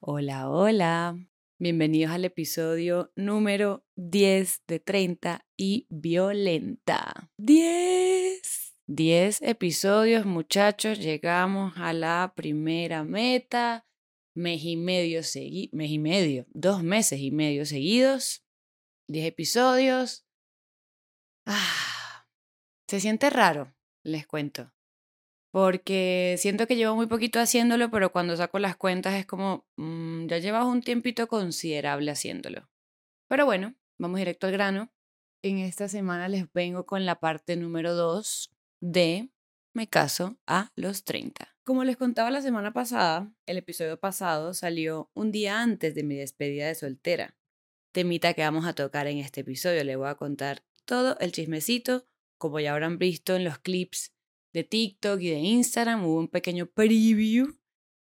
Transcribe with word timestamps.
Hola, 0.00 0.48
hola. 0.48 1.18
Bienvenidos 1.58 2.12
al 2.12 2.24
episodio 2.24 3.10
número 3.16 3.84
10 3.96 4.62
de 4.68 4.78
30 4.78 5.44
y 5.56 5.88
violenta. 5.90 7.32
10. 7.36 8.76
10 8.86 9.42
episodios, 9.42 10.24
muchachos. 10.24 11.00
Llegamos 11.00 11.72
a 11.76 11.92
la 11.92 12.32
primera 12.36 13.02
meta. 13.02 13.88
Mes 14.36 14.62
y 14.62 14.76
medio 14.76 15.24
seguidos. 15.24 15.74
Mes 15.74 15.90
y 15.90 15.98
medio. 15.98 16.46
Dos 16.50 16.84
meses 16.84 17.18
y 17.18 17.32
medio 17.32 17.66
seguidos. 17.66 18.44
10 19.08 19.26
episodios. 19.26 20.24
Ah, 21.44 22.28
se 22.86 23.00
siente 23.00 23.30
raro, 23.30 23.74
les 24.04 24.28
cuento 24.28 24.72
porque 25.50 26.36
siento 26.38 26.66
que 26.66 26.76
llevo 26.76 26.94
muy 26.94 27.06
poquito 27.06 27.40
haciéndolo, 27.40 27.90
pero 27.90 28.12
cuando 28.12 28.36
saco 28.36 28.58
las 28.58 28.76
cuentas 28.76 29.14
es 29.14 29.26
como, 29.26 29.66
mm, 29.76 30.26
ya 30.26 30.38
llevas 30.38 30.66
un 30.66 30.82
tiempito 30.82 31.26
considerable 31.26 32.10
haciéndolo. 32.10 32.68
Pero 33.28 33.46
bueno, 33.46 33.74
vamos 33.98 34.18
directo 34.18 34.46
al 34.46 34.52
grano. 34.52 34.92
En 35.42 35.58
esta 35.58 35.88
semana 35.88 36.28
les 36.28 36.52
vengo 36.52 36.84
con 36.84 37.06
la 37.06 37.20
parte 37.20 37.56
número 37.56 37.94
2 37.94 38.52
de 38.80 39.30
Me 39.74 39.86
caso 39.88 40.38
a 40.46 40.72
los 40.74 41.04
30. 41.04 41.56
Como 41.62 41.84
les 41.84 41.96
contaba 41.96 42.30
la 42.30 42.42
semana 42.42 42.72
pasada, 42.72 43.30
el 43.46 43.58
episodio 43.58 44.00
pasado 44.00 44.54
salió 44.54 45.10
un 45.14 45.30
día 45.30 45.62
antes 45.62 45.94
de 45.94 46.02
mi 46.02 46.16
despedida 46.16 46.66
de 46.66 46.74
soltera. 46.74 47.36
Temita 47.92 48.34
que 48.34 48.42
vamos 48.42 48.66
a 48.66 48.74
tocar 48.74 49.06
en 49.06 49.18
este 49.18 49.42
episodio. 49.42 49.84
Les 49.84 49.96
voy 49.96 50.08
a 50.08 50.16
contar 50.16 50.64
todo 50.84 51.16
el 51.20 51.32
chismecito, 51.32 52.06
como 52.38 52.58
ya 52.58 52.72
habrán 52.72 52.98
visto 52.98 53.36
en 53.36 53.44
los 53.44 53.58
clips 53.58 54.17
de 54.52 54.64
TikTok 54.64 55.20
y 55.20 55.30
de 55.30 55.38
Instagram, 55.38 56.04
hubo 56.04 56.18
un 56.18 56.28
pequeño 56.28 56.66
preview, 56.66 57.56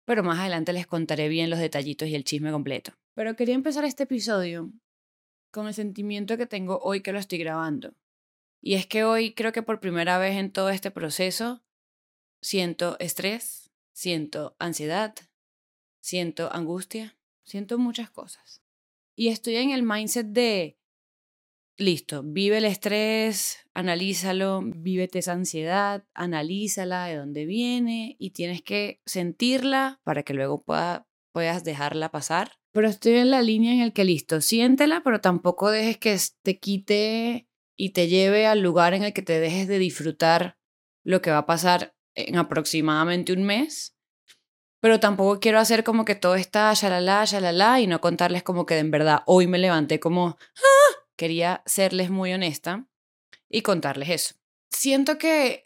pero 0.05 0.23
más 0.23 0.39
adelante 0.39 0.73
les 0.73 0.87
contaré 0.87 1.29
bien 1.29 1.49
los 1.49 1.59
detallitos 1.59 2.07
y 2.07 2.15
el 2.15 2.23
chisme 2.23 2.51
completo. 2.51 2.93
Pero 3.13 3.35
quería 3.35 3.55
empezar 3.55 3.85
este 3.85 4.03
episodio 4.03 4.71
con 5.51 5.67
el 5.67 5.73
sentimiento 5.73 6.37
que 6.37 6.45
tengo 6.45 6.79
hoy 6.79 7.01
que 7.01 7.11
lo 7.11 7.19
estoy 7.19 7.37
grabando. 7.39 7.93
Y 8.61 8.75
es 8.75 8.85
que 8.85 9.03
hoy 9.03 9.33
creo 9.33 9.51
que 9.51 9.63
por 9.63 9.79
primera 9.79 10.17
vez 10.17 10.35
en 10.35 10.51
todo 10.51 10.69
este 10.69 10.91
proceso 10.91 11.61
siento 12.41 12.97
estrés, 12.99 13.71
siento 13.93 14.55
ansiedad, 14.59 15.15
siento 15.99 16.51
angustia, 16.53 17.17
siento 17.43 17.77
muchas 17.77 18.09
cosas. 18.09 18.61
Y 19.15 19.27
estoy 19.27 19.57
en 19.57 19.71
el 19.71 19.83
mindset 19.83 20.27
de 20.27 20.78
listo, 21.79 22.21
vive 22.23 22.57
el 22.57 22.65
estrés, 22.65 23.57
analízalo, 23.73 24.61
vívete 24.63 25.19
esa 25.19 25.33
ansiedad, 25.33 26.03
analízala 26.13 27.05
de 27.05 27.15
dónde 27.15 27.45
viene 27.45 28.15
y 28.19 28.31
tienes 28.31 28.61
que 28.61 29.01
sentirla 29.05 29.99
para 30.03 30.23
que 30.23 30.33
luego 30.33 30.63
puedas 30.63 31.63
dejarla 31.63 32.11
pasar. 32.11 32.59
Pero 32.71 32.87
estoy 32.87 33.13
en 33.13 33.31
la 33.31 33.41
línea 33.41 33.73
en 33.73 33.81
el 33.81 33.93
que 33.93 34.03
listo, 34.03 34.41
siéntela, 34.41 35.01
pero 35.03 35.21
tampoco 35.21 35.71
dejes 35.71 35.97
que 35.97 36.17
te 36.43 36.59
quite 36.59 37.47
y 37.75 37.91
te 37.91 38.07
lleve 38.07 38.45
al 38.45 38.61
lugar 38.61 38.93
en 38.93 39.03
el 39.03 39.13
que 39.13 39.21
te 39.21 39.39
dejes 39.39 39.67
de 39.67 39.79
disfrutar 39.79 40.57
lo 41.03 41.21
que 41.21 41.31
va 41.31 41.39
a 41.39 41.45
pasar 41.45 41.95
en 42.13 42.37
aproximadamente 42.37 43.33
un 43.33 43.43
mes. 43.43 43.95
Pero 44.81 44.99
tampoco 44.99 45.39
quiero 45.39 45.59
hacer 45.59 45.83
como 45.83 46.05
que 46.05 46.15
todo 46.15 46.35
está 46.35 46.73
shalala, 46.73 47.25
shalala 47.25 47.79
y 47.81 47.87
no 47.87 47.99
contarles 47.99 48.43
como 48.43 48.65
que 48.65 48.77
en 48.77 48.91
verdad 48.91 49.23
hoy 49.25 49.47
me 49.47 49.57
levanté 49.57 49.99
como 49.99 50.37
quería 51.19 51.61
serles 51.65 52.09
muy 52.09 52.31
honesta 52.31 52.87
y 53.49 53.61
contarles 53.61 54.09
eso. 54.09 54.35
Siento 54.71 55.17
que 55.17 55.65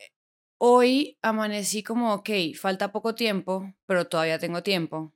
hoy 0.57 1.19
amanecí 1.21 1.83
como, 1.83 2.11
ok, 2.15 2.29
falta 2.59 2.91
poco 2.91 3.13
tiempo, 3.13 3.71
pero 3.85 4.07
todavía 4.07 4.39
tengo 4.39 4.63
tiempo. 4.63 5.13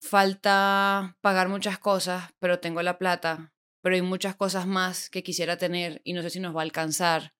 Falta 0.00 1.18
pagar 1.22 1.48
muchas 1.48 1.76
cosas, 1.80 2.32
pero 2.38 2.60
tengo 2.60 2.82
la 2.82 2.98
plata, 2.98 3.52
pero 3.82 3.96
hay 3.96 4.02
muchas 4.02 4.36
cosas 4.36 4.68
más 4.68 5.10
que 5.10 5.24
quisiera 5.24 5.58
tener 5.58 6.00
y 6.04 6.12
no 6.12 6.22
sé 6.22 6.30
si 6.30 6.38
nos 6.38 6.54
va 6.54 6.60
a 6.60 6.62
alcanzar 6.62 7.34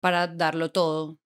para 0.00 0.28
darlo 0.28 0.70
todo. 0.70 1.18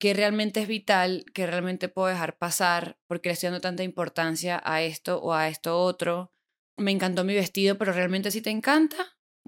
Que 0.00 0.14
realmente 0.14 0.60
es 0.60 0.68
vital, 0.68 1.26
que 1.34 1.46
realmente 1.46 1.90
puedo 1.90 2.08
dejar 2.08 2.38
pasar 2.38 2.98
porque 3.06 3.28
le 3.28 3.34
estoy 3.34 3.48
dando 3.48 3.60
tanta 3.60 3.82
importancia 3.82 4.62
a 4.64 4.80
esto 4.80 5.20
o 5.20 5.34
a 5.34 5.48
esto 5.48 5.78
otro 5.78 6.32
me 6.76 6.90
encantó 6.90 7.24
mi 7.24 7.34
vestido, 7.34 7.78
pero 7.78 7.92
realmente 7.92 8.30
si 8.30 8.40
te 8.40 8.50
encanta, 8.50 8.96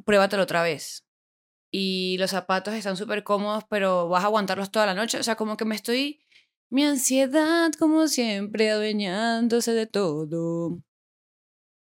pruébatelo 0.04 0.42
otra 0.42 0.62
vez. 0.62 1.04
Y 1.70 2.16
los 2.18 2.30
zapatos 2.30 2.74
están 2.74 2.96
súper 2.96 3.24
cómodos, 3.24 3.64
pero 3.68 4.08
vas 4.08 4.24
a 4.24 4.26
aguantarlos 4.26 4.70
toda 4.70 4.86
la 4.86 4.94
noche. 4.94 5.18
O 5.18 5.22
sea, 5.22 5.36
como 5.36 5.56
que 5.56 5.64
me 5.64 5.74
estoy... 5.74 6.20
Mi 6.70 6.84
ansiedad, 6.84 7.72
como 7.78 8.08
siempre, 8.08 8.70
adueñándose 8.70 9.72
de 9.72 9.86
todo. 9.86 10.82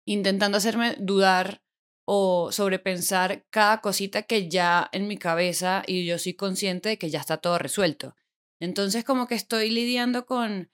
Intentando 0.04 0.58
hacerme 0.58 0.96
dudar 0.98 1.62
o 2.04 2.50
sobrepensar 2.50 3.46
cada 3.50 3.80
cosita 3.80 4.22
que 4.22 4.48
ya 4.48 4.88
en 4.92 5.06
mi 5.06 5.18
cabeza 5.18 5.84
y 5.86 6.04
yo 6.04 6.18
soy 6.18 6.34
consciente 6.34 6.88
de 6.90 6.98
que 6.98 7.10
ya 7.10 7.20
está 7.20 7.36
todo 7.36 7.58
resuelto. 7.58 8.16
Entonces 8.60 9.04
como 9.04 9.28
que 9.28 9.36
estoy 9.36 9.70
lidiando 9.70 10.26
con, 10.26 10.70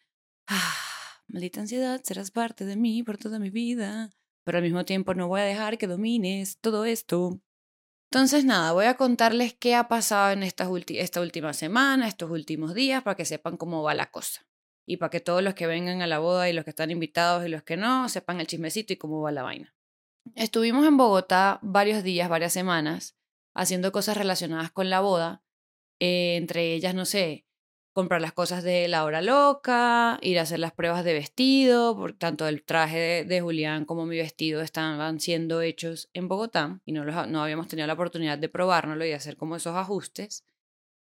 ah, 0.47 0.75
maldita 1.27 1.61
ansiedad, 1.61 2.01
serás 2.03 2.31
parte 2.31 2.65
de 2.65 2.77
mí 2.77 3.03
por 3.03 3.19
toda 3.19 3.39
mi 3.39 3.51
vida 3.51 4.18
pero 4.49 4.57
al 4.57 4.65
mismo 4.65 4.87
tiempo 4.87 5.13
no 5.13 5.29
voy 5.29 5.43
a 5.43 5.45
dejar 5.45 5.77
que 5.77 5.87
domines 5.87 6.57
todo 6.63 6.87
esto. 6.87 7.39
Entonces, 8.11 8.47
nada, 8.47 8.73
voy 8.73 8.87
a 8.87 8.97
contarles 8.97 9.53
qué 9.53 9.75
ha 9.75 9.89
pasado 9.89 10.33
en 10.33 10.43
esta 10.43 10.71
última 11.21 11.53
semana, 11.53 12.09
estos 12.09 12.31
últimos 12.31 12.73
días, 12.73 13.03
para 13.03 13.15
que 13.15 13.27
sepan 13.27 13.59
cómo 13.59 13.83
va 13.83 13.93
la 13.93 14.11
cosa. 14.11 14.47
Y 14.87 14.97
para 14.97 15.11
que 15.11 15.21
todos 15.21 15.43
los 15.43 15.53
que 15.53 15.67
vengan 15.67 16.01
a 16.01 16.07
la 16.07 16.19
boda 16.19 16.49
y 16.49 16.55
los 16.55 16.65
que 16.65 16.71
están 16.71 16.91
invitados 16.91 17.45
y 17.45 17.51
los 17.51 17.63
que 17.63 17.77
no, 17.77 18.09
sepan 18.09 18.41
el 18.41 18.47
chismecito 18.47 18.95
y 18.95 18.97
cómo 18.97 19.21
va 19.21 19.33
la 19.33 19.43
vaina. 19.43 19.77
Estuvimos 20.35 20.87
en 20.87 20.97
Bogotá 20.97 21.59
varios 21.61 22.03
días, 22.03 22.31
varias 22.31 22.55
semanas, 22.55 23.19
haciendo 23.55 23.93
cosas 23.93 24.17
relacionadas 24.17 24.71
con 24.71 24.89
la 24.89 25.01
boda. 25.01 25.43
Eh, 26.01 26.37
entre 26.37 26.73
ellas, 26.73 26.95
no 26.95 27.05
sé, 27.05 27.47
comprar 27.99 28.21
las 28.21 28.33
cosas 28.33 28.63
de 28.63 28.87
la 28.87 29.03
hora 29.03 29.21
loca, 29.23 30.21
ir 30.23 30.39
a 30.39 30.43
hacer 30.43 30.61
las 30.61 30.71
pruebas 30.71 31.03
de 31.03 31.15
vestido, 31.15 31.97
por 31.97 32.13
tanto 32.13 32.47
el 32.47 32.63
traje 32.63 33.25
de, 33.25 33.41
Julián 33.41 33.87
como 33.87 34.07
mi 34.07 34.17
vestido 34.17 34.61
estaban 34.61 35.19
siendo 35.19 35.63
hechos 35.63 36.09
en 36.13 36.29
Bogotá 36.29 36.81
y 36.85 36.93
no, 36.93 37.05
no 37.05 37.43
habíamos 37.43 37.67
tenido 37.67 37.89
la 37.89 37.95
oportunidad 37.95 38.39
de 38.39 38.49
probárnoslo 38.49 39.05
y 39.05 39.11
hacer 39.11 39.37
como 39.37 39.57
esos 39.57 39.75
ajustes. 39.75 40.45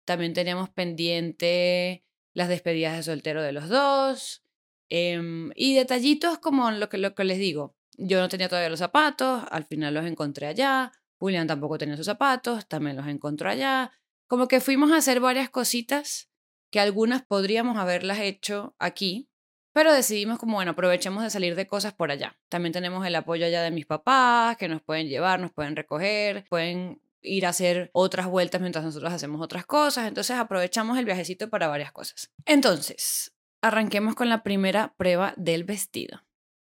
También 0.04 0.34
teníamos 0.34 0.68
pendiente 0.68 2.04
las 2.34 2.50
despedidas 2.50 2.94
de 2.98 3.04
soltero 3.04 3.40
de 3.42 3.52
los 3.52 3.70
dos 3.70 4.44
em, 4.90 5.50
y 5.56 5.74
detallitos 5.74 6.40
como 6.40 6.70
lo 6.72 6.90
que, 6.90 6.98
lo 6.98 7.14
que 7.14 7.24
les 7.24 7.38
digo. 7.38 7.74
Yo 7.96 8.20
no 8.20 8.28
tenía 8.28 8.50
todavía 8.50 8.68
los 8.68 8.80
zapatos, 8.80 9.44
al 9.50 9.64
final 9.64 9.94
los 9.94 10.04
encontré 10.04 10.46
allá. 10.46 10.92
Julián 11.16 11.46
tampoco 11.46 11.78
tenía 11.78 11.96
sus 11.96 12.04
zapatos, 12.04 12.68
también 12.68 12.96
los 12.96 13.06
encontró 13.06 13.48
allá. 13.48 13.92
Como 14.26 14.46
que 14.46 14.60
fuimos 14.60 14.92
a 14.92 14.98
hacer 14.98 15.20
varias 15.20 15.48
cositas 15.48 16.28
que 16.72 16.80
algunas 16.80 17.22
podríamos 17.22 17.76
haberlas 17.76 18.18
hecho 18.18 18.74
aquí, 18.78 19.28
pero 19.72 19.92
decidimos 19.92 20.38
como, 20.38 20.56
bueno, 20.56 20.72
aprovechemos 20.72 21.22
de 21.22 21.30
salir 21.30 21.54
de 21.54 21.66
cosas 21.66 21.92
por 21.92 22.10
allá. 22.10 22.38
También 22.48 22.72
tenemos 22.72 23.06
el 23.06 23.14
apoyo 23.14 23.46
allá 23.46 23.62
de 23.62 23.70
mis 23.70 23.86
papás, 23.86 24.56
que 24.56 24.68
nos 24.68 24.82
pueden 24.82 25.06
llevar, 25.06 25.38
nos 25.38 25.52
pueden 25.52 25.76
recoger, 25.76 26.44
pueden 26.48 27.00
ir 27.20 27.46
a 27.46 27.50
hacer 27.50 27.90
otras 27.92 28.26
vueltas 28.26 28.60
mientras 28.60 28.84
nosotros 28.84 29.12
hacemos 29.12 29.40
otras 29.42 29.66
cosas. 29.66 30.08
Entonces 30.08 30.36
aprovechamos 30.36 30.98
el 30.98 31.04
viajecito 31.04 31.50
para 31.50 31.68
varias 31.68 31.92
cosas. 31.92 32.30
Entonces, 32.46 33.34
arranquemos 33.60 34.14
con 34.14 34.30
la 34.30 34.42
primera 34.42 34.94
prueba 34.96 35.34
del 35.36 35.64
vestido. 35.64 36.22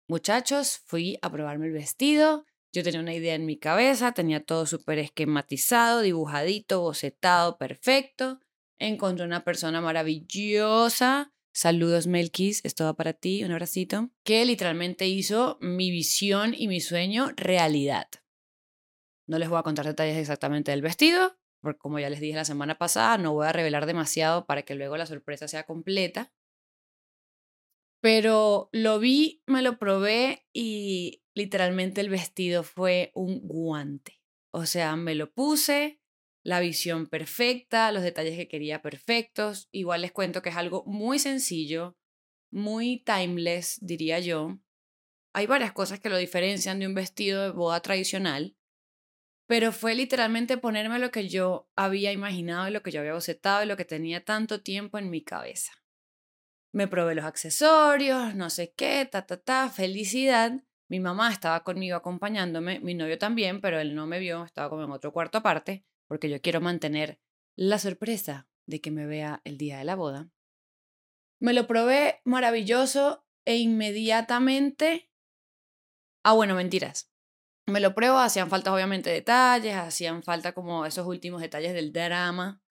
Muchachos, 0.09 0.81
fui 0.87 1.19
a 1.21 1.31
probarme 1.31 1.67
el 1.67 1.73
vestido. 1.73 2.47
Yo 2.73 2.83
tenía 2.83 3.01
una 3.01 3.15
idea 3.15 3.35
en 3.35 3.45
mi 3.45 3.59
cabeza, 3.59 4.13
tenía 4.13 4.43
todo 4.43 4.65
súper 4.65 4.99
esquematizado, 4.99 6.01
dibujadito, 6.01 6.81
bocetado, 6.81 7.59
perfecto. 7.59 8.41
Encontré 8.79 9.25
una 9.25 9.45
persona 9.45 9.81
maravillosa. 9.81 11.33
Saludos, 11.53 12.07
Melkis. 12.07 12.65
Esto 12.65 12.85
va 12.85 12.95
para 12.95 13.13
ti. 13.13 13.43
Un 13.43 13.51
abracito. 13.51 14.11
Que 14.23 14.45
literalmente 14.45 15.09
hizo 15.09 15.59
mi 15.61 15.91
visión 15.91 16.55
y 16.57 16.69
mi 16.69 16.81
sueño 16.81 17.33
realidad. 17.37 18.09
No 19.27 19.39
les 19.39 19.49
voy 19.49 19.59
a 19.59 19.63
contar 19.63 19.85
detalles 19.85 20.17
exactamente 20.17 20.71
del 20.71 20.83
vestido, 20.83 21.37
porque 21.61 21.79
como 21.79 21.99
ya 21.99 22.09
les 22.09 22.21
dije 22.21 22.37
la 22.37 22.45
semana 22.45 22.79
pasada, 22.79 23.19
no 23.19 23.35
voy 23.35 23.47
a 23.47 23.53
revelar 23.53 23.87
demasiado 23.87 24.47
para 24.47 24.63
que 24.63 24.75
luego 24.75 24.97
la 24.97 25.07
sorpresa 25.07 25.49
sea 25.49 25.65
completa. 25.65 26.33
Pero 28.01 28.71
lo 28.73 29.01
vi, 29.01 29.43
me 29.47 29.61
lo 29.61 29.79
probé 29.79 30.47
y 30.53 31.25
literalmente 31.35 32.01
el 32.01 32.09
vestido 32.09 32.63
fue 32.63 33.11
un 33.15 33.41
guante. 33.41 34.21
O 34.51 34.65
sea, 34.65 34.97
me 34.97 35.15
lo 35.15 35.33
puse, 35.33 35.98
la 36.49 36.61
visión 36.61 37.07
perfecta, 37.07 37.93
los 37.93 38.03
detalles 38.03 38.35
que 38.35 38.49
quería 38.49 38.81
perfectos. 38.81 39.69
Igual 39.71 40.01
les 40.01 40.13
cuento 40.13 40.41
que 40.41 40.49
es 40.49 40.57
algo 40.57 40.83
muy 40.87 41.19
sencillo, 41.19 41.99
muy 42.51 43.05
timeless, 43.05 43.79
diría 43.83 44.19
yo. 44.19 44.59
Hay 45.35 45.47
varias 45.47 45.73
cosas 45.73 46.01
que 46.01 46.09
lo 46.09 46.17
diferencian 46.17 46.79
de 46.79 46.87
un 46.87 46.95
vestido 46.95 47.43
de 47.43 47.51
boda 47.51 47.81
tradicional, 47.81 48.57
pero 49.47 49.73
fue 49.73 49.95
literalmente 49.95 50.57
ponerme 50.57 50.99
lo 50.99 51.11
que 51.11 51.29
yo 51.29 51.69
había 51.77 52.13
imaginado 52.13 52.67
y 52.67 52.71
lo 52.71 52.83
que 52.83 52.93
yo 52.93 53.01
había 53.01 53.13
bocetado 53.13 53.63
y 53.63 53.67
lo 53.67 53.77
que 53.77 53.85
tenía 53.85 54.25
tanto 54.25 54.63
tiempo 54.63 54.97
en 54.97 55.11
mi 55.11 55.23
cabeza. 55.23 55.73
me 56.73 56.89
probé 56.89 57.15
los 57.15 57.27
accesorios, 57.27 58.35
no 58.35 58.49
sé 58.49 58.73
qué, 58.75 59.05
ta, 59.05 59.27
ta, 59.27 59.37
ta, 59.39 59.69
felicidad. 59.69 60.53
Mi 60.89 60.99
mamá 60.99 61.31
estaba 61.31 61.63
conmigo 61.63 61.97
acompañándome, 61.97 62.81
mi 62.81 62.95
novio 62.95 63.19
también, 63.19 63.61
pero 63.61 63.79
él 63.81 63.95
no 63.95 64.07
me 64.07 64.19
vio, 64.19 64.45
estaba 64.45 64.71
como 64.71 64.85
en 64.85 64.91
otro 64.91 65.13
cuarto 65.13 65.39
aparte, 65.39 65.85
porque 66.09 66.29
yo 66.29 66.41
quiero 66.41 66.61
mantener 66.61 67.21
la 67.57 67.79
sorpresa 67.79 68.49
de 68.67 68.81
que 68.81 68.91
me 68.91 69.07
vea 69.07 69.41
el 69.45 69.59
día 69.59 69.79
de 69.79 69.85
la 69.85 69.95
boda. 69.95 70.31
Me 71.41 71.53
lo 71.53 71.67
probé 71.67 72.21
maravilloso 72.25 73.25
e 73.45 73.57
inmediatamente... 73.57 75.11
Ah, 76.25 76.33
bueno, 76.33 76.55
mentiras. 76.55 77.13
Me 77.67 77.81
lo 77.81 77.95
pruebo, 77.95 78.19
hacían 78.19 78.51
falta 78.51 78.73
obviamente 78.73 79.11
detalles, 79.11 79.77
hacían 79.77 80.23
falta 80.23 80.53
como 80.53 80.87
esos 80.87 81.07
últimos 81.07 81.41
detalles 81.41 81.75
del 81.75 81.93
drama 81.93 82.63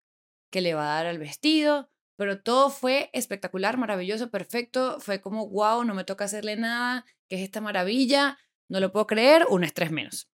que 0.50 0.60
le 0.60 0.74
va 0.74 0.84
a 0.84 0.96
dar 0.96 1.06
al 1.06 1.18
vestido, 1.18 1.90
pero 2.16 2.42
todo 2.42 2.70
fue 2.70 3.10
espectacular, 3.12 3.76
maravilloso, 3.76 4.30
perfecto. 4.30 4.98
Fue 5.00 5.20
como, 5.20 5.48
wow, 5.48 5.84
no 5.84 5.94
me 5.94 6.04
toca 6.04 6.24
hacerle 6.24 6.56
nada, 6.56 7.04
¿qué 7.28 7.36
es 7.36 7.42
esta 7.42 7.60
maravilla? 7.60 8.38
No 8.68 8.80
lo 8.80 8.90
puedo 8.90 9.06
creer, 9.06 9.46
un 9.50 9.64
estrés 9.64 9.90
menos. 9.90 10.30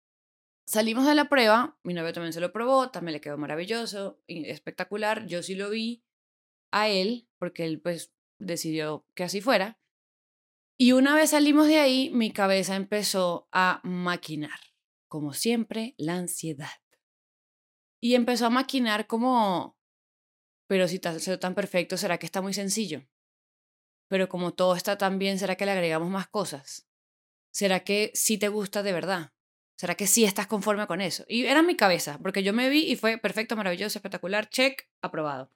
Salimos 0.70 1.08
de 1.08 1.16
la 1.16 1.30
prueba, 1.30 1.80
mi 1.82 1.96
novio 1.96 2.14
también 2.14 2.32
se 2.32 2.40
lo 2.40 2.54
probó, 2.54 2.92
también 2.92 3.14
le 3.14 3.22
quedó 3.22 3.40
maravilloso, 3.40 4.22
espectacular. 4.28 5.26
Yo 5.26 5.42
sí 5.42 5.56
lo 5.56 5.72
vi 5.72 6.04
a 6.70 6.90
él, 6.90 7.28
porque 7.40 7.66
él 7.66 7.82
pues 7.82 8.14
decidió 8.38 9.04
que 9.16 9.24
así 9.24 9.42
fuera. 9.42 9.80
Y 10.78 10.92
una 10.92 11.16
vez 11.16 11.32
salimos 11.32 11.66
de 11.66 11.80
ahí, 11.80 12.12
mi 12.12 12.32
cabeza 12.32 12.76
empezó 12.76 13.50
a 13.52 13.82
maquinar, 13.84 14.60
como 15.08 15.34
siempre, 15.34 15.96
la 15.98 16.18
ansiedad. 16.18 16.84
Y 18.00 18.14
empezó 18.14 18.46
a 18.46 18.52
maquinar 18.52 19.08
como, 19.08 19.76
pero 20.68 20.88
si 20.88 20.98
está 20.98 21.40
tan 21.40 21.56
perfecto, 21.56 21.98
¿será 21.98 22.20
que 22.20 22.28
está 22.28 22.44
muy 22.44 22.54
sencillo? 22.54 23.08
Pero 24.08 24.30
como 24.30 24.54
todo 24.54 24.76
está 24.76 25.00
tan 25.00 25.18
bien, 25.18 25.40
¿será 25.40 25.56
que 25.56 25.66
le 25.66 25.72
agregamos 25.72 26.12
más 26.12 26.28
cosas? 26.28 26.88
¿Será 27.50 27.80
que 27.80 28.12
sí 28.14 28.38
te 28.38 28.50
gusta 28.50 28.84
de 28.84 28.94
verdad? 28.94 29.34
¿Será 29.80 29.96
que 29.96 30.08
sí 30.08 30.26
estás 30.26 30.46
conforme 30.46 30.86
con 30.88 31.00
eso? 31.00 31.24
Y 31.30 31.46
era 31.46 31.62
mi 31.62 31.78
cabeza, 31.78 32.20
porque 32.22 32.44
yo 32.44 32.52
me 32.52 32.68
vi 32.68 32.92
y 32.92 32.98
fue 32.98 33.18
perfecto, 33.18 33.56
maravilloso, 33.56 33.98
espectacular, 33.98 34.50
check, 34.50 34.90
aprobado. 35.02 35.54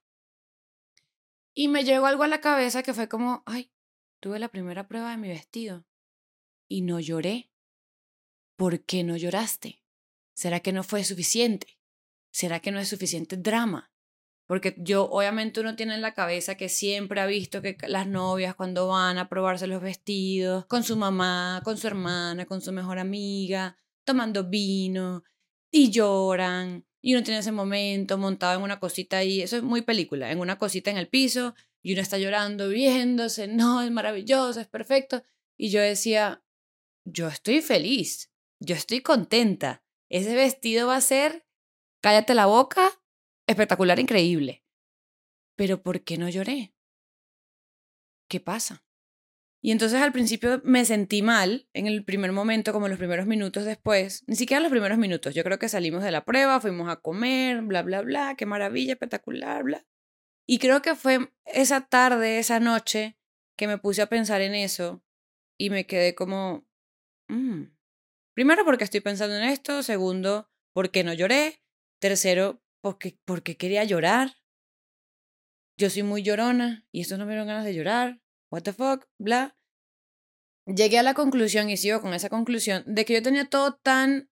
Y 1.54 1.68
me 1.68 1.84
llegó 1.84 2.06
algo 2.06 2.24
a 2.24 2.30
la 2.30 2.40
cabeza 2.40 2.84
que 2.84 2.94
fue 2.94 3.10
como, 3.10 3.44
ay, 3.46 3.70
tuve 4.22 4.40
la 4.40 4.48
primera 4.48 4.88
prueba 4.88 5.12
de 5.12 5.18
mi 5.18 5.28
vestido 5.28 5.84
y 6.70 6.84
no 6.84 7.02
lloré. 7.02 7.50
¿Por 8.56 8.86
qué 8.86 9.04
no 9.04 9.18
lloraste? 9.18 9.84
¿Será 10.34 10.62
que 10.62 10.72
no 10.72 10.84
fue 10.84 11.04
suficiente? 11.04 11.78
¿Será 12.32 12.62
que 12.62 12.72
no 12.72 12.80
es 12.80 12.88
suficiente 12.88 13.36
drama? 13.36 13.92
Porque 14.46 14.74
yo, 14.78 15.04
obviamente, 15.04 15.60
uno 15.60 15.76
tiene 15.76 15.96
en 15.96 16.02
la 16.02 16.14
cabeza 16.14 16.56
que 16.56 16.70
siempre 16.70 17.20
ha 17.20 17.26
visto 17.26 17.62
que 17.62 17.76
las 17.90 18.08
novias, 18.08 18.56
cuando 18.56 18.88
van 18.88 19.18
a 19.18 19.28
probarse 19.28 19.68
los 19.68 19.82
vestidos, 19.82 20.66
con 20.68 20.86
su 20.86 20.96
mamá, 20.96 21.60
con 21.66 21.78
su 21.78 21.88
hermana, 21.88 22.46
con 22.46 22.62
su 22.62 22.72
mejor 22.72 23.00
amiga, 23.00 23.78
tomando 24.04 24.50
vino, 24.50 25.24
y 25.72 25.90
lloran, 25.92 26.86
y 27.02 27.14
uno 27.14 27.24
tiene 27.24 27.40
ese 27.40 27.52
momento 27.52 28.18
montado 28.18 28.58
en 28.58 28.64
una 28.64 28.80
cosita 28.80 29.18
ahí, 29.18 29.42
eso 29.42 29.58
es 29.58 29.64
muy 29.64 29.82
película, 29.82 30.32
en 30.32 30.40
una 30.40 30.58
cosita 30.58 30.92
en 30.92 30.98
el 30.98 31.10
piso, 31.10 31.56
y 31.82 31.94
uno 31.94 32.02
está 32.02 32.18
llorando, 32.18 32.70
viéndose, 32.70 33.48
no, 33.50 33.82
es 33.82 33.92
maravilloso, 33.92 34.60
es 34.60 34.68
perfecto. 34.68 35.24
Y 35.58 35.70
yo 35.70 35.82
decía, 35.82 36.44
yo 37.06 37.28
estoy 37.28 37.62
feliz, 37.62 38.32
yo 38.60 38.76
estoy 38.76 39.02
contenta, 39.02 39.84
ese 40.10 40.36
vestido 40.36 40.88
va 40.88 40.96
a 40.96 41.02
ser, 41.02 41.46
cállate 42.02 42.34
la 42.34 42.46
boca, 42.46 42.90
espectacular, 43.48 44.00
increíble. 44.00 44.64
Pero 45.56 45.84
¿por 45.84 46.04
qué 46.04 46.18
no 46.18 46.30
lloré? 46.30 46.74
¿Qué 48.28 48.40
pasa? 48.40 48.83
Y 49.66 49.72
entonces 49.72 50.02
al 50.02 50.12
principio 50.12 50.62
me 50.66 50.84
sentí 50.84 51.22
mal 51.22 51.70
en 51.72 51.88
el 51.88 52.04
primer 52.04 52.34
momento, 52.34 52.74
como 52.74 52.90
los 52.90 52.98
primeros 52.98 53.26
minutos 53.28 53.64
después, 53.64 54.26
ni 54.28 54.36
siquiera 54.36 54.60
los 54.60 54.72
primeros 54.72 54.98
minutos, 54.98 55.34
yo 55.34 55.44
creo 55.46 55.58
que 55.58 55.70
salimos 55.70 56.04
de 56.04 56.12
la 56.12 56.26
prueba, 56.26 56.60
fuimos 56.60 56.90
a 56.90 56.98
comer, 56.98 57.62
bla, 57.62 57.82
bla, 57.82 58.02
bla, 58.02 58.36
qué 58.38 58.46
maravilla, 58.46 58.92
espectacular, 58.92 59.64
bla. 59.64 59.86
Y 60.46 60.60
creo 60.60 60.82
que 60.82 60.96
fue 60.96 61.32
esa 61.46 61.88
tarde, 61.88 62.40
esa 62.40 62.60
noche, 62.60 63.18
que 63.58 63.68
me 63.68 63.78
puse 63.78 64.02
a 64.02 64.10
pensar 64.10 64.42
en 64.42 64.54
eso 64.54 65.02
y 65.58 65.70
me 65.70 65.88
quedé 65.88 66.14
como, 66.14 66.68
mm". 67.30 67.64
primero 68.36 68.66
porque 68.66 68.84
estoy 68.84 69.00
pensando 69.00 69.38
en 69.38 69.44
esto, 69.44 69.82
segundo 69.82 70.52
porque 70.74 71.06
no 71.06 71.14
lloré, 71.14 71.64
tercero 72.02 72.62
porque, 72.82 73.18
porque 73.24 73.56
quería 73.56 73.86
llorar. 73.86 74.36
Yo 75.78 75.90
soy 75.90 76.04
muy 76.04 76.22
llorona 76.22 76.86
y 76.92 77.00
estos 77.00 77.18
no 77.18 77.26
me 77.26 77.32
dieron 77.32 77.48
ganas 77.48 77.64
de 77.64 77.74
llorar. 77.74 78.23
What 78.54 78.62
the 78.62 78.74
fuck, 78.74 79.08
bla. 79.18 79.58
Llegué 80.68 81.00
a 81.00 81.04
la 81.04 81.16
conclusión 81.16 81.72
y 81.72 81.78
sigo 81.78 82.02
con 82.02 82.14
esa 82.14 82.30
conclusión 82.30 82.84
de 82.86 83.04
que 83.04 83.16
yo 83.16 83.24
tenía 83.24 83.50
todo 83.50 83.74
tan 83.74 84.30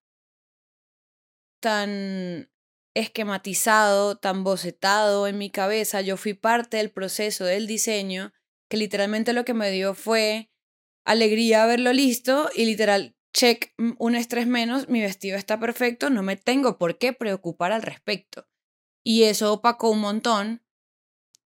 tan 1.60 2.48
esquematizado, 2.94 4.18
tan 4.18 4.44
bocetado 4.44 5.26
en 5.26 5.38
mi 5.38 5.50
cabeza. 5.50 6.02
Yo 6.02 6.16
fui 6.16 6.34
parte 6.34 6.76
del 6.76 6.92
proceso 6.92 7.44
del 7.44 7.66
diseño, 7.66 8.32
que 8.70 8.76
literalmente 8.76 9.32
lo 9.32 9.44
que 9.44 9.54
me 9.54 9.72
dio 9.72 9.92
fue 9.92 10.52
alegría 11.04 11.66
verlo 11.66 11.92
listo 11.92 12.48
y 12.54 12.64
literal, 12.64 13.16
check, 13.34 13.74
mm, 13.76 13.94
un 13.98 14.14
estrés 14.14 14.46
menos, 14.46 14.88
mi 14.88 15.00
vestido 15.00 15.36
está 15.36 15.58
perfecto, 15.58 16.10
no 16.10 16.22
me 16.22 16.36
tengo 16.36 16.78
por 16.78 16.96
qué 16.96 17.12
preocupar 17.12 17.72
al 17.72 17.82
respecto. 17.82 18.46
Y 19.02 19.24
eso 19.24 19.52
opacó 19.52 19.90
un 19.90 19.98
montón 19.98 20.61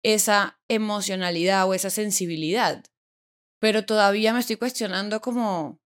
esa 0.02 0.60
emocionalidad 0.68 1.68
o 1.68 1.74
esa 1.74 1.90
sensibilidad. 1.90 2.84
Pero 3.60 3.84
todavía 3.84 4.32
me 4.32 4.40
estoy 4.40 4.56
cuestionando 4.56 5.20
como, 5.20 5.80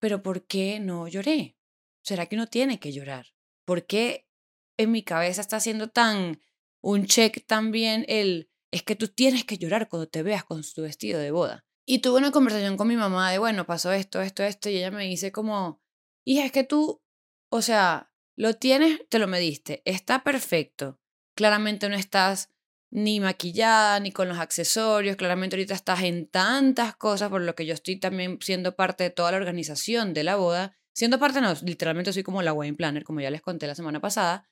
¿pero 0.00 0.22
por 0.22 0.46
qué 0.46 0.80
no 0.80 1.06
lloré? 1.08 1.56
¿Será 2.02 2.26
que 2.26 2.34
uno 2.34 2.48
tiene 2.48 2.80
que 2.80 2.92
llorar? 2.92 3.26
¿Por 3.64 3.86
qué 3.86 4.28
en 4.76 4.90
mi 4.90 5.04
cabeza 5.04 5.40
está 5.40 5.56
haciendo 5.56 5.88
tan 5.88 6.40
un 6.82 7.06
check 7.06 7.46
también 7.46 8.04
el, 8.08 8.50
es 8.72 8.82
que 8.82 8.96
tú 8.96 9.08
tienes 9.08 9.44
que 9.44 9.58
llorar 9.58 9.88
cuando 9.88 10.08
te 10.08 10.24
veas 10.24 10.44
con 10.44 10.62
tu 10.62 10.82
vestido 10.82 11.20
de 11.20 11.30
boda? 11.30 11.64
Y 11.86 12.00
tuve 12.00 12.18
una 12.18 12.32
conversación 12.32 12.76
con 12.76 12.88
mi 12.88 12.96
mamá 12.96 13.30
de, 13.30 13.38
bueno, 13.38 13.66
pasó 13.66 13.92
esto, 13.92 14.20
esto, 14.20 14.42
esto, 14.42 14.68
y 14.68 14.76
ella 14.76 14.90
me 14.90 15.04
dice 15.04 15.32
como, 15.32 15.80
hija, 16.24 16.44
es 16.44 16.52
que 16.52 16.64
tú, 16.64 17.02
o 17.50 17.62
sea, 17.62 18.12
lo 18.36 18.54
tienes, 18.54 19.00
te 19.08 19.18
lo 19.18 19.26
mediste, 19.26 19.82
está 19.84 20.24
perfecto. 20.24 21.00
Claramente 21.34 21.88
no 21.88 21.96
estás 21.96 22.51
ni 22.92 23.20
maquillada, 23.20 23.98
ni 24.00 24.12
con 24.12 24.28
los 24.28 24.38
accesorios, 24.38 25.16
claramente 25.16 25.56
ahorita 25.56 25.72
estás 25.72 26.02
en 26.02 26.26
tantas 26.26 26.94
cosas, 26.94 27.30
por 27.30 27.40
lo 27.40 27.54
que 27.54 27.64
yo 27.64 27.72
estoy 27.72 27.96
también 27.96 28.38
siendo 28.42 28.76
parte 28.76 29.04
de 29.04 29.10
toda 29.10 29.30
la 29.30 29.38
organización 29.38 30.12
de 30.12 30.24
la 30.24 30.36
boda. 30.36 30.76
Siendo 30.94 31.18
parte, 31.18 31.40
no, 31.40 31.54
literalmente 31.62 32.12
soy 32.12 32.22
como 32.22 32.42
la 32.42 32.52
wedding 32.52 32.76
planner, 32.76 33.02
como 33.02 33.20
ya 33.20 33.30
les 33.30 33.40
conté 33.40 33.66
la 33.66 33.74
semana 33.74 33.98
pasada, 33.98 34.46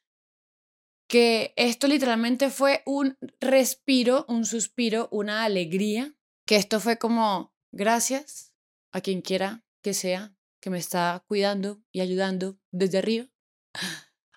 que 1.06 1.52
esto 1.56 1.86
literalmente 1.86 2.48
fue 2.48 2.82
un 2.86 3.18
respiro, 3.40 4.24
un 4.26 4.46
suspiro, 4.46 5.08
una 5.12 5.44
alegría 5.44 6.14
que 6.46 6.56
esto 6.56 6.80
fue 6.80 6.96
como 6.96 7.52
gracias 7.72 8.54
a 8.90 9.02
quien 9.02 9.20
quiera 9.20 9.64
que 9.82 9.92
sea 9.92 10.34
que 10.60 10.70
me 10.70 10.78
está 10.78 11.22
cuidando 11.28 11.82
y 11.92 12.00
ayudando 12.00 12.58
desde 12.70 12.98
arriba 12.98 13.26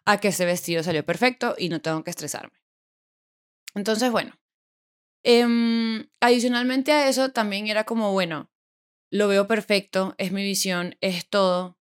a 0.06 0.20
que 0.20 0.28
ese 0.30 0.46
vestido 0.46 0.84
salió 0.84 1.06
perfecto 1.06 1.56
y 1.58 1.70
no 1.70 1.82
tengo 1.82 2.04
que 2.04 2.10
estresarme. 2.10 2.63
Entonces, 3.76 4.12
bueno, 4.12 4.34
em, 5.24 6.08
adicionalmente 6.22 6.92
a 6.92 7.08
eso 7.10 7.32
también 7.32 7.68
era 7.68 7.86
como, 7.86 8.12
bueno, 8.12 8.52
lo 9.12 9.28
veo 9.28 9.48
perfecto, 9.48 10.16
es 10.18 10.32
mi 10.32 10.44
visión, 10.44 10.96
es 11.02 11.30
todo. 11.30 11.78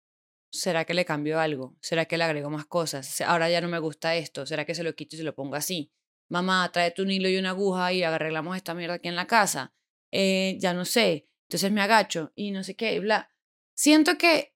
¿Será 0.51 0.85
que 0.85 0.95
le 0.95 1.05
cambio 1.05 1.41
algo? 1.41 1.77
¿Será 1.81 2.07
que 2.07 2.17
le 2.19 2.25
agrego 2.25 2.51
más 2.51 2.67
cosas? 2.67 3.21
Ahora 3.21 3.51
ya 3.51 3.61
no 3.61 3.69
me 3.69 3.79
gusta 3.79 4.15
esto. 4.17 4.47
¿Será 4.47 4.65
que 4.65 4.75
se 4.75 4.85
lo 4.85 4.95
quito 4.95 5.17
y 5.17 5.19
se 5.19 5.25
lo 5.25 5.35
pongo 5.35 5.57
así? 5.57 5.93
Mamá, 6.29 6.71
tráete 6.73 7.03
un 7.03 7.11
hilo 7.11 7.29
y 7.29 7.37
una 7.37 7.51
aguja 7.51 7.93
y 7.93 8.03
arreglamos 8.03 8.57
esta 8.57 8.75
mierda 8.75 8.95
aquí 8.95 9.09
en 9.09 9.17
la 9.17 9.27
casa 9.27 9.77
eh, 10.13 10.57
ya 10.61 10.73
no 10.73 10.85
sé, 10.85 11.29
entonces 11.47 11.71
me 11.73 11.83
agacho 11.83 12.33
y 12.35 12.51
no 12.51 12.65
sé 12.65 12.75
qué, 12.75 12.99
bla. 13.01 13.31
Siento 13.75 14.17
que 14.19 14.55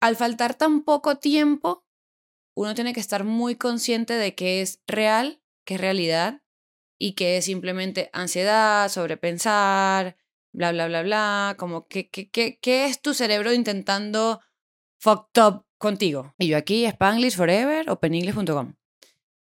al 0.00 0.16
faltar 0.16 0.54
tan 0.54 0.82
poco 0.82 1.16
tiempo, 1.16 1.86
uno 2.54 2.74
tiene 2.74 2.92
que 2.92 3.00
estar 3.00 3.24
muy 3.24 3.56
consciente 3.56 4.14
de 4.14 4.34
que 4.34 4.60
es 4.60 4.82
real, 4.86 5.40
que 5.68 5.74
es 5.74 5.80
realidad 5.82 6.40
y 6.98 7.12
que 7.12 7.36
es 7.36 7.44
simplemente 7.44 8.08
ansiedad, 8.14 8.88
sobrepensar, 8.88 10.16
bla, 10.50 10.72
bla, 10.72 10.88
bla, 10.88 11.02
bla, 11.02 11.56
como 11.58 11.86
que, 11.88 12.08
que, 12.08 12.30
que, 12.30 12.58
¿qué 12.58 12.86
es 12.86 13.02
tu 13.02 13.12
cerebro 13.12 13.52
intentando 13.52 14.40
fucked 14.98 15.42
up 15.42 15.66
contigo? 15.76 16.34
Y 16.38 16.48
yo 16.48 16.56
aquí, 16.56 16.86
Spanglish 16.86 17.36
Forever 17.36 17.90
o 17.90 18.00
peningles.com. 18.00 18.76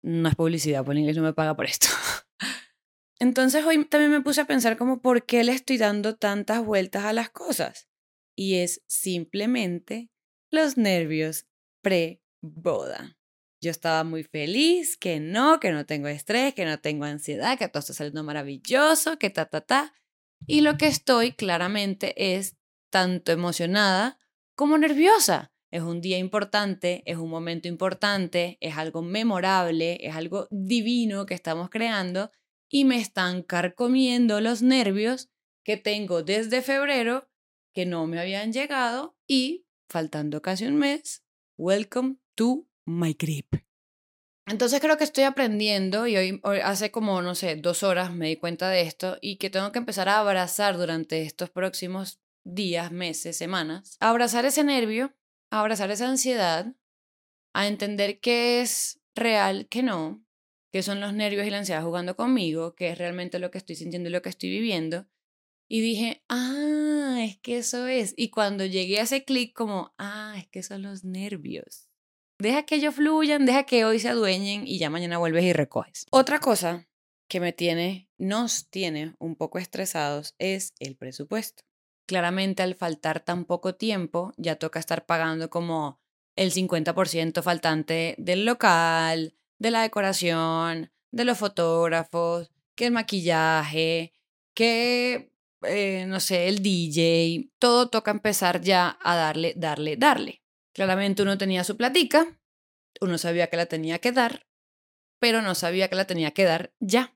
No 0.03 0.29
es 0.29 0.35
publicidad, 0.35 0.85
Peningles 0.85 1.17
no 1.17 1.23
me 1.23 1.33
paga 1.33 1.55
por 1.55 1.65
esto. 1.65 1.87
Entonces 3.19 3.65
hoy 3.65 3.83
también 3.85 4.11
me 4.11 4.21
puse 4.21 4.41
a 4.41 4.45
pensar 4.45 4.77
como 4.77 5.01
por 5.01 5.25
qué 5.25 5.43
le 5.43 5.53
estoy 5.53 5.79
dando 5.79 6.15
tantas 6.15 6.63
vueltas 6.63 7.05
a 7.05 7.13
las 7.13 7.31
cosas. 7.31 7.89
Y 8.35 8.57
es 8.57 8.83
simplemente 8.85 10.11
los 10.51 10.77
nervios 10.77 11.47
pre-boda. 11.81 13.17
Yo 13.63 13.71
estaba 13.71 14.03
muy 14.03 14.23
feliz, 14.23 14.97
que 14.97 15.21
no, 15.21 15.61
que 15.61 15.71
no 15.71 15.85
tengo 15.85 16.09
estrés, 16.09 16.53
que 16.53 16.65
no 16.65 16.81
tengo 16.81 17.05
ansiedad, 17.05 17.57
que 17.57 17.69
todo 17.69 17.79
está 17.79 17.93
saliendo 17.93 18.21
maravilloso, 18.21 19.17
que 19.17 19.29
ta, 19.29 19.45
ta, 19.45 19.61
ta. 19.61 19.93
Y 20.45 20.59
lo 20.59 20.75
que 20.75 20.87
estoy 20.87 21.31
claramente 21.31 22.13
es 22.35 22.57
tanto 22.89 23.31
emocionada 23.31 24.19
como 24.55 24.77
nerviosa. 24.77 25.53
Es 25.71 25.81
un 25.81 26.01
día 26.01 26.17
importante, 26.17 27.03
es 27.05 27.15
un 27.15 27.29
momento 27.29 27.69
importante, 27.69 28.57
es 28.59 28.75
algo 28.75 29.01
memorable, 29.01 29.97
es 30.01 30.13
algo 30.13 30.49
divino 30.51 31.25
que 31.25 31.33
estamos 31.33 31.69
creando 31.69 32.31
y 32.69 32.83
me 32.83 32.97
están 32.97 33.43
carcomiendo 33.43 34.41
los 34.41 34.61
nervios 34.61 35.29
que 35.63 35.77
tengo 35.77 36.21
desde 36.21 36.61
febrero 36.61 37.29
que 37.73 37.85
no 37.85 38.07
me 38.07 38.19
habían 38.19 38.51
llegado 38.51 39.15
y 39.25 39.65
faltando 39.87 40.41
casi 40.41 40.65
un 40.65 40.75
mes, 40.75 41.23
welcome 41.55 42.17
to 42.35 42.67
my 42.85 43.13
grip. 43.13 43.55
Entonces 44.45 44.81
creo 44.81 44.97
que 44.97 45.05
estoy 45.05 45.23
aprendiendo 45.23 46.05
y 46.05 46.17
hoy, 46.17 46.41
hace 46.63 46.91
como, 46.91 47.21
no 47.21 47.33
sé, 47.33 47.55
dos 47.55 47.81
horas 47.83 48.13
me 48.13 48.27
di 48.27 48.35
cuenta 48.35 48.69
de 48.69 48.81
esto 48.81 49.17
y 49.21 49.37
que 49.37 49.49
tengo 49.49 49.71
que 49.71 49.79
empezar 49.79 50.09
a 50.09 50.19
abrazar 50.19 50.77
durante 50.77 51.21
estos 51.21 51.49
próximos 51.49 52.19
días, 52.43 52.91
meses, 52.91 53.37
semanas, 53.37 53.95
a 54.01 54.09
abrazar 54.09 54.43
ese 54.45 54.65
nervio, 54.65 55.13
a 55.49 55.61
abrazar 55.61 55.91
esa 55.91 56.09
ansiedad, 56.09 56.75
a 57.53 57.67
entender 57.67 58.19
que 58.19 58.61
es 58.61 58.99
real, 59.15 59.67
que 59.69 59.81
no, 59.81 60.25
que 60.73 60.83
son 60.83 60.99
los 60.99 61.13
nervios 61.13 61.47
y 61.47 61.49
la 61.49 61.59
ansiedad 61.59 61.83
jugando 61.83 62.17
conmigo, 62.17 62.75
que 62.75 62.89
es 62.89 62.97
realmente 62.97 63.39
lo 63.39 63.49
que 63.49 63.59
estoy 63.59 63.75
sintiendo 63.75 64.09
y 64.09 64.11
lo 64.11 64.21
que 64.21 64.29
estoy 64.29 64.49
viviendo. 64.49 65.07
Y 65.69 65.79
dije, 65.79 66.23
ah, 66.27 67.19
es 67.21 67.37
que 67.37 67.59
eso 67.59 67.87
es. 67.87 68.13
Y 68.17 68.29
cuando 68.29 68.65
llegué 68.65 68.99
a 68.99 69.03
ese 69.03 69.23
clic 69.23 69.55
como, 69.55 69.93
ah, 69.97 70.35
es 70.37 70.47
que 70.47 70.63
son 70.63 70.81
los 70.81 71.05
nervios. 71.05 71.87
Deja 72.39 72.63
que 72.63 72.75
ellos 72.75 72.95
fluyan, 72.95 73.45
deja 73.45 73.63
que 73.63 73.85
hoy 73.85 73.99
se 73.99 74.09
adueñen 74.09 74.67
y 74.67 74.77
ya 74.77 74.89
mañana 74.89 75.17
vuelves 75.17 75.43
y 75.43 75.53
recoges. 75.53 76.05
Otra 76.11 76.39
cosa 76.39 76.87
que 77.27 77.39
me 77.39 77.53
tiene, 77.53 78.09
nos 78.17 78.69
tiene 78.69 79.15
un 79.19 79.35
poco 79.35 79.59
estresados 79.59 80.35
es 80.39 80.73
el 80.79 80.95
presupuesto. 80.95 81.63
Claramente 82.05 82.63
al 82.63 82.75
faltar 82.75 83.21
tan 83.21 83.45
poco 83.45 83.75
tiempo, 83.75 84.33
ya 84.37 84.57
toca 84.57 84.79
estar 84.79 85.05
pagando 85.05 85.49
como 85.49 85.99
el 86.35 86.51
50% 86.51 87.41
faltante 87.41 88.15
del 88.17 88.45
local, 88.45 89.35
de 89.59 89.71
la 89.71 89.81
decoración, 89.83 90.91
de 91.11 91.25
los 91.25 91.37
fotógrafos, 91.37 92.51
que 92.75 92.87
el 92.87 92.91
maquillaje, 92.91 94.13
que, 94.53 95.31
eh, 95.61 96.05
no 96.07 96.19
sé, 96.19 96.49
el 96.49 96.61
DJ, 96.61 97.49
todo 97.59 97.89
toca 97.89 98.11
empezar 98.11 98.61
ya 98.61 98.97
a 99.01 99.15
darle, 99.15 99.53
darle, 99.55 99.95
darle. 99.95 100.42
Claramente 100.73 101.21
uno 101.21 101.37
tenía 101.37 101.63
su 101.63 101.77
platica, 101.77 102.39
uno 102.99 103.17
sabía 103.17 103.47
que 103.47 103.57
la 103.57 103.67
tenía 103.67 103.99
que 103.99 104.11
dar, 104.11 104.47
pero 105.19 105.41
no 105.41 105.55
sabía 105.55 105.87
que 105.89 105.95
la 105.95 106.07
tenía 106.07 106.31
que 106.31 106.43
dar 106.43 106.73
ya. 106.79 107.15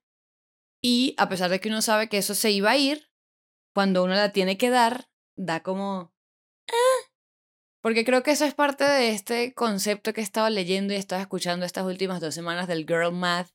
Y 0.81 1.15
a 1.17 1.27
pesar 1.27 1.49
de 1.49 1.59
que 1.59 1.69
uno 1.69 1.81
sabe 1.81 2.07
que 2.07 2.19
eso 2.19 2.35
se 2.35 2.51
iba 2.51 2.71
a 2.71 2.77
ir, 2.77 3.11
cuando 3.73 4.03
uno 4.03 4.13
la 4.13 4.31
tiene 4.31 4.57
que 4.57 4.69
dar, 4.69 5.09
da 5.35 5.63
como... 5.63 6.13
Ah". 6.69 7.11
Porque 7.81 8.05
creo 8.05 8.21
que 8.21 8.31
eso 8.31 8.45
es 8.45 8.53
parte 8.53 8.83
de 8.83 9.09
este 9.09 9.53
concepto 9.53 10.13
que 10.13 10.21
he 10.21 10.23
estado 10.23 10.49
leyendo 10.49 10.93
y 10.93 10.97
he 10.97 10.99
estado 10.99 11.21
escuchando 11.21 11.65
estas 11.65 11.85
últimas 11.85 12.19
dos 12.21 12.35
semanas 12.35 12.67
del 12.67 12.85
girl 12.85 13.13
math. 13.13 13.49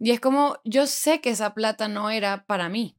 Y 0.00 0.10
es 0.10 0.20
como, 0.20 0.58
yo 0.64 0.86
sé 0.86 1.20
que 1.20 1.30
esa 1.30 1.54
plata 1.54 1.88
no 1.88 2.10
era 2.10 2.44
para 2.46 2.68
mí. 2.68 2.97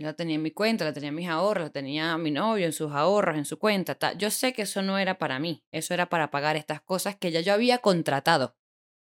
La 0.00 0.12
tenía 0.12 0.36
en 0.36 0.42
mi 0.42 0.52
cuenta, 0.52 0.84
la 0.84 0.92
tenía 0.92 1.08
en 1.08 1.16
mis 1.16 1.28
ahorros, 1.28 1.64
la 1.64 1.70
tenía 1.70 2.16
mi 2.18 2.30
novio 2.30 2.66
en 2.66 2.72
sus 2.72 2.92
ahorros, 2.92 3.36
en 3.36 3.44
su 3.44 3.58
cuenta. 3.58 3.98
Yo 4.16 4.30
sé 4.30 4.52
que 4.52 4.62
eso 4.62 4.80
no 4.80 4.96
era 4.96 5.18
para 5.18 5.40
mí, 5.40 5.64
eso 5.72 5.92
era 5.92 6.08
para 6.08 6.30
pagar 6.30 6.54
estas 6.54 6.80
cosas 6.80 7.16
que 7.16 7.32
ya 7.32 7.40
yo 7.40 7.52
había 7.52 7.78
contratado 7.78 8.56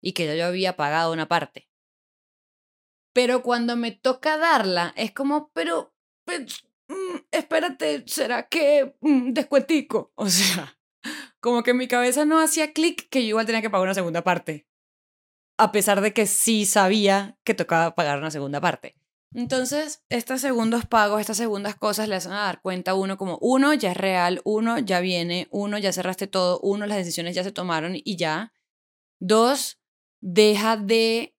y 0.01 0.13
que 0.13 0.25
ya 0.25 0.35
yo 0.35 0.45
había 0.45 0.77
pagado 0.77 1.11
una 1.11 1.27
parte. 1.27 1.69
Pero 3.13 3.43
cuando 3.43 3.75
me 3.75 3.91
toca 3.91 4.37
darla, 4.37 4.93
es 4.95 5.11
como, 5.11 5.51
pero, 5.51 5.93
pues, 6.23 6.63
mm, 6.87 7.17
espérate, 7.31 8.03
¿será 8.07 8.47
que 8.47 8.95
mm, 9.01 9.33
descuentico? 9.33 10.13
O 10.15 10.29
sea, 10.29 10.77
como 11.41 11.63
que 11.63 11.73
mi 11.73 11.89
cabeza 11.89 12.23
no 12.23 12.39
hacía 12.39 12.71
clic 12.71 13.09
que 13.09 13.23
yo 13.23 13.29
igual 13.29 13.45
tenía 13.45 13.61
que 13.61 13.69
pagar 13.69 13.87
una 13.87 13.93
segunda 13.93 14.23
parte. 14.23 14.67
A 15.57 15.71
pesar 15.73 15.99
de 15.99 16.13
que 16.13 16.27
sí 16.27 16.65
sabía 16.65 17.37
que 17.43 17.55
tocaba 17.55 17.93
pagar 17.95 18.19
una 18.19 18.31
segunda 18.31 18.61
parte. 18.61 18.95
Entonces, 19.37 20.03
estos 20.09 20.41
segundos 20.41 20.87
pagos, 20.87 21.21
estas 21.21 21.37
segundas 21.37 21.75
cosas 21.75 22.09
le 22.09 22.15
hacen 22.15 22.31
a 22.31 22.45
dar 22.45 22.59
cuenta 22.59 22.95
uno 22.95 23.17
como, 23.17 23.37
uno, 23.39 23.71
ya 23.75 23.91
es 23.91 23.97
real, 23.97 24.41
uno, 24.45 24.79
ya 24.79 24.99
viene, 24.99 25.47
uno, 25.51 25.77
ya 25.77 25.93
cerraste 25.93 26.25
todo, 26.25 26.59
uno, 26.61 26.87
las 26.87 26.97
decisiones 26.97 27.35
ya 27.35 27.43
se 27.43 27.51
tomaron 27.51 27.93
y 27.95 28.15
ya. 28.17 28.51
Dos, 29.19 29.79
deja 30.21 30.75
de 30.75 31.35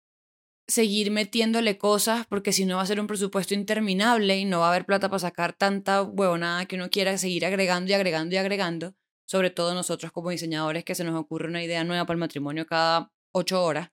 seguir 0.68 1.10
metiéndole 1.10 1.76
cosas 1.76 2.24
porque 2.28 2.52
si 2.52 2.66
no 2.66 2.76
va 2.76 2.82
a 2.82 2.86
ser 2.86 3.00
un 3.00 3.08
presupuesto 3.08 3.54
interminable 3.54 4.38
y 4.38 4.44
no 4.44 4.60
va 4.60 4.66
a 4.66 4.70
haber 4.70 4.86
plata 4.86 5.08
para 5.08 5.18
sacar 5.18 5.54
tanta 5.54 6.02
huevonada 6.02 6.66
que 6.66 6.76
uno 6.76 6.90
quiera 6.90 7.18
seguir 7.18 7.44
agregando 7.46 7.90
y 7.90 7.94
agregando 7.94 8.32
y 8.32 8.38
agregando, 8.38 8.94
sobre 9.26 9.50
todo 9.50 9.74
nosotros 9.74 10.12
como 10.12 10.30
diseñadores 10.30 10.84
que 10.84 10.94
se 10.94 11.02
nos 11.02 11.18
ocurre 11.18 11.48
una 11.48 11.64
idea 11.64 11.82
nueva 11.82 12.06
para 12.06 12.14
el 12.14 12.20
matrimonio 12.20 12.64
cada 12.64 13.10
ocho 13.32 13.60
horas. 13.60 13.90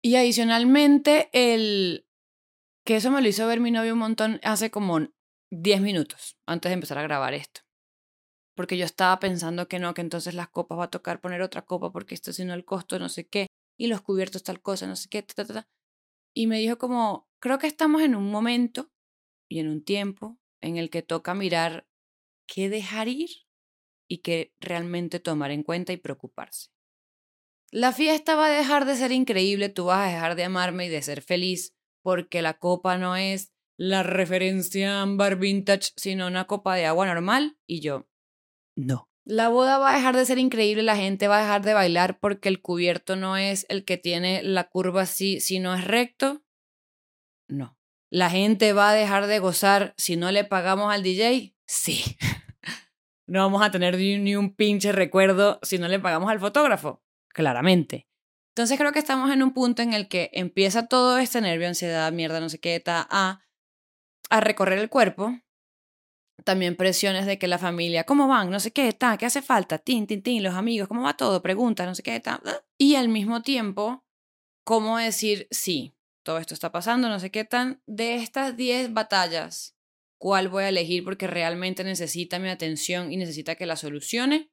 Y 0.00 0.14
adicionalmente 0.14 1.28
el 1.32 2.05
que 2.86 2.94
eso 2.94 3.10
me 3.10 3.20
lo 3.20 3.28
hizo 3.28 3.46
ver 3.48 3.58
mi 3.58 3.72
novio 3.72 3.94
un 3.94 3.98
montón 3.98 4.40
hace 4.44 4.70
como 4.70 5.00
10 5.50 5.80
minutos 5.80 6.38
antes 6.46 6.70
de 6.70 6.74
empezar 6.74 6.98
a 6.98 7.02
grabar 7.02 7.34
esto. 7.34 7.62
Porque 8.54 8.78
yo 8.78 8.84
estaba 8.84 9.18
pensando 9.18 9.66
que 9.66 9.80
no, 9.80 9.92
que 9.92 10.02
entonces 10.02 10.34
las 10.34 10.48
copas 10.48 10.78
va 10.78 10.84
a 10.84 10.90
tocar 10.90 11.20
poner 11.20 11.42
otra 11.42 11.62
copa 11.62 11.90
porque 11.90 12.14
esto 12.14 12.32
si 12.32 12.44
no 12.44 12.54
el 12.54 12.64
costo 12.64 12.98
no 13.00 13.08
sé 13.08 13.26
qué 13.26 13.48
y 13.76 13.88
los 13.88 14.02
cubiertos 14.02 14.44
tal 14.44 14.62
cosa, 14.62 14.86
no 14.86 14.94
sé 14.94 15.08
qué, 15.08 15.20
ta, 15.22 15.34
ta, 15.34 15.52
ta. 15.52 15.68
Y 16.32 16.46
me 16.46 16.60
dijo 16.60 16.78
como, 16.78 17.28
creo 17.40 17.58
que 17.58 17.66
estamos 17.66 18.02
en 18.02 18.14
un 18.14 18.30
momento 18.30 18.88
y 19.50 19.58
en 19.58 19.68
un 19.68 19.84
tiempo 19.84 20.38
en 20.60 20.76
el 20.76 20.88
que 20.88 21.02
toca 21.02 21.34
mirar 21.34 21.88
qué 22.46 22.70
dejar 22.70 23.08
ir 23.08 23.30
y 24.08 24.18
qué 24.18 24.54
realmente 24.60 25.18
tomar 25.18 25.50
en 25.50 25.64
cuenta 25.64 25.92
y 25.92 25.96
preocuparse. 25.96 26.70
La 27.72 27.92
fiesta 27.92 28.36
va 28.36 28.46
a 28.46 28.56
dejar 28.56 28.84
de 28.84 28.94
ser 28.94 29.10
increíble, 29.10 29.70
tú 29.70 29.86
vas 29.86 30.06
a 30.06 30.12
dejar 30.12 30.36
de 30.36 30.44
amarme 30.44 30.86
y 30.86 30.88
de 30.88 31.02
ser 31.02 31.20
feliz 31.20 31.75
porque 32.06 32.40
la 32.40 32.60
copa 32.60 32.98
no 32.98 33.16
es 33.16 33.52
la 33.76 34.04
referencia 34.04 35.02
ámbar 35.02 35.38
vintage, 35.38 35.90
sino 35.96 36.28
una 36.28 36.44
copa 36.44 36.76
de 36.76 36.86
agua 36.86 37.04
normal. 37.04 37.58
Y 37.66 37.80
yo, 37.80 38.06
no. 38.76 39.10
La 39.24 39.48
boda 39.48 39.78
va 39.78 39.90
a 39.90 39.96
dejar 39.96 40.14
de 40.14 40.24
ser 40.24 40.38
increíble, 40.38 40.84
la 40.84 40.94
gente 40.94 41.26
va 41.26 41.38
a 41.38 41.40
dejar 41.42 41.62
de 41.62 41.74
bailar 41.74 42.20
porque 42.20 42.48
el 42.48 42.62
cubierto 42.62 43.16
no 43.16 43.36
es 43.36 43.66
el 43.68 43.84
que 43.84 43.96
tiene 43.96 44.44
la 44.44 44.68
curva 44.68 45.02
así, 45.02 45.40
sino 45.40 45.74
es 45.74 45.84
recto. 45.84 46.44
No. 47.48 47.76
La 48.08 48.30
gente 48.30 48.72
va 48.72 48.90
a 48.90 48.94
dejar 48.94 49.26
de 49.26 49.40
gozar 49.40 49.92
si 49.96 50.14
no 50.14 50.30
le 50.30 50.44
pagamos 50.44 50.94
al 50.94 51.02
DJ. 51.02 51.56
Sí. 51.66 52.04
no 53.26 53.40
vamos 53.40 53.62
a 53.62 53.72
tener 53.72 53.96
ni 53.96 54.36
un 54.36 54.54
pinche 54.54 54.92
recuerdo 54.92 55.58
si 55.62 55.78
no 55.78 55.88
le 55.88 55.98
pagamos 55.98 56.30
al 56.30 56.38
fotógrafo. 56.38 57.02
Claramente. 57.30 58.06
Entonces 58.56 58.78
creo 58.78 58.90
que 58.92 58.98
estamos 59.00 59.30
en 59.30 59.42
un 59.42 59.52
punto 59.52 59.82
en 59.82 59.92
el 59.92 60.08
que 60.08 60.30
empieza 60.32 60.86
todo 60.86 61.18
este 61.18 61.42
nervio, 61.42 61.68
ansiedad, 61.68 62.10
mierda, 62.10 62.40
no 62.40 62.48
sé 62.48 62.58
qué, 62.58 62.80
ta, 62.80 63.06
a, 63.10 63.44
a 64.30 64.40
recorrer 64.40 64.78
el 64.78 64.88
cuerpo. 64.88 65.38
También 66.42 66.74
presiones 66.74 67.26
de 67.26 67.38
que 67.38 67.48
la 67.48 67.58
familia, 67.58 68.04
¿cómo 68.04 68.28
van? 68.28 68.48
No 68.48 68.58
sé 68.58 68.70
qué, 68.70 68.90
ta, 68.94 69.18
¿qué 69.18 69.26
hace 69.26 69.42
falta? 69.42 69.76
Tin, 69.76 70.06
tin, 70.06 70.22
tin, 70.22 70.42
los 70.42 70.54
amigos, 70.54 70.88
¿cómo 70.88 71.02
va 71.02 71.18
todo? 71.18 71.42
Pregunta, 71.42 71.84
no 71.84 71.94
sé 71.94 72.02
qué, 72.02 72.18
ta. 72.18 72.40
Y 72.78 72.94
al 72.94 73.10
mismo 73.10 73.42
tiempo, 73.42 74.06
¿cómo 74.64 74.96
decir, 74.96 75.48
sí, 75.50 75.94
todo 76.22 76.38
esto 76.38 76.54
está 76.54 76.72
pasando, 76.72 77.10
no 77.10 77.20
sé 77.20 77.30
qué 77.30 77.44
tan? 77.44 77.82
De 77.84 78.14
estas 78.14 78.56
10 78.56 78.94
batallas, 78.94 79.76
¿cuál 80.18 80.48
voy 80.48 80.64
a 80.64 80.70
elegir 80.70 81.04
porque 81.04 81.26
realmente 81.26 81.84
necesita 81.84 82.38
mi 82.38 82.48
atención 82.48 83.12
y 83.12 83.18
necesita 83.18 83.54
que 83.56 83.66
la 83.66 83.76
solucione? 83.76 84.50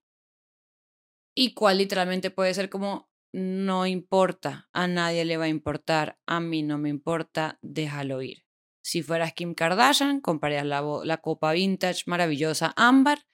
Y 1.34 1.54
cuál 1.54 1.78
literalmente 1.78 2.32
puede 2.32 2.54
ser 2.54 2.70
como, 2.70 3.13
no 3.34 3.88
importa, 3.88 4.70
a 4.74 4.88
nadie 4.88 5.26
le 5.26 5.38
va 5.38 5.46
a 5.46 5.50
importar, 5.50 6.20
a 6.28 6.40
mí 6.40 6.62
no 6.62 6.78
me 6.78 6.90
importa, 6.90 7.58
déjalo 7.62 8.22
ir. 8.22 8.46
Si 8.84 9.02
fueras 9.02 9.34
Kim 9.34 9.56
Kardashian, 9.56 10.22
comprarías 10.22 10.66
la, 10.66 11.18
copa 11.18 11.52
vintage 11.52 12.04
maravillosa 12.06 12.74
ámbar, 12.76 13.26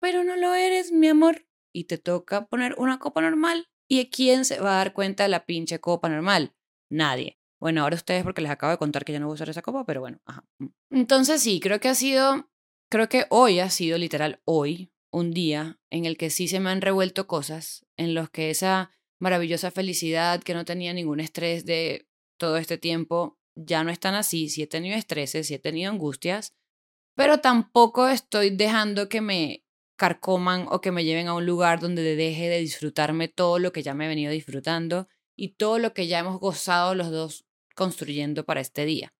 pero 0.00 0.24
no 0.24 0.36
lo 0.36 0.54
eres, 0.54 0.92
mi 0.92 1.08
amor, 1.08 1.46
y 1.72 1.84
te 1.84 1.98
toca 1.98 2.46
poner 2.46 2.74
una 2.78 2.98
copa 2.98 3.20
normal. 3.20 3.68
¿Y 3.86 4.08
quién 4.08 4.46
se 4.46 4.60
va 4.60 4.74
a 4.74 4.76
dar 4.78 4.94
cuenta 4.94 5.24
de 5.24 5.28
la 5.28 5.44
pinche 5.44 5.78
copa 5.78 6.08
normal? 6.08 6.54
Nadie. 6.90 7.38
Bueno, 7.60 7.82
ahora 7.82 7.96
ustedes 7.96 8.24
porque 8.24 8.40
les 8.40 8.50
acabo 8.50 8.70
de 8.70 8.78
contar 8.78 9.04
que 9.04 9.12
ya 9.12 9.20
no 9.20 9.26
voy 9.26 9.34
a 9.34 9.36
usar 9.36 9.50
esa 9.50 9.62
copa, 9.62 9.84
pero 9.84 10.00
bueno, 10.00 10.20
ajá. 10.24 10.44
Mm. 10.58 10.68
Entonces 10.90 11.42
sí, 11.42 11.60
creo 11.60 11.80
que 11.80 11.88
ha 11.88 11.94
sido, 11.94 12.50
creo 12.90 13.08
que 13.08 13.26
hoy 13.28 13.60
ha 13.60 13.68
sido 13.68 13.98
literal 13.98 14.40
hoy, 14.44 14.92
un 15.10 15.32
día 15.32 15.80
en 15.90 16.06
el 16.06 16.16
que 16.16 16.30
sí 16.30 16.48
se 16.48 16.60
me 16.60 16.70
han 16.70 16.80
revuelto 16.80 17.26
cosas, 17.26 17.86
en 17.96 18.14
los 18.14 18.30
que 18.30 18.50
esa 18.50 18.90
maravillosa 19.20 19.70
felicidad, 19.70 20.42
que 20.42 20.54
no 20.54 20.64
tenía 20.64 20.92
ningún 20.92 21.20
estrés 21.20 21.64
de 21.64 22.08
todo 22.38 22.56
este 22.56 22.78
tiempo, 22.78 23.38
ya 23.56 23.84
no 23.84 23.90
están 23.90 24.14
así, 24.14 24.48
sí 24.48 24.62
he 24.62 24.66
tenido 24.66 24.96
estreses, 24.96 25.46
sí 25.46 25.54
he 25.54 25.58
tenido 25.58 25.90
angustias, 25.90 26.54
pero 27.16 27.38
tampoco 27.38 28.08
estoy 28.08 28.50
dejando 28.50 29.08
que 29.08 29.20
me 29.20 29.64
carcoman 29.96 30.66
o 30.70 30.80
que 30.80 30.90
me 30.90 31.04
lleven 31.04 31.28
a 31.28 31.34
un 31.34 31.46
lugar 31.46 31.80
donde 31.80 32.16
deje 32.16 32.48
de 32.48 32.58
disfrutarme 32.58 33.28
todo 33.28 33.58
lo 33.58 33.72
que 33.72 33.82
ya 33.82 33.94
me 33.94 34.06
he 34.06 34.08
venido 34.08 34.32
disfrutando 34.32 35.08
y 35.36 35.54
todo 35.54 35.78
lo 35.78 35.94
que 35.94 36.06
ya 36.06 36.18
hemos 36.18 36.40
gozado 36.40 36.94
los 36.94 37.10
dos 37.10 37.46
construyendo 37.76 38.44
para 38.44 38.60
este 38.60 38.84
día. 38.84 39.14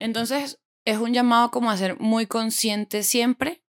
Entonces, 0.00 0.60
es 0.84 0.98
un 0.98 1.12
llamado 1.12 1.50
como 1.50 1.70
a 1.70 1.76
ser 1.76 1.98
muy 1.98 2.26
consciente 2.26 3.02
siempre 3.02 3.64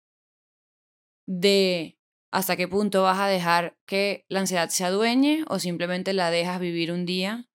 de 1.28 1.98
hasta 2.34 2.58
qué 2.58 2.68
punto 2.68 3.04
vas 3.04 3.20
a 3.20 3.28
dejar 3.28 3.78
que 3.86 4.26
la 4.28 4.40
ansiedad 4.40 4.68
se 4.70 4.84
adueñe 4.84 5.46
o 5.50 5.60
simplemente 5.60 6.14
la 6.14 6.32
dejas 6.32 6.60
vivir 6.60 6.92
un 6.92 7.06
día, 7.06 7.48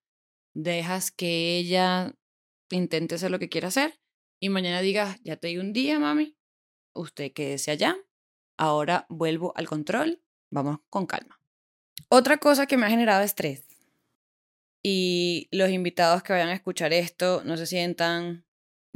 dejas 0.55 1.11
que 1.11 1.59
ella 1.59 2.15
intente 2.71 3.17
hacer 3.17 3.33
lo 3.33 3.41
que 3.41 3.49
quiera 3.49 3.69
hacer 3.69 3.99
y 4.41 4.51
mañana 4.51 4.81
digas, 4.81 5.19
ya 5.25 5.37
te 5.37 5.49
di 5.49 5.59
un 5.59 5.73
día, 5.73 5.99
mami, 5.99 6.39
usted 6.95 7.33
quédese 7.33 7.73
allá, 7.73 7.97
ahora 8.57 9.05
vuelvo 9.09 9.53
al 9.57 9.67
control, 9.67 10.23
vamos 10.49 10.79
con 10.91 11.07
calma. 11.07 11.41
Otra 12.09 12.39
cosa 12.39 12.67
que 12.67 12.77
me 12.77 12.87
ha 12.87 12.91
generado 12.91 13.25
estrés 13.25 13.67
y 14.85 15.49
los 15.51 15.71
invitados 15.71 16.23
que 16.23 16.35
vayan 16.35 16.51
a 16.51 16.55
escuchar 16.55 16.93
esto 16.93 17.43
no 17.45 17.57
se 17.57 17.67
sientan 17.67 18.47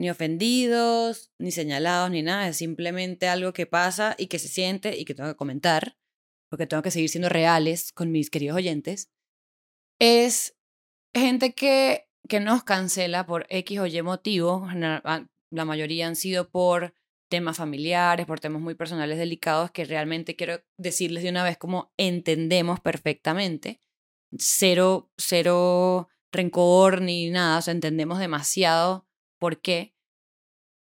ni 0.03 0.11
ofendidos, 0.11 1.31
ni 1.39 1.53
señalados, 1.53 2.11
ni 2.11 2.23
nada, 2.23 2.49
es 2.49 2.57
simplemente 2.57 3.29
algo 3.29 3.53
que 3.53 3.67
pasa 3.67 4.17
y 4.19 4.27
que 4.27 4.41
se 4.41 4.49
siente 4.49 4.99
y 4.99 5.05
que 5.05 5.15
tengo 5.15 5.29
que 5.29 5.37
comentar, 5.37 5.97
porque 6.51 6.67
tengo 6.67 6.83
que 6.83 6.91
seguir 6.91 7.09
siendo 7.09 7.29
reales 7.29 7.93
con 7.93 8.11
mis 8.11 8.29
queridos 8.29 8.57
oyentes, 8.57 9.13
es 10.01 10.57
gente 11.15 11.55
que, 11.55 12.09
que 12.29 12.41
nos 12.41 12.65
cancela 12.65 13.27
por 13.27 13.47
X 13.49 13.79
o 13.79 13.87
Y 13.87 14.03
motivo, 14.03 14.67
ah, 14.69 15.25
la 15.53 15.65
mayoría 15.65 16.09
han 16.09 16.17
sido 16.17 16.51
por 16.51 16.95
temas 17.29 17.59
familiares, 17.59 18.27
por 18.27 18.41
temas 18.41 18.61
muy 18.61 18.75
personales 18.75 19.19
delicados 19.19 19.71
que 19.71 19.85
realmente 19.85 20.35
quiero 20.35 20.65
decirles 20.79 21.23
de 21.23 21.31
una 21.31 21.45
vez 21.45 21.59
como 21.59 21.93
entendemos 21.97 22.81
perfectamente. 22.81 23.79
Cero, 24.37 25.13
cero 25.17 26.09
rencor 26.33 27.03
ni 27.03 27.31
nada, 27.31 27.63
entendemos 27.71 28.19
demasiado 28.19 29.07
por 29.39 29.61
qué. 29.61 29.92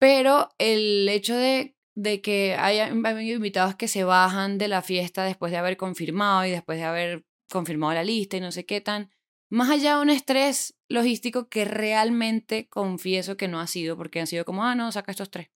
Pero 0.03 0.49
el 0.59 1.09
hecho 1.09 1.37
de, 1.37 1.77
de 1.95 2.21
que 2.21 2.57
haya 2.57 2.89
invitados 2.89 3.77
que 3.77 3.87
se 3.87 4.03
bajan 4.03 4.59
de 4.59 4.67
la 4.67 4.83
fiesta 4.83 5.23
después 5.23 5.53
de 5.53 5.59
haber 5.59 5.77
confirmado 5.77 6.45
y 6.45 6.51
después 6.51 6.77
de 6.77 6.83
haber 6.83 7.25
confirmado 7.49 7.95
la 7.95 8.03
lista 8.03 8.37
y 8.37 8.41
no 8.41 8.51
sé 8.51 8.67
qué 8.67 8.81
tan, 8.81 9.13
más 9.49 9.71
allá 9.71 9.95
de 9.95 10.03
un 10.03 10.11
estrés 10.11 10.77
logístico 10.89 11.49
que 11.49 11.65
realmente 11.65 12.69
confieso 12.69 13.37
que 13.37 13.47
no 13.47 13.61
ha 13.61 13.69
sido, 13.69 13.97
porque 13.97 14.19
han 14.19 14.27
sido 14.27 14.45
como, 14.45 14.65
ah, 14.65 14.75
no, 14.75 14.91
saca 14.91 15.13
estos 15.13 15.31
tres. 15.31 15.51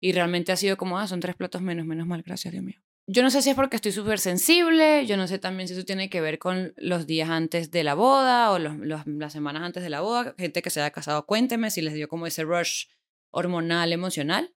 Y 0.00 0.12
realmente 0.12 0.50
ha 0.50 0.56
sido 0.56 0.78
como, 0.78 0.98
ah, 0.98 1.06
son 1.06 1.20
tres 1.20 1.36
platos 1.36 1.60
menos, 1.60 1.84
menos 1.84 2.06
mal, 2.06 2.22
gracias 2.22 2.52
Dios 2.52 2.64
mío. 2.64 2.80
Yo 3.06 3.22
no 3.22 3.28
sé 3.28 3.42
si 3.42 3.50
es 3.50 3.54
porque 3.54 3.76
estoy 3.76 3.92
súper 3.92 4.18
sensible, 4.18 5.04
yo 5.04 5.18
no 5.18 5.26
sé 5.26 5.38
también 5.38 5.68
si 5.68 5.74
eso 5.74 5.84
tiene 5.84 6.08
que 6.08 6.22
ver 6.22 6.38
con 6.38 6.72
los 6.78 7.06
días 7.06 7.28
antes 7.28 7.70
de 7.70 7.84
la 7.84 7.92
boda 7.92 8.50
o 8.50 8.58
los, 8.58 8.78
las 9.06 9.32
semanas 9.34 9.62
antes 9.62 9.82
de 9.82 9.90
la 9.90 10.00
boda. 10.00 10.34
Gente 10.38 10.62
que 10.62 10.70
se 10.70 10.80
haya 10.80 10.90
casado, 10.90 11.26
cuénteme 11.26 11.70
si 11.70 11.82
les 11.82 11.92
dio 11.92 12.08
como 12.08 12.26
ese 12.26 12.44
rush 12.44 12.86
hormonal, 13.34 13.92
emocional. 13.92 14.54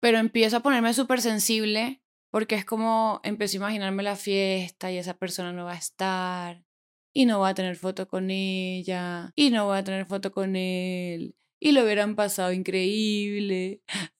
Pero 0.00 0.18
empiezo 0.18 0.58
a 0.58 0.60
ponerme 0.60 0.94
súper 0.94 1.20
sensible 1.20 2.02
porque 2.30 2.54
es 2.54 2.64
como 2.64 3.20
empiezo 3.22 3.56
a 3.56 3.60
imaginarme 3.60 4.02
la 4.02 4.16
fiesta 4.16 4.90
y 4.90 4.98
esa 4.98 5.14
persona 5.14 5.52
no 5.52 5.64
va 5.64 5.72
a 5.72 5.78
estar 5.78 6.64
y 7.12 7.26
no 7.26 7.40
va 7.40 7.50
a 7.50 7.54
tener 7.54 7.76
foto 7.76 8.08
con 8.08 8.30
ella 8.30 9.32
y 9.34 9.50
no 9.50 9.66
va 9.66 9.78
a 9.78 9.84
tener 9.84 10.06
foto 10.06 10.32
con 10.32 10.56
él 10.56 11.34
y 11.60 11.72
lo 11.72 11.84
hubieran 11.84 12.16
pasado 12.16 12.52
increíble. 12.52 13.82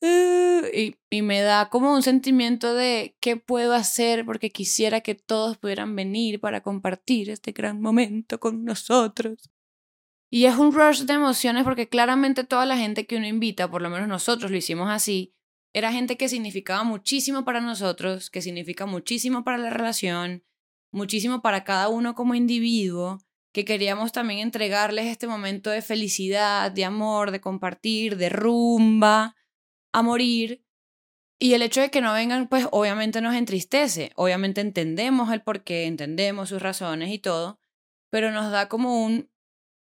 Y, 0.75 0.97
y, 1.09 1.23
me 1.23 1.41
da 1.41 1.71
como 1.71 1.95
un 1.95 2.03
sentimiento 2.03 2.75
de 2.75 3.17
qué 3.19 3.39
puedo 3.39 3.73
hacer 3.73 4.27
porque 4.27 4.51
quisiera 4.51 5.01
que 5.01 5.15
todos 5.15 5.57
pudieran 5.57 5.97
venir 5.97 6.39
para 6.39 6.61
compartir 6.61 7.31
este 7.31 7.53
gran 7.53 7.81
momento 7.81 8.39
con 8.39 8.63
nosotros. 8.67 9.51
Y 10.31 10.45
es 10.45 10.57
un 10.57 10.73
rush 10.73 11.03
de 11.03 11.15
emociones 11.15 11.65
porque 11.65 11.89
claramente 11.89 12.45
toda 12.45 12.65
la 12.65 12.77
gente 12.77 13.07
que 13.07 13.17
uno 13.17 13.27
invita, 13.27 13.69
por 13.69 13.83
lo 13.83 13.91
menos 13.91 14.09
nosotros 14.09 14.51
lo 14.51 14.57
hicimos 14.57 14.89
así, 14.89 15.35
era 15.73 15.93
gente 15.93 16.17
que 16.17 16.29
significaba 16.29 16.85
muchísimo 16.85 17.45
para 17.45 17.61
nosotros, 17.61 18.31
que 18.31 18.41
significa 18.41 18.87
muchísimo 18.87 19.45
para 19.45 19.59
la 19.59 19.71
relación, 19.71 20.45
muchísimo 20.93 21.43
para 21.43 21.65
cada 21.65 21.89
uno 21.89 22.15
como 22.15 22.35
individuo 22.35 23.19
que 23.53 23.65
queríamos 23.65 24.13
también 24.13 24.41
entregarles 24.41 25.07
este 25.07 25.27
momento 25.27 25.71
de 25.71 25.83
felicidad, 25.83 26.71
de 26.71 26.85
amor, 26.85 27.31
de 27.31 27.41
compartir, 27.41 28.17
de 28.17 28.29
rumba, 28.29 29.37
a 29.93 30.03
morir. 30.03 30.65
Y 31.39 31.55
el 31.55 31.63
hecho 31.63 31.81
de 31.81 31.91
que 31.91 32.01
no 32.01 32.13
vengan, 32.13 32.49
pues 32.49 32.69
obviamente 32.71 33.21
nos 33.21 33.35
entristece, 33.35 34.13
obviamente 34.15 34.61
entendemos 34.61 35.33
el 35.33 35.43
porqué, 35.43 35.87
entendemos 35.87 36.51
sus 36.51 36.63
razones 36.63 37.11
y 37.11 37.19
todo, 37.19 37.59
pero 38.11 38.31
nos 38.31 38.53
da 38.53 38.69
como 38.69 39.05
un, 39.05 39.31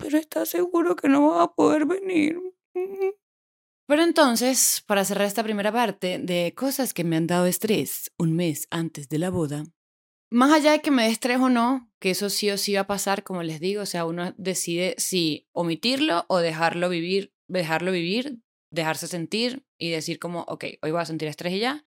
pero 0.03 0.17
está 0.17 0.45
seguro 0.45 0.97
que 0.97 1.07
no 1.07 1.29
va 1.29 1.43
a 1.43 1.53
poder 1.53 1.85
venir. 1.85 2.37
Pero 3.87 4.03
entonces, 4.03 4.83
para 4.85 5.05
cerrar 5.05 5.27
esta 5.27 5.43
primera 5.43 5.71
parte 5.71 6.19
de 6.19 6.53
cosas 6.53 6.93
que 6.93 7.05
me 7.05 7.15
han 7.15 7.25
dado 7.25 7.45
estrés 7.45 8.11
un 8.17 8.35
mes 8.35 8.67
antes 8.69 9.07
de 9.07 9.17
la 9.17 9.29
boda, 9.29 9.63
más 10.29 10.51
allá 10.51 10.73
de 10.73 10.81
que 10.81 10.91
me 10.91 11.03
dé 11.03 11.09
estrés 11.09 11.39
o 11.39 11.47
no, 11.47 11.89
que 12.01 12.09
eso 12.09 12.29
sí 12.29 12.49
o 12.49 12.57
sí 12.57 12.73
va 12.73 12.81
a 12.81 12.87
pasar, 12.87 13.23
como 13.23 13.43
les 13.43 13.61
digo, 13.61 13.83
o 13.83 13.85
sea, 13.85 14.03
uno 14.03 14.33
decide 14.37 14.95
si 14.97 15.47
omitirlo 15.53 16.25
o 16.27 16.39
dejarlo 16.39 16.89
vivir, 16.89 17.33
dejarlo 17.47 17.93
vivir, 17.93 18.41
dejarse 18.71 19.07
sentir 19.07 19.65
y 19.77 19.91
decir 19.91 20.19
como, 20.19 20.41
ok, 20.49 20.65
hoy 20.81 20.91
voy 20.91 21.01
a 21.01 21.05
sentir 21.05 21.29
estrés 21.29 21.53
y 21.53 21.59
ya. 21.59 21.85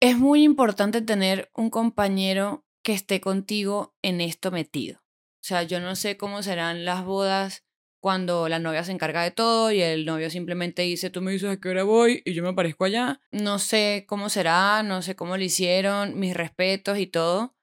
Es 0.00 0.18
muy 0.18 0.42
importante 0.42 1.00
tener 1.00 1.50
un 1.54 1.70
compañero 1.70 2.66
que 2.82 2.92
esté 2.92 3.22
contigo 3.22 3.94
en 4.02 4.20
esto 4.20 4.50
metido. 4.50 5.01
O 5.42 5.44
sea, 5.44 5.64
yo 5.64 5.80
no 5.80 5.96
sé 5.96 6.16
cómo 6.16 6.40
serán 6.44 6.84
las 6.84 7.04
bodas 7.04 7.64
cuando 8.00 8.48
la 8.48 8.60
novia 8.60 8.84
se 8.84 8.92
encarga 8.92 9.24
de 9.24 9.32
todo 9.32 9.72
y 9.72 9.82
el 9.82 10.06
novio 10.06 10.30
simplemente 10.30 10.82
dice, 10.82 11.10
tú 11.10 11.20
me 11.20 11.32
dices 11.32 11.50
a 11.50 11.56
qué 11.60 11.68
hora 11.68 11.82
voy 11.82 12.22
y 12.24 12.32
yo 12.32 12.44
me 12.44 12.50
aparezco 12.50 12.84
allá. 12.84 13.20
No 13.32 13.58
sé 13.58 14.04
cómo 14.06 14.28
será, 14.28 14.84
no 14.84 15.02
sé 15.02 15.16
cómo 15.16 15.36
lo 15.36 15.42
hicieron, 15.42 16.16
mis 16.16 16.34
respetos 16.34 16.98
y 16.98 17.08
todo, 17.08 17.56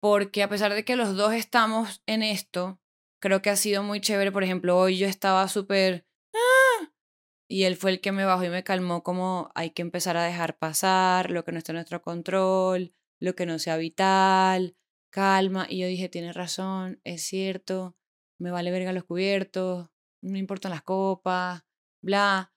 porque 0.00 0.42
a 0.42 0.48
pesar 0.48 0.72
de 0.72 0.82
que 0.82 0.96
los 0.96 1.14
dos 1.14 1.34
estamos 1.34 2.02
en 2.06 2.22
esto, 2.22 2.80
creo 3.20 3.42
que 3.42 3.50
ha 3.50 3.56
sido 3.56 3.82
muy 3.82 4.00
chévere. 4.00 4.32
Por 4.32 4.42
ejemplo, 4.42 4.78
hoy 4.78 4.96
yo 4.96 5.06
estaba 5.06 5.46
súper... 5.48 6.06
¡Ah! 6.32 6.90
Y 7.48 7.64
él 7.64 7.76
fue 7.76 7.90
el 7.90 8.00
que 8.00 8.12
me 8.12 8.24
bajó 8.24 8.44
y 8.44 8.48
me 8.48 8.64
calmó 8.64 9.02
como 9.02 9.50
hay 9.54 9.70
que 9.70 9.82
empezar 9.82 10.16
a 10.16 10.24
dejar 10.24 10.58
pasar 10.58 11.30
lo 11.30 11.44
que 11.44 11.52
no 11.52 11.58
está 11.58 11.72
en 11.72 11.76
nuestro 11.76 12.00
control, 12.00 12.94
lo 13.18 13.34
que 13.34 13.44
no 13.44 13.58
sea 13.58 13.76
vital, 13.76 14.74
calma. 15.10 15.66
Y 15.68 15.78
yo 15.80 15.86
dije, 15.86 16.08
tienes 16.08 16.34
razón, 16.34 17.00
es 17.04 17.22
cierto 17.22 17.96
me 18.40 18.50
vale 18.50 18.70
verga 18.70 18.92
los 18.92 19.04
cubiertos, 19.04 19.88
no 20.22 20.38
importan 20.38 20.72
las 20.72 20.82
copas, 20.82 21.62
bla. 22.02 22.52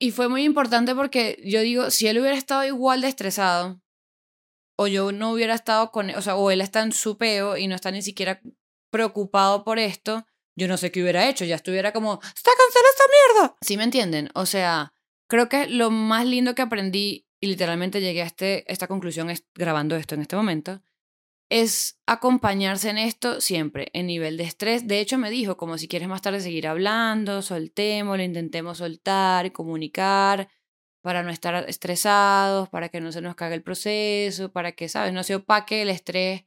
Y 0.00 0.10
fue 0.10 0.28
muy 0.28 0.44
importante 0.44 0.94
porque 0.94 1.40
yo 1.44 1.60
digo, 1.60 1.90
si 1.90 2.08
él 2.08 2.18
hubiera 2.18 2.36
estado 2.36 2.64
igual 2.64 3.02
de 3.02 3.08
estresado, 3.08 3.82
o 4.76 4.86
yo 4.86 5.12
no 5.12 5.32
hubiera 5.32 5.54
estado 5.54 5.92
con, 5.92 6.08
o 6.10 6.22
sea, 6.22 6.36
o 6.36 6.50
él 6.50 6.62
está 6.62 6.82
en 6.82 6.92
su 6.92 7.18
peo 7.18 7.58
y 7.58 7.66
no 7.66 7.74
está 7.74 7.90
ni 7.90 8.00
siquiera 8.00 8.40
preocupado 8.90 9.62
por 9.62 9.78
esto, 9.78 10.26
yo 10.56 10.66
no 10.66 10.78
sé 10.78 10.90
qué 10.90 11.02
hubiera 11.02 11.28
hecho, 11.28 11.44
ya 11.44 11.56
estuviera 11.56 11.92
como, 11.92 12.14
está 12.14 12.50
cancelada 12.56 12.90
esta 12.90 13.04
mierda. 13.12 13.56
¿Sí 13.60 13.76
me 13.76 13.84
entienden? 13.84 14.30
O 14.34 14.46
sea, 14.46 14.94
creo 15.28 15.50
que 15.50 15.68
lo 15.68 15.90
más 15.90 16.24
lindo 16.24 16.54
que 16.54 16.62
aprendí, 16.62 17.26
y 17.38 17.46
literalmente 17.46 18.00
llegué 18.00 18.22
a 18.22 18.26
este, 18.26 18.70
esta 18.72 18.86
conclusión 18.88 19.30
grabando 19.54 19.96
esto 19.96 20.14
en 20.14 20.22
este 20.22 20.36
momento, 20.36 20.82
es 21.50 22.00
acompañarse 22.06 22.90
en 22.90 22.98
esto 22.98 23.40
siempre, 23.40 23.88
en 23.92 24.06
nivel 24.06 24.36
de 24.36 24.44
estrés. 24.44 24.86
De 24.86 25.00
hecho, 25.00 25.18
me 25.18 25.30
dijo, 25.30 25.56
como 25.56 25.76
si 25.78 25.88
quieres 25.88 26.08
más 26.08 26.22
tarde 26.22 26.40
seguir 26.40 26.68
hablando, 26.68 27.42
soltémoslo, 27.42 28.22
intentemos 28.22 28.78
soltar, 28.78 29.50
comunicar, 29.52 30.48
para 31.02 31.22
no 31.22 31.30
estar 31.30 31.68
estresados, 31.68 32.68
para 32.68 32.88
que 32.88 33.00
no 33.00 33.10
se 33.10 33.20
nos 33.20 33.34
cague 33.34 33.56
el 33.56 33.62
proceso, 33.62 34.52
para 34.52 34.72
que, 34.72 34.88
¿sabes? 34.88 35.12
No 35.12 35.24
se 35.24 35.34
opaque 35.34 35.82
el 35.82 35.88
estrés, 35.88 36.44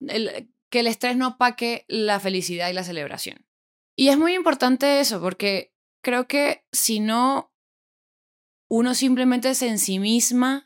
que 0.00 0.80
el 0.80 0.86
estrés 0.86 1.16
no 1.16 1.28
opaque 1.28 1.86
la 1.88 2.20
felicidad 2.20 2.68
y 2.68 2.74
la 2.74 2.84
celebración. 2.84 3.46
Y 3.96 4.08
es 4.08 4.18
muy 4.18 4.34
importante 4.34 5.00
eso, 5.00 5.20
porque 5.20 5.72
creo 6.02 6.28
que 6.28 6.66
si 6.72 7.00
no, 7.00 7.54
uno 8.68 8.94
simplemente 8.94 9.54
se 9.54 9.68
en 9.68 9.78
sí 9.78 9.98
misma 9.98 10.65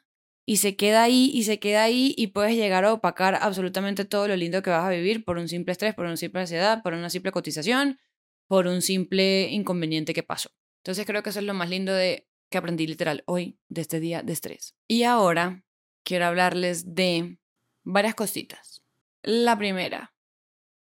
y 0.50 0.56
se 0.56 0.74
queda 0.74 1.04
ahí 1.04 1.30
y 1.32 1.44
se 1.44 1.60
queda 1.60 1.84
ahí 1.84 2.12
y 2.16 2.26
puedes 2.26 2.56
llegar 2.56 2.84
a 2.84 2.92
opacar 2.92 3.36
absolutamente 3.40 4.04
todo 4.04 4.26
lo 4.26 4.34
lindo 4.34 4.62
que 4.62 4.70
vas 4.70 4.84
a 4.84 4.90
vivir 4.90 5.24
por 5.24 5.38
un 5.38 5.46
simple 5.46 5.70
estrés, 5.70 5.94
por 5.94 6.06
una 6.06 6.16
simple 6.16 6.40
ansiedad, 6.40 6.82
por 6.82 6.92
una 6.92 7.08
simple 7.08 7.30
cotización, 7.30 8.00
por 8.48 8.66
un 8.66 8.82
simple 8.82 9.48
inconveniente 9.52 10.12
que 10.12 10.24
pasó. 10.24 10.50
Entonces 10.78 11.06
creo 11.06 11.22
que 11.22 11.30
eso 11.30 11.38
es 11.38 11.44
lo 11.44 11.54
más 11.54 11.70
lindo 11.70 11.94
de 11.94 12.26
que 12.50 12.58
aprendí 12.58 12.88
literal 12.88 13.22
hoy 13.26 13.60
de 13.68 13.80
este 13.80 14.00
día 14.00 14.24
de 14.24 14.32
estrés. 14.32 14.74
Y 14.88 15.04
ahora 15.04 15.62
quiero 16.02 16.26
hablarles 16.26 16.96
de 16.96 17.38
varias 17.84 18.16
cositas. 18.16 18.82
La 19.22 19.56
primera, 19.56 20.16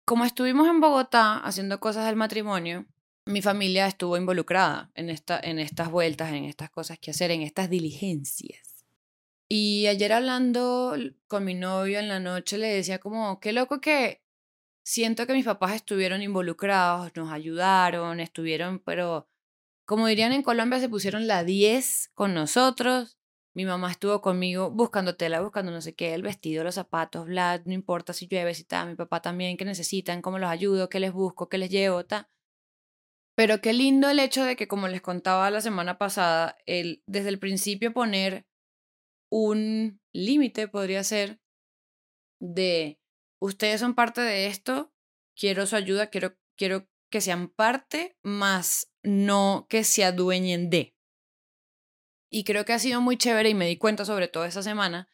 como 0.04 0.24
estuvimos 0.24 0.68
en 0.68 0.80
Bogotá 0.80 1.38
haciendo 1.38 1.78
cosas 1.78 2.06
del 2.06 2.16
matrimonio, 2.16 2.86
mi 3.24 3.40
familia 3.40 3.86
estuvo 3.86 4.16
involucrada 4.16 4.90
en, 4.96 5.10
esta, 5.10 5.38
en 5.38 5.60
estas 5.60 5.92
vueltas, 5.92 6.32
en 6.32 6.46
estas 6.46 6.70
cosas 6.70 6.98
que 6.98 7.12
hacer, 7.12 7.30
en 7.30 7.42
estas 7.42 7.70
diligencias. 7.70 8.79
Y 9.52 9.88
ayer 9.88 10.12
hablando 10.12 10.96
con 11.26 11.44
mi 11.44 11.54
novio 11.54 11.98
en 11.98 12.06
la 12.06 12.20
noche 12.20 12.56
le 12.56 12.68
decía 12.68 13.00
como, 13.00 13.40
qué 13.40 13.52
loco 13.52 13.80
que 13.80 14.22
siento 14.84 15.26
que 15.26 15.32
mis 15.32 15.44
papás 15.44 15.74
estuvieron 15.74 16.22
involucrados, 16.22 17.10
nos 17.16 17.32
ayudaron, 17.32 18.20
estuvieron, 18.20 18.78
pero 18.78 19.26
como 19.84 20.06
dirían 20.06 20.32
en 20.32 20.44
Colombia, 20.44 20.78
se 20.78 20.88
pusieron 20.88 21.26
la 21.26 21.42
10 21.42 22.12
con 22.14 22.32
nosotros. 22.32 23.18
Mi 23.52 23.64
mamá 23.64 23.90
estuvo 23.90 24.20
conmigo 24.20 24.70
buscando 24.70 25.16
tela, 25.16 25.40
buscando 25.40 25.72
no 25.72 25.80
sé 25.80 25.96
qué, 25.96 26.14
el 26.14 26.22
vestido, 26.22 26.62
los 26.62 26.76
zapatos, 26.76 27.26
bla, 27.26 27.60
no 27.64 27.72
importa 27.72 28.12
si 28.12 28.28
llueve, 28.28 28.54
si 28.54 28.62
está, 28.62 28.84
mi 28.84 28.94
papá 28.94 29.20
también, 29.20 29.56
qué 29.56 29.64
necesitan, 29.64 30.22
cómo 30.22 30.38
los 30.38 30.48
ayudo, 30.48 30.88
qué 30.88 31.00
les 31.00 31.12
busco, 31.12 31.48
qué 31.48 31.58
les 31.58 31.70
llevo, 31.70 32.06
ta. 32.06 32.30
Pero 33.34 33.60
qué 33.60 33.72
lindo 33.72 34.08
el 34.08 34.20
hecho 34.20 34.44
de 34.44 34.54
que, 34.54 34.68
como 34.68 34.86
les 34.86 35.00
contaba 35.00 35.50
la 35.50 35.60
semana 35.60 35.98
pasada, 35.98 36.56
el, 36.66 37.02
desde 37.06 37.30
el 37.30 37.40
principio 37.40 37.92
poner 37.92 38.46
un 39.30 40.00
límite 40.12 40.68
podría 40.68 41.02
ser 41.04 41.40
de 42.40 43.00
ustedes 43.38 43.80
son 43.80 43.94
parte 43.94 44.20
de 44.20 44.46
esto, 44.46 44.92
quiero 45.36 45.66
su 45.66 45.76
ayuda, 45.76 46.08
quiero, 46.08 46.36
quiero 46.56 46.88
que 47.10 47.20
sean 47.20 47.48
parte, 47.48 48.18
más 48.22 48.92
no 49.02 49.66
que 49.68 49.84
se 49.84 50.04
adueñen 50.04 50.70
de. 50.70 50.96
Y 52.30 52.44
creo 52.44 52.64
que 52.64 52.72
ha 52.72 52.78
sido 52.78 53.00
muy 53.00 53.16
chévere 53.16 53.48
y 53.48 53.54
me 53.54 53.66
di 53.66 53.76
cuenta 53.76 54.04
sobre 54.04 54.28
todo 54.28 54.44
esa 54.44 54.62
semana. 54.62 55.08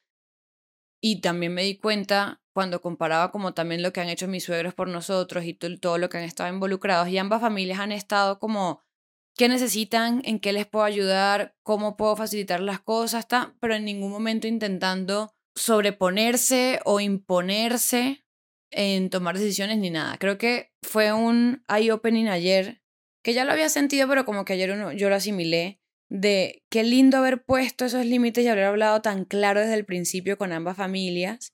Y 1.01 1.21
también 1.21 1.55
me 1.55 1.63
di 1.63 1.79
cuenta 1.79 2.43
cuando 2.53 2.81
comparaba 2.81 3.31
como 3.31 3.55
también 3.55 3.83
lo 3.83 3.93
que 3.93 4.01
han 4.01 4.09
hecho 4.09 4.29
mis 4.29 4.45
suegros 4.45 4.75
por 4.75 4.89
nosotros 4.89 5.45
y 5.45 5.55
todo 5.55 5.99
lo 5.99 6.09
que 6.09 6.19
han 6.19 6.25
estado 6.25 6.53
involucrados. 6.53 7.09
Y 7.09 7.19
ambas 7.19 7.41
familias 7.41 7.81
han 7.81 7.93
estado 7.93 8.39
como, 8.39 8.83
¿qué 9.37 9.49
necesitan? 9.49 10.23
¿En 10.25 10.41
qué 10.41 10.53
les 10.53 10.67
puedo 10.67 10.85
ayudar? 10.85 11.55
¿Cómo 11.63 11.97
puedo 11.97 12.17
facilitar 12.17 12.61
las 12.61 12.81
cosas? 12.81 13.21
Está, 13.21 13.55
pero 13.61 13.75
en 13.75 13.85
ningún 13.85 14.11
momento 14.11 14.47
intentando 14.47 15.35
sobreponerse 15.55 16.81
o 16.85 17.01
imponerse 17.01 18.25
en 18.71 19.11
tomar 19.11 19.39
decisiones 19.39 19.79
ni 19.79 19.91
nada. 19.91 20.17
Creo 20.19 20.39
que 20.39 20.73
fue 20.83 21.13
un 21.13 21.65
eye-opening 21.69 22.29
ayer, 22.29 22.83
que 23.23 23.33
ya 23.33 23.45
lo 23.45 23.53
había 23.53 23.69
sentido, 23.69 24.09
pero 24.09 24.25
como 24.25 24.45
que 24.45 24.55
ayer 24.55 24.77
yo 24.97 25.09
lo 25.09 25.15
asimilé, 25.15 25.81
de 26.09 26.63
qué 26.71 26.85
lindo 26.85 27.19
haber 27.19 27.45
puesto 27.45 27.85
esos 27.85 28.05
límites 28.05 28.45
y 28.45 28.49
haber 28.49 28.65
hablado 28.65 29.03
tan 29.03 29.25
claro 29.25 29.61
desde 29.61 29.75
el 29.75 29.85
principio 29.85 30.39
con 30.39 30.53
ambas 30.53 30.77
familias, 30.77 31.53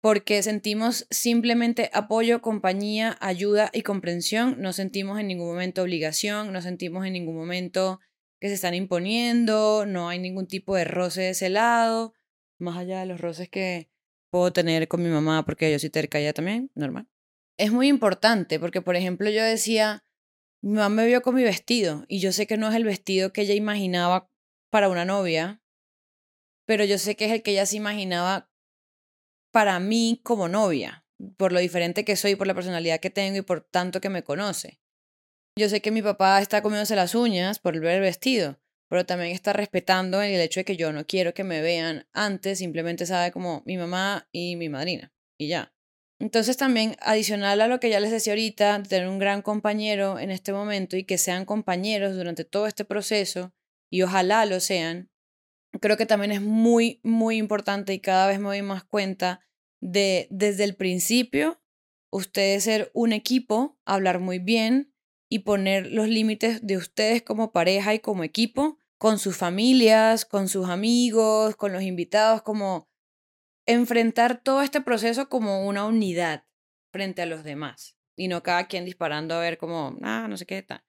porque 0.00 0.42
sentimos 0.42 1.06
simplemente 1.10 1.90
apoyo, 1.92 2.40
compañía, 2.40 3.16
ayuda 3.20 3.70
y 3.72 3.82
comprensión, 3.82 4.60
no 4.60 4.72
sentimos 4.72 5.18
en 5.18 5.26
ningún 5.26 5.48
momento 5.48 5.82
obligación, 5.82 6.52
no 6.52 6.62
sentimos 6.62 7.04
en 7.04 7.14
ningún 7.14 7.36
momento 7.36 8.00
que 8.40 8.48
se 8.48 8.54
están 8.54 8.74
imponiendo, 8.74 9.86
no 9.86 10.08
hay 10.08 10.20
ningún 10.20 10.46
tipo 10.46 10.76
de 10.76 10.84
roce 10.84 11.22
de 11.22 11.30
ese 11.30 11.48
lado, 11.48 12.14
más 12.58 12.76
allá 12.76 13.00
de 13.00 13.06
los 13.06 13.20
roces 13.20 13.48
que 13.48 13.90
puedo 14.30 14.52
tener 14.52 14.86
con 14.86 15.02
mi 15.02 15.08
mamá 15.08 15.44
porque 15.44 15.70
yo 15.72 15.78
soy 15.78 15.90
terca 15.90 16.20
ya 16.20 16.32
también, 16.32 16.70
normal. 16.74 17.08
Es 17.56 17.72
muy 17.72 17.88
importante 17.88 18.60
porque, 18.60 18.80
por 18.80 18.94
ejemplo, 18.94 19.28
yo 19.30 19.42
decía, 19.42 20.04
mi 20.62 20.74
mamá 20.74 20.88
me 20.90 21.06
vio 21.06 21.22
con 21.22 21.34
mi 21.34 21.42
vestido 21.42 22.04
y 22.06 22.20
yo 22.20 22.30
sé 22.30 22.46
que 22.46 22.56
no 22.56 22.68
es 22.68 22.76
el 22.76 22.84
vestido 22.84 23.32
que 23.32 23.40
ella 23.42 23.54
imaginaba 23.54 24.30
para 24.70 24.88
una 24.88 25.04
novia, 25.04 25.60
pero 26.66 26.84
yo 26.84 26.98
sé 26.98 27.16
que 27.16 27.24
es 27.24 27.32
el 27.32 27.42
que 27.42 27.52
ella 27.52 27.66
se 27.66 27.76
imaginaba 27.76 28.47
para 29.50 29.78
mí 29.80 30.20
como 30.22 30.48
novia, 30.48 31.04
por 31.36 31.52
lo 31.52 31.60
diferente 31.60 32.04
que 32.04 32.16
soy, 32.16 32.36
por 32.36 32.46
la 32.46 32.54
personalidad 32.54 33.00
que 33.00 33.10
tengo 33.10 33.38
y 33.38 33.42
por 33.42 33.62
tanto 33.62 34.00
que 34.00 34.10
me 34.10 34.22
conoce. 34.22 34.80
Yo 35.56 35.68
sé 35.68 35.80
que 35.80 35.90
mi 35.90 36.02
papá 36.02 36.40
está 36.40 36.62
comiéndose 36.62 36.94
las 36.94 37.14
uñas 37.14 37.58
por 37.58 37.78
ver 37.80 37.96
el 37.96 38.02
vestido, 38.02 38.60
pero 38.88 39.04
también 39.04 39.32
está 39.32 39.52
respetando 39.52 40.22
el 40.22 40.40
hecho 40.40 40.60
de 40.60 40.64
que 40.64 40.76
yo 40.76 40.92
no 40.92 41.06
quiero 41.06 41.34
que 41.34 41.44
me 41.44 41.60
vean 41.60 42.06
antes, 42.12 42.58
simplemente 42.58 43.06
sabe 43.06 43.32
como 43.32 43.62
mi 43.66 43.76
mamá 43.76 44.28
y 44.32 44.56
mi 44.56 44.68
madrina, 44.68 45.12
y 45.36 45.48
ya. 45.48 45.74
Entonces 46.20 46.56
también, 46.56 46.96
adicional 47.00 47.60
a 47.60 47.68
lo 47.68 47.78
que 47.80 47.90
ya 47.90 48.00
les 48.00 48.10
decía 48.10 48.32
ahorita, 48.32 48.82
tener 48.82 49.08
un 49.08 49.18
gran 49.18 49.42
compañero 49.42 50.18
en 50.18 50.30
este 50.30 50.52
momento 50.52 50.96
y 50.96 51.04
que 51.04 51.18
sean 51.18 51.44
compañeros 51.44 52.16
durante 52.16 52.44
todo 52.44 52.66
este 52.66 52.84
proceso, 52.84 53.52
y 53.90 54.02
ojalá 54.02 54.44
lo 54.46 54.60
sean, 54.60 55.10
creo 55.80 55.96
que 55.96 56.06
también 56.06 56.32
es 56.32 56.42
muy, 56.42 57.00
muy 57.02 57.36
importante 57.36 57.92
y 57.92 58.00
cada 58.00 58.26
vez 58.26 58.38
me 58.38 58.46
doy 58.46 58.62
más 58.62 58.84
cuenta 58.84 59.40
de 59.80 60.26
desde 60.30 60.64
el 60.64 60.74
principio, 60.74 61.60
ustedes 62.10 62.64
ser 62.64 62.90
un 62.94 63.12
equipo, 63.12 63.78
hablar 63.84 64.18
muy 64.18 64.38
bien 64.38 64.92
y 65.28 65.40
poner 65.40 65.86
los 65.92 66.08
límites 66.08 66.66
de 66.66 66.76
ustedes 66.76 67.22
como 67.22 67.52
pareja 67.52 67.94
y 67.94 68.00
como 68.00 68.24
equipo, 68.24 68.78
con 68.98 69.18
sus 69.18 69.36
familias, 69.36 70.24
con 70.24 70.48
sus 70.48 70.68
amigos, 70.68 71.54
con 71.56 71.72
los 71.72 71.82
invitados, 71.82 72.42
como 72.42 72.88
enfrentar 73.66 74.42
todo 74.42 74.62
este 74.62 74.80
proceso 74.80 75.28
como 75.28 75.66
una 75.66 75.84
unidad 75.84 76.44
frente 76.90 77.22
a 77.22 77.26
los 77.26 77.44
demás 77.44 77.96
y 78.16 78.28
no 78.28 78.42
cada 78.42 78.66
quien 78.66 78.84
disparando 78.84 79.34
a 79.34 79.40
ver 79.40 79.58
como, 79.58 79.96
ah, 80.02 80.26
no 80.28 80.36
sé 80.36 80.46
qué 80.46 80.62
tal. 80.62 80.82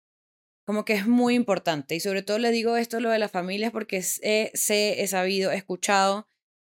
Como 0.69 0.86
que 0.86 0.93
es 0.93 1.08
muy 1.08 1.34
importante 1.34 1.95
y 1.95 1.99
sobre 1.99 2.21
todo 2.21 2.38
le 2.38 2.51
digo 2.51 2.77
esto 2.77 2.99
lo 2.99 3.10
de 3.10 3.17
las 3.17 3.32
familias 3.32 3.71
porque 3.71 4.03
sé, 4.03 4.51
sé, 4.53 5.01
he 5.01 5.08
sabido, 5.08 5.49
he 5.51 5.55
escuchado 5.55 6.27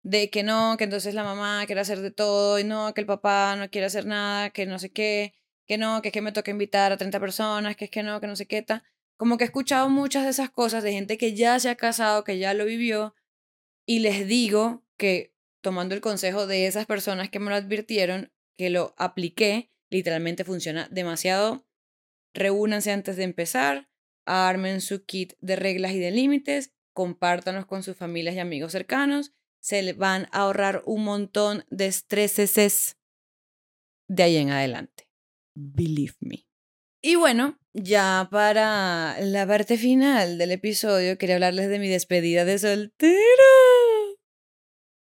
de 0.03 0.29
que 0.29 0.43
no, 0.43 0.75
que 0.77 0.83
entonces 0.83 1.13
la 1.13 1.23
mamá 1.23 1.65
quiere 1.65 1.79
hacer 1.79 2.01
de 2.01 2.11
todo 2.11 2.59
y 2.59 2.65
no, 2.65 2.93
que 2.93 2.99
el 2.99 3.07
papá 3.07 3.55
no 3.55 3.69
quiere 3.69 3.87
hacer 3.87 4.05
nada, 4.05 4.49
que 4.49 4.65
no 4.65 4.79
sé 4.79 4.91
qué, 4.91 5.33
que 5.65 5.77
no, 5.77 6.01
que 6.01 6.09
es 6.09 6.11
que 6.11 6.21
me 6.21 6.33
toca 6.33 6.51
invitar 6.51 6.91
a 6.91 6.97
30 6.97 7.21
personas, 7.21 7.77
que 7.77 7.85
es 7.85 7.89
que 7.89 8.03
no, 8.03 8.19
que 8.19 8.27
no 8.27 8.35
sé 8.35 8.47
qué 8.47 8.61
tal. 8.61 8.83
Como 9.15 9.37
que 9.37 9.45
he 9.45 9.47
escuchado 9.47 9.87
muchas 9.87 10.25
de 10.25 10.31
esas 10.31 10.49
cosas 10.49 10.83
de 10.83 10.91
gente 10.91 11.17
que 11.17 11.33
ya 11.33 11.57
se 11.61 11.69
ha 11.69 11.75
casado, 11.75 12.25
que 12.25 12.37
ya 12.37 12.53
lo 12.53 12.65
vivió 12.65 13.15
y 13.85 13.99
les 13.99 14.27
digo 14.27 14.83
que 14.97 15.33
tomando 15.61 15.95
el 15.95 16.01
consejo 16.01 16.47
de 16.47 16.67
esas 16.67 16.85
personas 16.85 17.29
que 17.29 17.39
me 17.39 17.49
lo 17.49 17.55
advirtieron, 17.55 18.29
que 18.57 18.69
lo 18.69 18.93
apliqué, 18.97 19.71
literalmente 19.89 20.43
funciona 20.43 20.89
demasiado. 20.91 21.64
Reúnanse 22.35 22.91
antes 22.91 23.15
de 23.15 23.23
empezar, 23.23 23.89
armen 24.25 24.81
su 24.81 25.05
kit 25.05 25.33
de 25.39 25.55
reglas 25.55 25.93
y 25.93 25.99
de 25.99 26.11
límites, 26.11 26.73
compártanos 26.93 27.65
con 27.65 27.81
sus 27.81 27.95
familias 27.95 28.35
y 28.35 28.39
amigos 28.39 28.73
cercanos, 28.73 29.33
se 29.61 29.93
van 29.93 30.27
a 30.31 30.41
ahorrar 30.41 30.83
un 30.85 31.03
montón 31.05 31.65
de 31.69 31.87
estreses 31.87 32.97
de 34.07 34.23
ahí 34.23 34.37
en 34.37 34.51
adelante. 34.51 35.09
Believe 35.55 36.13
me. 36.19 36.45
Y 37.01 37.15
bueno, 37.15 37.57
ya 37.73 38.27
para 38.31 39.19
la 39.21 39.47
parte 39.47 39.77
final 39.77 40.37
del 40.37 40.51
episodio, 40.51 41.17
quería 41.17 41.35
hablarles 41.35 41.69
de 41.69 41.79
mi 41.79 41.87
despedida 41.87 42.45
de 42.45 42.59
soltera. 42.59 43.15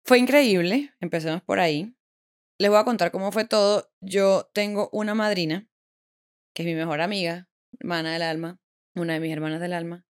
Fue 0.05 0.19
increíble, 0.19 0.93
empecemos 1.01 1.43
por 1.43 1.61
ahí. 1.61 1.95
Les 2.59 2.71
voy 2.71 2.79
a 2.79 2.85
contar 2.85 3.13
cómo 3.13 3.31
fue 3.31 3.45
todo. 3.45 3.93
Yo 4.01 4.51
tengo 4.53 4.89
una 4.93 5.15
madrina, 5.15 5.70
que 6.55 6.63
es 6.63 6.67
mi 6.67 6.75
mejor 6.75 7.01
amiga, 7.01 7.49
hermana 7.79 8.13
del 8.13 8.23
alma, 8.23 8.61
una 8.95 9.15
de 9.15 9.21
mis 9.21 9.33
hermanas 9.33 9.61
del 9.61 9.73
alma. 9.73 10.05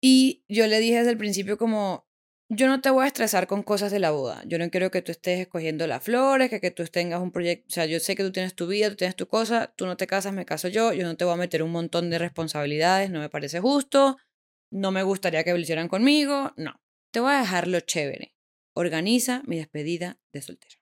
Y 0.00 0.44
yo 0.48 0.66
le 0.66 0.78
dije 0.78 0.98
desde 0.98 1.10
el 1.10 1.18
principio 1.18 1.58
como, 1.58 2.06
yo 2.50 2.68
no 2.68 2.80
te 2.80 2.90
voy 2.90 3.04
a 3.04 3.08
estresar 3.08 3.46
con 3.46 3.62
cosas 3.62 3.90
de 3.90 3.98
la 3.98 4.10
boda. 4.10 4.42
Yo 4.46 4.58
no 4.58 4.70
quiero 4.70 4.90
que 4.90 5.02
tú 5.02 5.12
estés 5.12 5.40
escogiendo 5.40 5.86
las 5.86 6.02
flores, 6.02 6.48
que, 6.48 6.60
que 6.60 6.70
tú 6.70 6.84
tengas 6.84 7.20
un 7.20 7.32
proyecto. 7.32 7.66
O 7.68 7.70
sea, 7.72 7.86
yo 7.86 8.00
sé 8.00 8.16
que 8.16 8.22
tú 8.22 8.32
tienes 8.32 8.54
tu 8.54 8.66
vida, 8.66 8.88
tú 8.90 8.96
tienes 8.96 9.16
tu 9.16 9.26
cosa, 9.26 9.72
tú 9.76 9.86
no 9.86 9.96
te 9.96 10.06
casas, 10.06 10.32
me 10.32 10.46
caso 10.46 10.68
yo. 10.68 10.92
Yo 10.92 11.04
no 11.04 11.16
te 11.16 11.24
voy 11.24 11.34
a 11.34 11.36
meter 11.36 11.62
un 11.62 11.72
montón 11.72 12.10
de 12.10 12.18
responsabilidades, 12.18 13.10
no 13.10 13.20
me 13.20 13.28
parece 13.28 13.60
justo. 13.60 14.16
No 14.70 14.92
me 14.92 15.02
gustaría 15.02 15.44
que 15.44 15.52
lo 15.52 15.88
conmigo. 15.88 16.52
No. 16.56 16.80
Te 17.12 17.20
voy 17.20 17.32
a 17.32 17.40
dejar 17.40 17.68
lo 17.68 17.80
chévere 17.80 18.34
organiza 18.78 19.42
mi 19.46 19.56
despedida 19.56 20.20
de 20.32 20.40
soltera. 20.40 20.76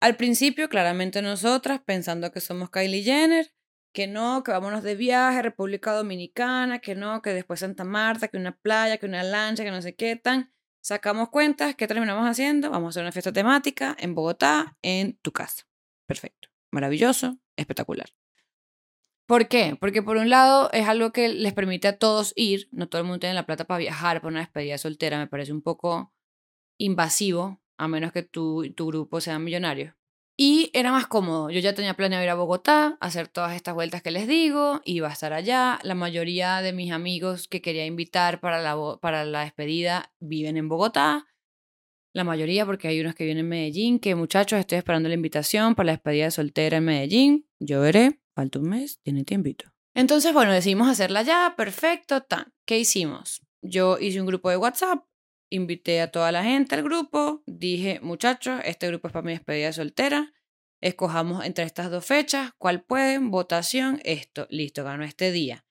Al 0.00 0.16
principio, 0.16 0.68
claramente 0.68 1.22
nosotras, 1.22 1.80
pensando 1.84 2.30
que 2.30 2.40
somos 2.40 2.70
Kylie 2.70 3.02
Jenner, 3.02 3.52
que 3.92 4.06
no, 4.06 4.42
que 4.42 4.52
vámonos 4.52 4.82
de 4.82 4.94
viaje, 4.94 5.42
República 5.42 5.92
Dominicana, 5.92 6.78
que 6.78 6.94
no, 6.94 7.22
que 7.22 7.30
después 7.30 7.60
Santa 7.60 7.84
Marta, 7.84 8.28
que 8.28 8.36
una 8.36 8.56
playa, 8.56 8.98
que 8.98 9.06
una 9.06 9.22
lancha, 9.22 9.64
que 9.64 9.70
no 9.70 9.82
sé 9.82 9.94
qué 9.94 10.16
tan. 10.16 10.52
Sacamos 10.80 11.28
cuentas, 11.30 11.74
¿qué 11.74 11.86
terminamos 11.86 12.28
haciendo? 12.28 12.70
Vamos 12.70 12.86
a 12.86 12.90
hacer 12.90 13.02
una 13.02 13.12
fiesta 13.12 13.32
temática 13.32 13.96
en 13.98 14.14
Bogotá, 14.14 14.76
en 14.82 15.18
tu 15.18 15.32
casa. 15.32 15.66
Perfecto. 16.06 16.48
Maravilloso, 16.70 17.38
espectacular. 17.56 18.08
¿Por 19.26 19.48
qué? 19.48 19.76
Porque 19.78 20.02
por 20.02 20.16
un 20.16 20.30
lado 20.30 20.70
es 20.72 20.88
algo 20.88 21.12
que 21.12 21.28
les 21.28 21.52
permite 21.52 21.88
a 21.88 21.98
todos 21.98 22.32
ir, 22.34 22.68
no 22.72 22.88
todo 22.88 23.02
el 23.02 23.06
mundo 23.06 23.20
tiene 23.20 23.34
la 23.34 23.44
plata 23.44 23.66
para 23.66 23.78
viajar 23.78 24.22
para 24.22 24.30
una 24.30 24.40
despedida 24.40 24.78
soltera, 24.78 25.18
me 25.18 25.26
parece 25.26 25.52
un 25.52 25.60
poco 25.60 26.14
invasivo, 26.78 27.60
a 27.76 27.88
menos 27.88 28.12
que 28.12 28.22
tu, 28.22 28.72
tu 28.74 28.86
grupo 28.86 29.20
sea 29.20 29.38
millonario. 29.38 29.97
Y 30.40 30.70
era 30.72 30.92
más 30.92 31.08
cómodo. 31.08 31.50
Yo 31.50 31.58
ya 31.58 31.74
tenía 31.74 31.94
planeado 31.94 32.22
ir 32.22 32.30
a 32.30 32.36
Bogotá, 32.36 32.96
hacer 33.00 33.26
todas 33.26 33.56
estas 33.56 33.74
vueltas 33.74 34.02
que 34.02 34.12
les 34.12 34.28
digo, 34.28 34.80
iba 34.84 35.08
a 35.08 35.12
estar 35.12 35.32
allá. 35.32 35.80
La 35.82 35.96
mayoría 35.96 36.62
de 36.62 36.72
mis 36.72 36.92
amigos 36.92 37.48
que 37.48 37.60
quería 37.60 37.84
invitar 37.86 38.38
para 38.38 38.62
la, 38.62 38.76
para 39.00 39.24
la 39.24 39.40
despedida 39.40 40.12
viven 40.20 40.56
en 40.56 40.68
Bogotá. 40.68 41.26
La 42.14 42.22
mayoría, 42.22 42.64
porque 42.64 42.86
hay 42.86 43.00
unos 43.00 43.16
que 43.16 43.24
vienen 43.24 43.46
en 43.46 43.48
Medellín, 43.48 43.98
que 43.98 44.14
muchachos, 44.14 44.60
estoy 44.60 44.78
esperando 44.78 45.08
la 45.08 45.16
invitación 45.16 45.74
para 45.74 45.86
la 45.86 45.92
despedida 45.92 46.26
de 46.26 46.30
soltera 46.30 46.76
en 46.76 46.84
Medellín. 46.84 47.48
Yo 47.58 47.80
veré, 47.80 48.20
falta 48.32 48.60
un 48.60 48.68
mes, 48.68 49.00
tiene 49.02 49.24
tiempito. 49.24 49.72
Entonces, 49.92 50.32
bueno, 50.32 50.52
decidimos 50.52 50.88
hacerla 50.88 51.22
ya, 51.22 51.54
perfecto, 51.56 52.22
tan. 52.22 52.52
¿Qué 52.64 52.78
hicimos? 52.78 53.42
Yo 53.60 53.98
hice 53.98 54.20
un 54.20 54.26
grupo 54.28 54.50
de 54.50 54.56
WhatsApp 54.56 55.04
invité 55.50 56.00
a 56.00 56.10
toda 56.10 56.32
la 56.32 56.44
gente 56.44 56.74
al 56.74 56.82
grupo, 56.82 57.42
dije, 57.46 58.00
muchachos, 58.00 58.60
este 58.64 58.88
grupo 58.88 59.08
es 59.08 59.12
para 59.12 59.24
mi 59.24 59.32
despedida 59.32 59.72
soltera, 59.72 60.32
escojamos 60.80 61.44
entre 61.44 61.64
estas 61.64 61.90
dos 61.90 62.04
fechas, 62.04 62.52
cuál 62.58 62.82
pueden, 62.82 63.30
votación, 63.30 64.00
esto, 64.04 64.46
listo, 64.50 64.84
ganó 64.84 65.04
este 65.04 65.32
día. 65.32 65.64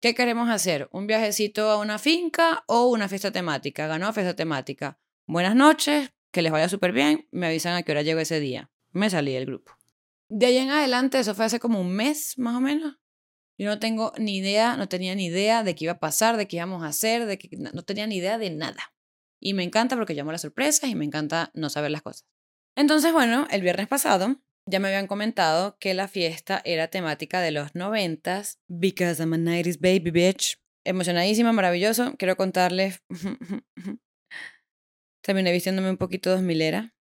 ¿Qué 0.00 0.14
queremos 0.14 0.50
hacer? 0.50 0.88
¿Un 0.90 1.06
viajecito 1.06 1.70
a 1.70 1.78
una 1.78 1.98
finca 1.98 2.64
o 2.66 2.88
una 2.88 3.08
fiesta 3.08 3.30
temática? 3.30 3.86
Ganó 3.86 4.12
fiesta 4.12 4.34
temática. 4.34 4.98
Buenas 5.26 5.54
noches, 5.54 6.12
que 6.32 6.42
les 6.42 6.50
vaya 6.50 6.68
súper 6.68 6.90
bien. 6.90 7.28
Me 7.30 7.46
avisan 7.46 7.74
a 7.74 7.84
qué 7.84 7.92
hora 7.92 8.02
llego 8.02 8.18
ese 8.18 8.40
día. 8.40 8.70
Me 8.90 9.10
salí 9.10 9.32
del 9.32 9.46
grupo. 9.46 9.78
De 10.28 10.46
ahí 10.46 10.56
en 10.56 10.70
adelante, 10.70 11.20
eso 11.20 11.36
fue 11.36 11.44
hace 11.44 11.60
como 11.60 11.80
un 11.80 11.92
mes 11.92 12.36
más 12.36 12.56
o 12.56 12.60
menos. 12.60 12.98
Yo 13.58 13.68
no 13.68 13.78
tengo 13.78 14.12
ni 14.18 14.38
idea, 14.38 14.76
no 14.76 14.88
tenía 14.88 15.14
ni 15.14 15.26
idea 15.26 15.62
de 15.62 15.76
qué 15.76 15.84
iba 15.84 15.92
a 15.92 16.00
pasar, 16.00 16.36
de 16.36 16.48
qué 16.48 16.56
íbamos 16.56 16.82
a 16.82 16.88
hacer, 16.88 17.26
de 17.26 17.38
que 17.38 17.56
no 17.56 17.84
tenía 17.84 18.08
ni 18.08 18.16
idea 18.16 18.38
de 18.38 18.50
nada. 18.50 18.92
Y 19.44 19.54
me 19.54 19.64
encanta 19.64 19.96
porque 19.96 20.14
llamo 20.14 20.30
las 20.30 20.42
sorpresas 20.42 20.88
y 20.88 20.94
me 20.94 21.04
encanta 21.04 21.50
no 21.52 21.68
saber 21.68 21.90
las 21.90 22.02
cosas. 22.02 22.24
Entonces, 22.76 23.12
bueno, 23.12 23.48
el 23.50 23.60
viernes 23.60 23.88
pasado 23.88 24.40
ya 24.66 24.78
me 24.78 24.86
habían 24.86 25.08
comentado 25.08 25.76
que 25.80 25.94
la 25.94 26.06
fiesta 26.06 26.62
era 26.64 26.86
temática 26.86 27.40
de 27.40 27.50
los 27.50 27.74
noventas, 27.74 28.60
because 28.68 29.20
I'm 29.20 29.32
a 29.32 29.36
90s 29.36 29.80
baby 29.80 30.12
bitch. 30.12 30.58
Emocionadísima, 30.84 31.52
maravilloso. 31.52 32.14
Quiero 32.18 32.36
contarles. 32.36 33.02
Terminé 35.22 35.50
vistiéndome 35.50 35.90
un 35.90 35.96
poquito 35.96 36.30
dos 36.30 36.42
milera, 36.42 36.94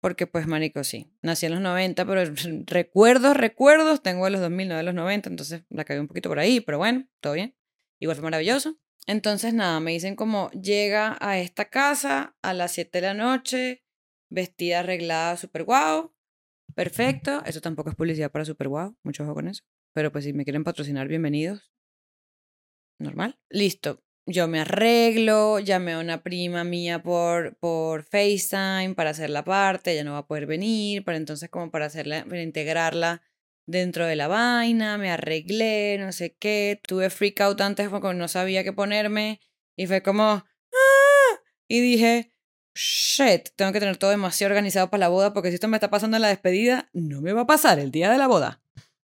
porque 0.00 0.28
pues, 0.28 0.46
marico, 0.46 0.84
sí. 0.84 1.12
Nací 1.20 1.46
en 1.46 1.52
los 1.52 1.60
90, 1.60 2.06
pero 2.06 2.22
recuerdos, 2.66 3.36
recuerdos 3.36 4.02
tengo 4.02 4.24
de 4.26 4.30
los 4.30 4.40
2000, 4.40 4.68
no 4.68 4.76
de 4.76 4.82
los 4.84 4.94
90, 4.94 5.30
entonces 5.30 5.64
la 5.68 5.84
cagué 5.84 5.98
un 5.98 6.06
poquito 6.06 6.28
por 6.28 6.38
ahí, 6.38 6.60
pero 6.60 6.78
bueno, 6.78 7.08
todo 7.20 7.32
bien. 7.32 7.56
Igual 8.00 8.16
fue 8.16 8.22
maravilloso. 8.22 8.78
Entonces, 9.08 9.54
nada, 9.54 9.80
me 9.80 9.92
dicen 9.92 10.16
como 10.16 10.50
llega 10.50 11.16
a 11.20 11.38
esta 11.38 11.70
casa 11.70 12.36
a 12.42 12.52
las 12.52 12.72
7 12.72 13.00
de 13.00 13.06
la 13.06 13.14
noche, 13.14 13.82
vestida, 14.28 14.80
arreglada, 14.80 15.38
super 15.38 15.64
guau. 15.64 16.12
Perfecto. 16.74 17.42
Eso 17.46 17.62
tampoco 17.62 17.88
es 17.88 17.96
publicidad 17.96 18.30
para 18.30 18.44
super 18.44 18.68
guau. 18.68 18.94
Mucho 19.02 19.24
ojo 19.24 19.32
con 19.32 19.48
eso. 19.48 19.64
Pero 19.94 20.12
pues 20.12 20.24
si 20.24 20.34
me 20.34 20.44
quieren 20.44 20.62
patrocinar, 20.62 21.08
bienvenidos. 21.08 21.72
Normal. 23.00 23.38
Listo. 23.48 24.04
Yo 24.26 24.46
me 24.46 24.60
arreglo, 24.60 25.58
llamé 25.58 25.94
a 25.94 26.00
una 26.00 26.22
prima 26.22 26.62
mía 26.62 27.02
por, 27.02 27.56
por 27.56 28.02
FaceTime 28.02 28.94
para 28.94 29.10
hacer 29.10 29.30
la 29.30 29.42
parte, 29.42 29.92
ella 29.92 30.04
no 30.04 30.12
va 30.12 30.18
a 30.18 30.26
poder 30.26 30.44
venir, 30.44 31.02
para 31.02 31.16
entonces 31.16 31.48
como 31.48 31.70
para 31.70 31.86
hacerla, 31.86 32.26
para 32.28 32.42
integrarla 32.42 33.22
dentro 33.68 34.06
de 34.06 34.16
la 34.16 34.28
vaina, 34.28 34.96
me 34.96 35.10
arreglé, 35.10 35.98
no 36.00 36.10
sé 36.10 36.34
qué, 36.34 36.80
tuve 36.82 37.10
freak 37.10 37.42
out 37.42 37.60
antes 37.60 37.90
porque 37.90 38.14
no 38.14 38.26
sabía 38.26 38.64
qué 38.64 38.72
ponerme 38.72 39.40
y 39.76 39.86
fue 39.86 40.02
como, 40.02 40.24
¡Ah! 40.24 41.40
y 41.68 41.80
dije, 41.80 42.32
shit, 42.74 43.50
tengo 43.56 43.70
que 43.72 43.80
tener 43.80 43.98
todo 43.98 44.10
demasiado 44.10 44.52
organizado 44.52 44.88
para 44.88 45.00
la 45.00 45.08
boda 45.08 45.34
porque 45.34 45.50
si 45.50 45.56
esto 45.56 45.68
me 45.68 45.76
está 45.76 45.90
pasando 45.90 46.16
en 46.16 46.22
la 46.22 46.28
despedida, 46.28 46.88
no 46.94 47.20
me 47.20 47.34
va 47.34 47.42
a 47.42 47.46
pasar 47.46 47.78
el 47.78 47.90
día 47.90 48.10
de 48.10 48.16
la 48.16 48.26
boda. 48.26 48.62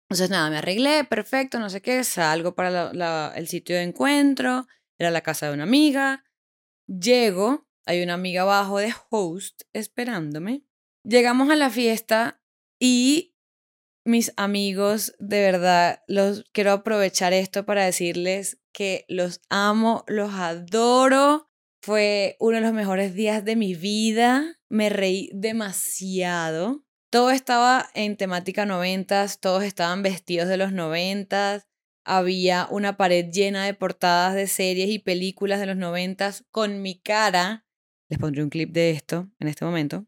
Entonces 0.09 0.31
nada, 0.31 0.51
me 0.51 0.59
arreglé, 0.59 1.05
perfecto, 1.05 1.61
no 1.61 1.71
sé 1.71 1.81
qué, 1.81 2.03
salgo 2.03 2.57
para 2.57 3.33
el 3.37 3.47
sitio 3.47 3.77
de 3.77 3.83
encuentro, 3.83 4.67
era 4.99 5.13
la 5.13 5.21
casa 5.21 5.47
de 5.47 5.55
una 5.55 5.63
amiga, 5.63 6.25
llego, 6.89 7.69
hay 7.87 8.03
una 8.03 8.15
amiga 8.15 8.43
abajo 8.43 8.79
de 8.79 8.93
host 9.11 9.63
esperándome, 9.73 10.65
llegamos 11.05 11.51
a 11.51 11.57
la 11.57 11.71
fiesta 11.71 12.43
y 12.81 13.30
mis 14.11 14.33
amigos, 14.37 15.15
de 15.19 15.41
verdad, 15.41 16.03
los 16.07 16.45
quiero 16.53 16.73
aprovechar 16.73 17.33
esto 17.33 17.65
para 17.65 17.85
decirles 17.85 18.59
que 18.73 19.05
los 19.09 19.41
amo, 19.49 20.05
los 20.07 20.35
adoro 20.35 21.51
fue 21.83 22.37
uno 22.41 22.57
de 22.57 22.63
los 22.63 22.73
mejores 22.73 23.15
días 23.15 23.45
de 23.45 23.57
mi 23.57 23.75
vida. 23.75 24.59
Me 24.69 24.91
reí 24.91 25.31
demasiado. 25.33 26.85
Todo 27.11 27.31
estaba 27.31 27.89
en 27.95 28.17
temática 28.17 28.67
noventas, 28.67 29.41
todos 29.41 29.65
estaban 29.65 30.03
vestidos 30.03 30.49
de 30.49 30.59
los 30.59 30.73
noventas. 30.73 31.67
Había 32.05 32.69
una 32.71 32.97
pared 32.97 33.31
llena 33.33 33.65
de 33.65 33.75
portadas 33.75 34.35
de 34.35 34.47
series 34.47 34.91
y 34.91 34.99
películas 34.99 35.59
de 35.59 35.67
los 35.67 35.77
noventas 35.77 36.45
con 36.51 36.83
mi 36.83 37.01
cara. 37.01 37.67
Les 38.09 38.19
pondré 38.19 38.43
un 38.43 38.51
clip 38.51 38.73
de 38.73 38.91
esto 38.91 39.29
en 39.39 39.49
este 39.49 39.65
momento. 39.65 40.05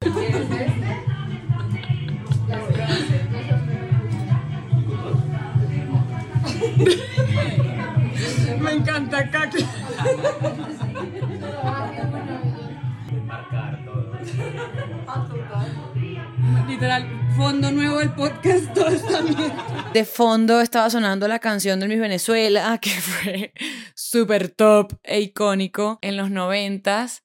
Fondo 17.36 17.70
nuevo 17.70 17.98
del 18.00 18.12
podcast. 18.12 18.76
De 19.94 20.04
fondo 20.04 20.60
estaba 20.60 20.90
sonando 20.90 21.28
la 21.28 21.38
canción 21.38 21.78
de 21.78 21.86
Miss 21.86 22.00
Venezuela, 22.00 22.76
que 22.78 22.90
fue 23.00 23.54
súper 23.94 24.48
top 24.48 24.92
e 25.04 25.20
icónico 25.20 26.00
en 26.02 26.16
los 26.16 26.32
noventas. 26.32 27.22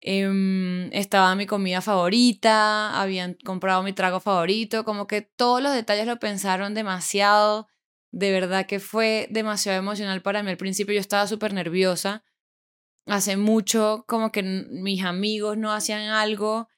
Em, 0.00 0.92
estaba 0.92 1.34
mi 1.34 1.46
comida 1.46 1.80
favorita, 1.80 3.00
habían 3.00 3.36
comprado 3.44 3.82
mi 3.82 3.92
trago 3.92 4.20
favorito, 4.20 4.84
como 4.84 5.08
que 5.08 5.22
todos 5.22 5.60
los 5.60 5.74
detalles 5.74 6.06
lo 6.06 6.20
pensaron 6.20 6.74
demasiado. 6.74 7.66
De 8.12 8.30
verdad 8.30 8.66
que 8.66 8.78
fue 8.78 9.26
demasiado 9.30 9.76
emocional 9.76 10.22
para 10.22 10.44
mí. 10.44 10.50
Al 10.50 10.56
principio 10.56 10.94
yo 10.94 11.00
estaba 11.00 11.26
súper 11.26 11.52
nerviosa. 11.52 12.22
Hace 13.06 13.36
mucho 13.36 14.04
como 14.06 14.30
que 14.30 14.44
mis 14.44 15.02
amigos 15.02 15.58
no 15.58 15.72
hacían 15.72 16.02
algo 16.10 16.69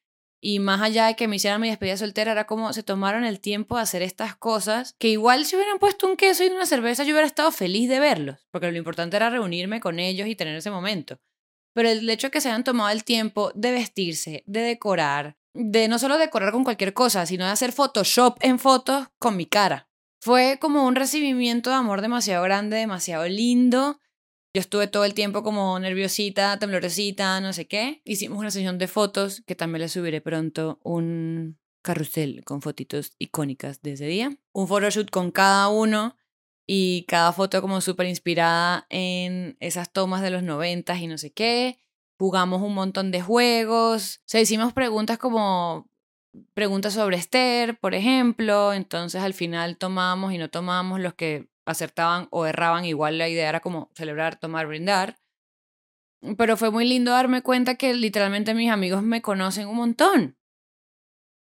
y 0.44 0.59
más 0.59 0.83
allá 0.83 1.07
de 1.07 1.14
que 1.14 1.28
me 1.28 1.37
hicieran 1.37 1.61
mi 1.61 1.68
despedida 1.68 1.96
soltera, 1.96 2.33
era 2.33 2.48
como 2.48 2.72
se 2.72 2.83
tomaron 2.83 3.24
el 3.24 3.38
tiempo 3.38 3.76
de 3.76 3.83
hacer 3.83 4.02
estas 4.02 4.35
cosas, 4.35 4.96
que 4.98 5.09
igual 5.09 5.46
si 5.46 5.55
hubieran 5.55 5.78
puesto 5.78 6.09
un 6.09 6.16
queso 6.16 6.42
y 6.42 6.48
una 6.48 6.66
cerveza, 6.66 7.05
yo 7.05 7.12
hubiera 7.12 7.28
estado 7.28 7.52
feliz 7.52 7.88
de 7.88 8.00
verlos, 8.00 8.48
porque 8.50 8.70
lo 8.72 8.76
importante 8.76 9.16
era 9.16 9.31
reunirme 9.31 9.78
con 9.78 10.00
ellos 10.00 10.26
y 10.26 10.35
tener 10.35 10.57
ese 10.57 10.72
momento. 10.72 11.20
Pero 11.74 11.88
el 11.88 12.11
hecho 12.11 12.26
de 12.26 12.31
que 12.33 12.40
se 12.40 12.48
hayan 12.48 12.64
tomado 12.64 12.90
el 12.90 13.05
tiempo 13.05 13.52
de 13.55 13.70
vestirse, 13.70 14.42
de 14.46 14.61
decorar, 14.62 15.37
de 15.55 15.87
no 15.87 16.00
solo 16.00 16.18
decorar 16.18 16.50
con 16.50 16.64
cualquier 16.64 16.92
cosa, 16.92 17.24
sino 17.24 17.44
de 17.44 17.52
hacer 17.52 17.70
Photoshop 17.70 18.38
en 18.40 18.59
fotos 18.59 19.07
con 19.20 19.37
mi 19.37 19.46
cara. 19.46 19.88
Fue 20.20 20.59
como 20.61 20.87
un 20.87 20.96
recibimiento 20.96 21.70
de 21.70 21.76
amor 21.76 22.00
demasiado 22.00 22.42
grande, 22.42 22.78
demasiado 22.78 23.28
lindo 23.28 24.00
yo 24.55 24.61
estuve 24.61 24.87
todo 24.87 25.05
el 25.05 25.15
tiempo 25.15 25.43
como 25.43 25.79
nerviosita, 25.79 26.59
tembloresita, 26.59 27.41
no 27.41 27.53
sé 27.53 27.67
qué. 27.67 28.03
Hicimos 28.05 28.38
una 28.38 28.51
sesión 28.51 28.79
de 28.79 28.87
fotos, 28.87 29.43
que 29.47 29.55
también 29.55 29.83
les 29.83 29.93
subiré 29.93 30.21
pronto, 30.21 30.79
un 30.83 31.59
carrusel 31.81 32.45
con 32.45 32.61
fotitos 32.61 33.12
icónicas 33.19 33.81
de 33.83 33.93
ese 33.93 34.07
día. 34.07 34.37
Un 34.53 34.69
photoshoot 34.69 35.11
con 35.11 35.31
cada 35.31 35.69
uno 35.69 36.17
y 36.67 37.05
cada 37.09 37.33
foto 37.33 37.61
como 37.62 37.81
súper 37.81 38.07
inspirada 38.07 38.87
en 38.91 39.57
esas 39.61 39.91
tomas 39.93 40.23
de 40.23 40.31
los 40.31 40.43
noventas 40.43 41.01
y 41.01 41.07
no 41.07 41.17
sé 41.19 41.33
qué. 41.33 41.79
Jugamos 42.19 42.62
un 42.62 42.75
montón 42.75 43.11
de 43.11 43.23
juegos. 43.23 44.19
O 44.19 44.23
sea, 44.27 44.41
hicimos 44.41 44.73
preguntas 44.73 45.19
como 45.19 45.91
preguntas 46.55 46.95
sobre 46.95 47.17
Esther, 47.17 47.79
por 47.79 47.95
ejemplo. 47.95 48.75
Entonces 48.75 49.23
al 49.23 49.35
final 49.35 49.79
tomamos 49.79 50.33
y 50.33 50.38
no 50.38 50.51
tomamos 50.51 51.01
los 51.01 51.15
que 51.15 51.49
acertaban 51.64 52.29
o 52.31 52.46
erraban, 52.46 52.85
igual 52.85 53.18
la 53.18 53.29
idea 53.29 53.48
era 53.48 53.61
como 53.61 53.90
celebrar, 53.94 54.38
tomar, 54.38 54.66
brindar. 54.66 55.18
Pero 56.37 56.57
fue 56.57 56.70
muy 56.70 56.87
lindo 56.87 57.11
darme 57.11 57.42
cuenta 57.42 57.75
que 57.75 57.94
literalmente 57.94 58.55
mis 58.55 58.70
amigos 58.70 59.03
me 59.03 59.22
conocen 59.22 59.68
un 59.68 59.77
montón. 59.77 60.37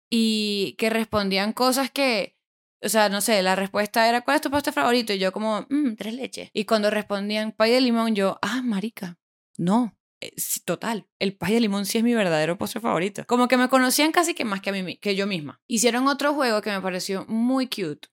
Y 0.10 0.76
que 0.78 0.90
respondían 0.90 1.54
cosas 1.54 1.92
que, 1.92 2.38
o 2.82 2.90
sea, 2.90 3.10
no 3.10 3.20
sé, 3.20 3.42
la 3.42 3.56
respuesta 3.56 4.08
era, 4.08 4.22
¿cuál 4.22 4.36
es 4.36 4.42
tu 4.42 4.52
postre 4.52 4.72
favorito? 4.72 5.12
Y 5.12 5.20
yo 5.20 5.32
como, 5.32 5.66
mmm, 5.70 5.96
tres 5.96 6.14
leches. 6.14 6.50
Y 6.54 6.66
cuando 6.66 6.90
respondían 6.90 7.52
pay 7.52 7.72
de 7.72 7.82
limón, 7.82 8.16
yo, 8.16 8.38
ah, 8.42 8.62
marica, 8.64 9.18
no. 9.58 9.98
Eh, 10.22 10.34
total, 10.64 11.08
el 11.20 11.36
pay 11.36 11.56
de 11.56 11.62
limón 11.62 11.86
sí 11.86 11.98
es 11.98 12.04
mi 12.04 12.14
verdadero 12.14 12.58
postre 12.58 12.80
favorito. 12.80 13.26
Como 13.26 13.48
que 13.48 13.58
me 13.58 13.68
conocían 13.68 14.12
casi 14.12 14.34
que 14.34 14.46
más 14.46 14.62
que, 14.62 14.70
a 14.70 14.74
mí, 14.74 14.98
que 14.98 15.16
yo 15.16 15.28
misma. 15.28 15.62
Hicieron 15.68 16.08
otro 16.08 16.34
juego 16.34 16.62
que 16.62 16.72
me 16.72 16.80
pareció 16.80 17.26
muy 17.28 17.68
cute, 17.68 18.08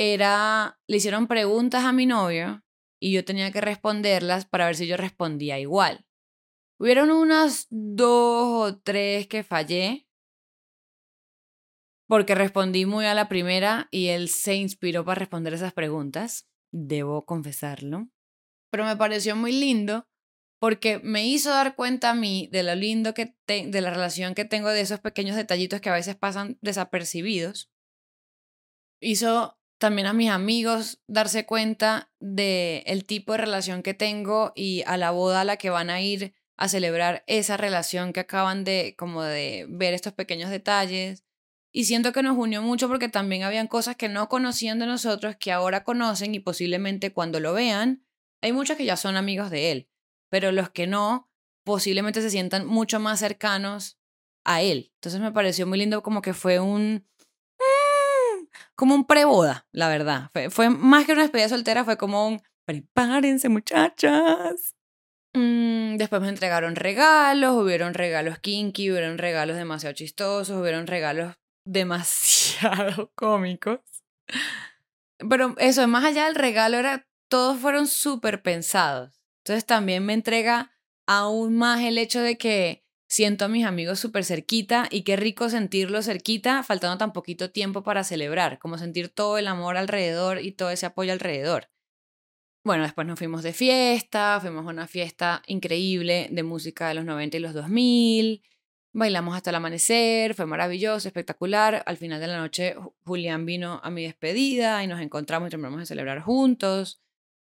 era, 0.00 0.80
le 0.86 0.96
hicieron 0.96 1.26
preguntas 1.26 1.84
a 1.84 1.92
mi 1.92 2.06
novio 2.06 2.64
y 2.98 3.12
yo 3.12 3.22
tenía 3.22 3.52
que 3.52 3.60
responderlas 3.60 4.46
para 4.46 4.64
ver 4.64 4.76
si 4.76 4.86
yo 4.86 4.96
respondía 4.96 5.58
igual. 5.58 6.06
Hubieron 6.78 7.10
unas 7.10 7.66
dos 7.68 8.72
o 8.72 8.78
tres 8.78 9.26
que 9.26 9.44
fallé 9.44 10.06
porque 12.08 12.34
respondí 12.34 12.86
muy 12.86 13.04
a 13.04 13.14
la 13.14 13.28
primera 13.28 13.88
y 13.90 14.08
él 14.08 14.30
se 14.30 14.54
inspiró 14.54 15.04
para 15.04 15.18
responder 15.18 15.52
esas 15.52 15.74
preguntas, 15.74 16.48
debo 16.72 17.26
confesarlo. 17.26 18.08
Pero 18.70 18.86
me 18.86 18.96
pareció 18.96 19.36
muy 19.36 19.52
lindo 19.52 20.08
porque 20.58 20.98
me 21.00 21.26
hizo 21.26 21.50
dar 21.50 21.76
cuenta 21.76 22.10
a 22.10 22.14
mí 22.14 22.48
de 22.50 22.62
lo 22.62 22.74
lindo 22.74 23.12
que 23.12 23.36
de 23.46 23.80
la 23.82 23.90
relación 23.90 24.34
que 24.34 24.46
tengo 24.46 24.70
de 24.70 24.80
esos 24.80 25.00
pequeños 25.00 25.36
detallitos 25.36 25.82
que 25.82 25.90
a 25.90 25.94
veces 25.94 26.16
pasan 26.16 26.58
desapercibidos. 26.62 27.70
Hizo 29.02 29.59
también 29.80 30.06
a 30.06 30.12
mis 30.12 30.30
amigos 30.30 31.00
darse 31.08 31.46
cuenta 31.46 32.12
de 32.20 32.84
el 32.86 33.06
tipo 33.06 33.32
de 33.32 33.38
relación 33.38 33.82
que 33.82 33.94
tengo 33.94 34.52
y 34.54 34.82
a 34.86 34.98
la 34.98 35.10
boda 35.10 35.40
a 35.40 35.44
la 35.44 35.56
que 35.56 35.70
van 35.70 35.88
a 35.88 36.02
ir 36.02 36.34
a 36.58 36.68
celebrar 36.68 37.24
esa 37.26 37.56
relación 37.56 38.12
que 38.12 38.20
acaban 38.20 38.62
de 38.62 38.94
como 38.98 39.22
de 39.22 39.66
ver 39.70 39.94
estos 39.94 40.12
pequeños 40.12 40.50
detalles 40.50 41.24
y 41.72 41.86
siento 41.86 42.12
que 42.12 42.22
nos 42.22 42.36
unió 42.36 42.60
mucho 42.60 42.88
porque 42.88 43.08
también 43.08 43.42
habían 43.42 43.68
cosas 43.68 43.96
que 43.96 44.10
no 44.10 44.28
conocían 44.28 44.78
de 44.78 44.86
nosotros 44.86 45.36
que 45.36 45.50
ahora 45.50 45.82
conocen 45.82 46.34
y 46.34 46.40
posiblemente 46.40 47.14
cuando 47.14 47.40
lo 47.40 47.54
vean 47.54 48.04
Hay 48.42 48.52
muchos 48.52 48.76
que 48.76 48.84
ya 48.84 48.96
son 48.96 49.16
amigos 49.16 49.50
de 49.50 49.72
él, 49.72 49.88
pero 50.28 50.52
los 50.52 50.68
que 50.68 50.86
no, 50.86 51.30
posiblemente 51.64 52.20
se 52.20 52.30
sientan 52.30 52.66
mucho 52.66 53.00
más 53.00 53.18
cercanos 53.20 53.98
a 54.44 54.60
él. 54.60 54.92
Entonces 54.96 55.20
me 55.22 55.32
pareció 55.32 55.66
muy 55.66 55.78
lindo 55.78 56.02
como 56.02 56.20
que 56.20 56.34
fue 56.34 56.60
un... 56.60 57.06
como 58.80 58.94
un 58.94 59.04
preboda, 59.04 59.66
la 59.72 59.90
verdad. 59.90 60.30
Fue, 60.32 60.48
fue 60.48 60.70
más 60.70 61.04
que 61.04 61.12
una 61.12 61.20
despedida 61.20 61.50
soltera, 61.50 61.84
fue 61.84 61.98
como 61.98 62.26
un... 62.26 62.42
Prepárense 62.64 63.50
muchachas. 63.50 64.74
Mm, 65.34 65.98
después 65.98 66.22
me 66.22 66.30
entregaron 66.30 66.76
regalos, 66.76 67.56
hubieron 67.56 67.92
regalos 67.92 68.38
kinky, 68.38 68.90
hubieron 68.90 69.18
regalos 69.18 69.58
demasiado 69.58 69.94
chistosos, 69.94 70.58
hubieron 70.58 70.86
regalos 70.86 71.36
demasiado 71.66 73.12
cómicos. 73.14 73.80
Pero 75.18 75.54
eso, 75.58 75.86
más 75.86 76.06
allá 76.06 76.24
del 76.24 76.34
regalo, 76.34 76.78
era, 76.78 77.06
todos 77.28 77.58
fueron 77.58 77.86
súper 77.86 78.40
pensados. 78.40 79.20
Entonces 79.44 79.66
también 79.66 80.06
me 80.06 80.14
entrega 80.14 80.72
aún 81.06 81.54
más 81.54 81.82
el 81.82 81.98
hecho 81.98 82.22
de 82.22 82.38
que 82.38 82.86
siento 83.10 83.44
a 83.44 83.48
mis 83.48 83.66
amigos 83.66 83.98
súper 83.98 84.24
cerquita 84.24 84.86
y 84.88 85.02
qué 85.02 85.16
rico 85.16 85.50
sentirlo 85.50 86.00
cerquita, 86.00 86.62
faltando 86.62 86.96
tan 86.96 87.12
poquito 87.12 87.50
tiempo 87.50 87.82
para 87.82 88.04
celebrar, 88.04 88.60
como 88.60 88.78
sentir 88.78 89.08
todo 89.08 89.36
el 89.36 89.48
amor 89.48 89.76
alrededor 89.76 90.40
y 90.40 90.52
todo 90.52 90.70
ese 90.70 90.86
apoyo 90.86 91.12
alrededor. 91.12 91.68
Bueno, 92.62 92.84
después 92.84 93.06
nos 93.08 93.18
fuimos 93.18 93.42
de 93.42 93.52
fiesta, 93.52 94.38
fuimos 94.40 94.64
a 94.64 94.68
una 94.68 94.86
fiesta 94.86 95.42
increíble 95.48 96.28
de 96.30 96.42
música 96.44 96.88
de 96.88 96.94
los 96.94 97.04
90 97.04 97.36
y 97.36 97.40
los 97.40 97.52
2000, 97.52 98.44
bailamos 98.92 99.34
hasta 99.34 99.50
el 99.50 99.56
amanecer, 99.56 100.34
fue 100.34 100.46
maravilloso, 100.46 101.08
espectacular. 101.08 101.82
Al 101.86 101.96
final 101.96 102.20
de 102.20 102.26
la 102.28 102.38
noche 102.38 102.76
Julián 103.04 103.44
vino 103.44 103.80
a 103.82 103.90
mi 103.90 104.04
despedida 104.04 104.84
y 104.84 104.86
nos 104.86 105.00
encontramos 105.00 105.48
y 105.48 105.50
terminamos 105.50 105.80
de 105.80 105.86
celebrar 105.86 106.20
juntos. 106.20 107.00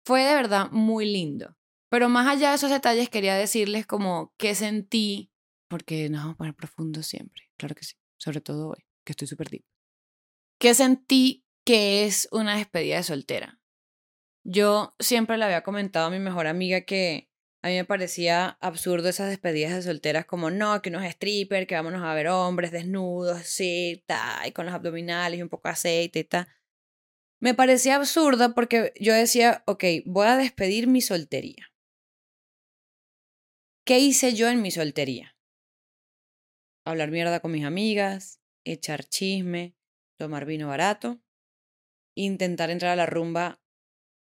Fue 0.04 0.24
de 0.24 0.36
verdad 0.36 0.70
muy 0.72 1.06
lindo. 1.06 1.56
Pero 1.90 2.10
más 2.10 2.28
allá 2.28 2.50
de 2.50 2.56
esos 2.56 2.72
detalles 2.72 3.10
quería 3.10 3.36
decirles 3.36 3.86
como 3.86 4.34
qué 4.38 4.54
sentí, 4.54 5.32
porque 5.68 6.10
nos 6.10 6.22
vamos 6.22 6.36
a 6.36 6.38
poner 6.38 6.56
profundo 6.56 7.04
siempre, 7.04 7.44
claro 7.58 7.76
que 7.76 7.86
sí, 7.86 7.96
sobre 8.18 8.42
todo 8.42 8.70
hoy, 8.70 8.86
que 9.04 9.14
estoy 9.14 9.28
súper 9.28 9.50
deep. 9.50 9.66
¿Qué 10.60 10.74
sentí 10.74 11.46
que 11.66 12.06
es 12.06 12.28
una 12.32 12.58
despedida 12.58 12.98
de 12.98 13.04
soltera? 13.04 13.60
Yo 14.44 14.96
siempre 15.00 15.38
le 15.38 15.46
había 15.46 15.64
comentado 15.64 16.08
a 16.08 16.12
mi 16.12 16.20
mejor 16.20 16.48
amiga 16.48 16.82
que 16.82 17.30
a 17.66 17.70
mí 17.70 17.74
me 17.74 17.86
parecía 17.86 18.60
absurdo 18.62 19.10
esas 19.10 19.30
despedidas 19.30 19.74
de 19.74 19.82
solteras 19.82 20.26
como 20.26 20.52
no, 20.52 20.84
que 20.84 20.90
unos 20.90 21.04
stripper, 21.04 21.66
que 21.66 21.74
vámonos 21.74 22.04
a 22.04 22.14
ver 22.14 22.28
hombres 22.28 22.72
desnudos, 22.72 23.42
sí, 23.42 24.04
ta, 24.06 24.44
y 24.46 24.52
con 24.52 24.68
los 24.68 24.76
abdominales 24.76 25.40
y 25.40 25.42
un 25.42 25.50
poco 25.50 25.68
de 25.68 25.74
aceite 25.74 26.24
y. 26.24 26.48
Me 27.40 27.56
parecía 27.56 27.96
absurdo 27.96 28.54
porque 28.54 28.94
yo 29.00 29.14
decía, 29.14 29.64
ok, 29.66 29.84
voy 30.06 30.28
a 30.28 30.38
despedir 30.38 30.88
mi 30.88 31.02
soltería. 31.02 31.72
¿Qué 33.84 34.00
hice 34.00 34.36
yo 34.36 34.48
en 34.50 34.62
mi 34.62 34.70
soltería? 34.70 35.35
Hablar 36.86 37.10
mierda 37.10 37.40
con 37.40 37.52
mis 37.52 37.66
amigas, 37.66 38.40
echar 38.64 39.04
chisme, 39.04 39.76
tomar 40.18 40.46
vino 40.46 40.68
barato, 40.68 41.20
intentar 42.16 42.70
entrar 42.70 42.92
a 42.92 42.96
la 42.96 43.06
rumba 43.06 43.60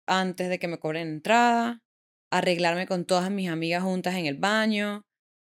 antes 0.06 0.48
de 0.48 0.58
que 0.58 0.68
me 0.68 0.78
cobren 0.78 1.08
entrada, 1.08 1.82
arreglarme 2.30 2.86
con 2.86 3.04
todas 3.04 3.30
mis 3.30 3.48
amigas 3.48 3.82
juntas 3.82 4.14
en 4.14 4.26
el 4.26 4.36
baño. 4.36 5.06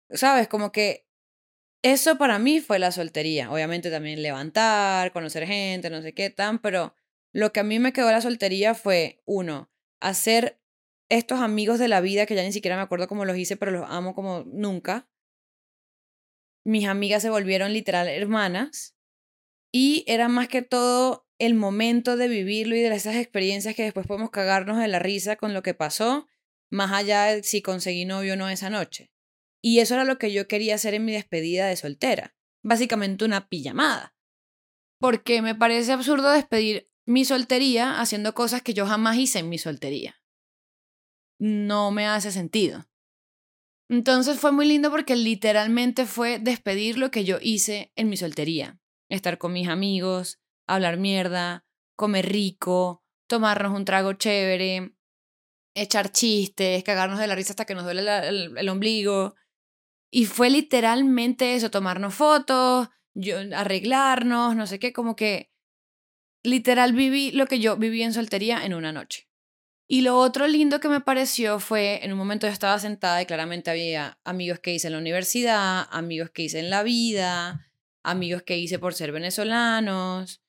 ¿Sabes? 0.09 0.47
Como 0.47 0.71
que 0.71 1.07
eso 1.83 2.17
para 2.17 2.39
mí 2.39 2.59
fue 2.59 2.79
la 2.79 2.91
soltería. 2.91 3.51
Obviamente 3.51 3.91
también 3.91 4.21
levantar, 4.21 5.11
conocer 5.11 5.45
gente, 5.45 5.89
no 5.89 6.01
sé 6.01 6.13
qué 6.13 6.29
tan, 6.29 6.59
pero 6.59 6.95
lo 7.33 7.53
que 7.53 7.59
a 7.59 7.63
mí 7.63 7.79
me 7.79 7.93
quedó 7.93 8.11
la 8.11 8.21
soltería 8.21 8.73
fue, 8.73 9.21
uno, 9.25 9.69
hacer 10.01 10.59
estos 11.09 11.39
amigos 11.39 11.79
de 11.79 11.87
la 11.87 12.01
vida 12.01 12.25
que 12.25 12.35
ya 12.35 12.43
ni 12.43 12.51
siquiera 12.51 12.75
me 12.75 12.83
acuerdo 12.83 13.07
cómo 13.07 13.25
los 13.25 13.37
hice, 13.37 13.57
pero 13.57 13.71
los 13.71 13.89
amo 13.89 14.13
como 14.13 14.43
nunca. 14.45 15.07
Mis 16.67 16.85
amigas 16.85 17.21
se 17.21 17.29
volvieron 17.29 17.71
literal 17.71 18.09
hermanas 18.09 18.93
y 19.71 20.03
era 20.05 20.27
más 20.27 20.49
que 20.49 20.61
todo 20.61 21.25
el 21.39 21.53
momento 21.53 22.17
de 22.17 22.27
vivirlo 22.27 22.75
y 22.75 22.81
de 22.81 22.93
esas 22.93 23.15
experiencias 23.15 23.73
que 23.73 23.83
después 23.83 24.05
podemos 24.05 24.31
cagarnos 24.31 24.77
de 24.77 24.89
la 24.89 24.99
risa 24.99 25.37
con 25.37 25.53
lo 25.53 25.63
que 25.63 25.73
pasó, 25.73 26.27
más 26.69 26.91
allá 26.91 27.23
de 27.23 27.43
si 27.43 27.61
conseguí 27.61 28.03
novio 28.03 28.33
o 28.33 28.35
no 28.35 28.49
esa 28.49 28.69
noche. 28.69 29.13
Y 29.61 29.79
eso 29.79 29.93
era 29.93 30.03
lo 30.03 30.17
que 30.17 30.33
yo 30.33 30.49
quería 30.49 30.75
hacer 30.75 30.93
en 30.93 31.05
mi 31.05 31.13
despedida 31.13 31.67
de 31.67 31.77
soltera, 31.77 32.35
básicamente 32.63 33.23
una 33.23 33.47
pijamada. 33.47 34.13
Porque 34.99 35.41
me 35.41 35.55
parece 35.55 35.93
absurdo 35.93 36.33
despedir 36.33 36.91
mi 37.05 37.23
soltería 37.23 38.01
haciendo 38.01 38.33
cosas 38.33 38.61
que 38.61 38.73
yo 38.73 38.85
jamás 38.85 39.15
hice 39.15 39.39
en 39.39 39.47
mi 39.47 39.57
soltería. 39.57 40.21
No 41.39 41.91
me 41.91 42.07
hace 42.07 42.29
sentido. 42.33 42.86
Entonces 43.89 44.39
fue 44.39 44.51
muy 44.51 44.65
lindo 44.65 44.91
porque 44.91 45.15
literalmente 45.15 46.05
fue 46.05 46.39
despedir 46.39 46.97
lo 46.97 47.09
que 47.09 47.23
yo 47.23 47.37
hice 47.41 47.91
en 47.95 48.09
mi 48.09 48.17
soltería. 48.17 48.79
Estar 49.09 49.37
con 49.37 49.53
mis 49.53 49.69
amigos, 49.69 50.41
hablar 50.67 50.97
mierda, 50.97 51.65
comer 51.95 52.29
rico, 52.29 53.03
tomarnos 53.27 53.73
un 53.73 53.85
trago 53.85 54.13
chévere, 54.13 54.93
echar 55.73 56.11
chistes, 56.11 56.83
cagarnos 56.83 57.19
de 57.19 57.27
la 57.27 57.35
risa 57.35 57.53
hasta 57.53 57.65
que 57.65 57.75
nos 57.75 57.85
duele 57.85 58.01
el, 58.01 58.57
el, 58.57 58.69
ombligo. 58.69 59.35
Y 60.11 60.25
fue 60.25 60.49
literalmente 60.49 61.55
eso, 61.55 61.71
tomarnos 61.71 62.13
fotos, 62.13 62.89
yo, 63.13 63.37
arreglarnos, 63.55 64.55
no 64.55 64.67
sé 64.67 64.79
qué, 64.79 64.91
como 64.91 65.15
que 65.15 65.51
literal 66.43 66.93
viví 66.93 67.31
lo 67.31 67.45
que 67.47 67.59
yo 67.59 67.77
viví 67.77 68.03
en 68.03 68.13
soltería 68.13 68.65
en 68.65 68.73
una 68.73 68.91
noche. 68.91 69.26
Y 69.89 70.01
lo 70.01 70.17
otro 70.17 70.47
lindo 70.47 70.81
que 70.81 70.89
me 70.89 70.99
pareció 70.99 71.59
fue, 71.59 72.03
en 72.03 72.11
un 72.11 72.17
momento 72.17 72.45
yo 72.45 72.51
estaba 72.51 72.77
sentada 72.77 73.21
y 73.21 73.25
claramente 73.25 73.71
había 73.71 74.19
amigos 74.25 74.59
que 74.59 74.73
hice 74.73 74.87
en 74.87 74.93
la 74.93 74.99
universidad, 74.99 75.87
amigos 75.91 76.29
que 76.29 76.43
hice 76.43 76.59
en 76.59 76.69
la 76.69 76.83
vida, 76.83 77.71
amigos 78.03 78.43
que 78.43 78.57
hice 78.57 78.79
por 78.79 78.93
ser 78.93 79.13
venezolanos, 79.13 80.41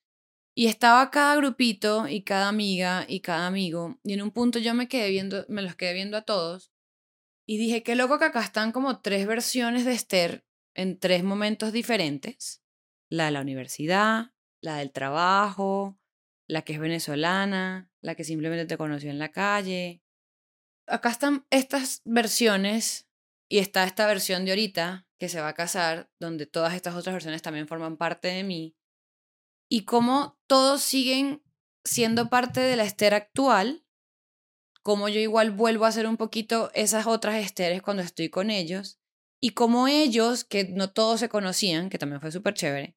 y 0.56 0.66
estaba 0.66 1.08
cada 1.12 1.36
grupito 1.36 2.08
y 2.08 2.22
cada 2.22 2.48
amiga 2.48 3.04
y 3.06 3.20
cada 3.20 3.46
amigo. 3.46 4.00
Y 4.02 4.14
en 4.14 4.22
un 4.22 4.32
punto 4.32 4.58
yo 4.58 4.74
me 4.74 4.88
quedé 4.88 5.08
viendo, 5.10 5.46
me 5.48 5.62
los 5.62 5.76
quedé 5.76 5.94
viendo 5.94 6.16
a 6.16 6.22
todos. 6.22 6.72
Y 7.46 7.58
dije, 7.58 7.84
qué 7.84 7.94
loco 7.94 8.18
que 8.18 8.24
acá 8.24 8.40
están 8.40 8.72
como 8.72 9.00
tres 9.00 9.28
versiones 9.28 9.84
de 9.84 9.92
Esther 9.92 10.44
en 10.74 10.98
tres 10.98 11.22
momentos 11.22 11.72
diferentes. 11.72 12.60
La 13.08 13.26
de 13.26 13.30
la 13.30 13.40
universidad, 13.40 14.32
la 14.60 14.78
del 14.78 14.90
trabajo, 14.90 15.96
la 16.48 16.62
que 16.62 16.72
es 16.72 16.80
venezolana, 16.80 17.90
la 18.00 18.14
que 18.14 18.24
simplemente 18.24 18.66
te 18.66 18.76
conoció 18.76 19.10
en 19.10 19.18
la 19.18 19.30
calle. 19.30 20.02
Acá 20.86 21.10
están 21.10 21.46
estas 21.50 22.02
versiones 22.04 23.08
y 23.48 23.58
está 23.58 23.84
esta 23.84 24.06
versión 24.06 24.44
de 24.44 24.52
ahorita 24.52 25.06
que 25.18 25.28
se 25.28 25.40
va 25.40 25.48
a 25.48 25.54
casar, 25.54 26.10
donde 26.18 26.46
todas 26.46 26.74
estas 26.74 26.94
otras 26.94 27.14
versiones 27.14 27.42
también 27.42 27.68
forman 27.68 27.96
parte 27.96 28.28
de 28.28 28.42
mí 28.42 28.74
y 29.68 29.84
cómo 29.84 30.38
todos 30.46 30.82
siguen 30.82 31.42
siendo 31.84 32.28
parte 32.28 32.60
de 32.60 32.76
la 32.76 32.84
Esther 32.84 33.14
actual, 33.14 33.84
como 34.82 35.08
yo 35.08 35.20
igual 35.20 35.50
vuelvo 35.50 35.84
a 35.84 35.88
hacer 35.88 36.06
un 36.06 36.16
poquito 36.16 36.70
esas 36.74 37.06
otras 37.06 37.36
Esteres 37.36 37.82
cuando 37.82 38.02
estoy 38.02 38.30
con 38.30 38.50
ellos, 38.50 38.98
y 39.40 39.50
como 39.50 39.86
ellos, 39.86 40.44
que 40.44 40.64
no 40.64 40.90
todos 40.90 41.20
se 41.20 41.28
conocían, 41.28 41.90
que 41.90 41.98
también 41.98 42.20
fue 42.20 42.32
súper 42.32 42.54
chévere, 42.54 42.96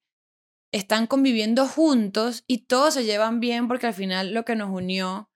están 0.72 1.06
conviviendo 1.06 1.66
juntos 1.66 2.44
y 2.46 2.66
todos 2.66 2.94
se 2.94 3.04
llevan 3.04 3.40
bien 3.40 3.68
porque 3.68 3.86
al 3.86 3.94
final 3.94 4.32
lo 4.34 4.44
que 4.44 4.56
nos 4.56 4.70
unió, 4.70 5.30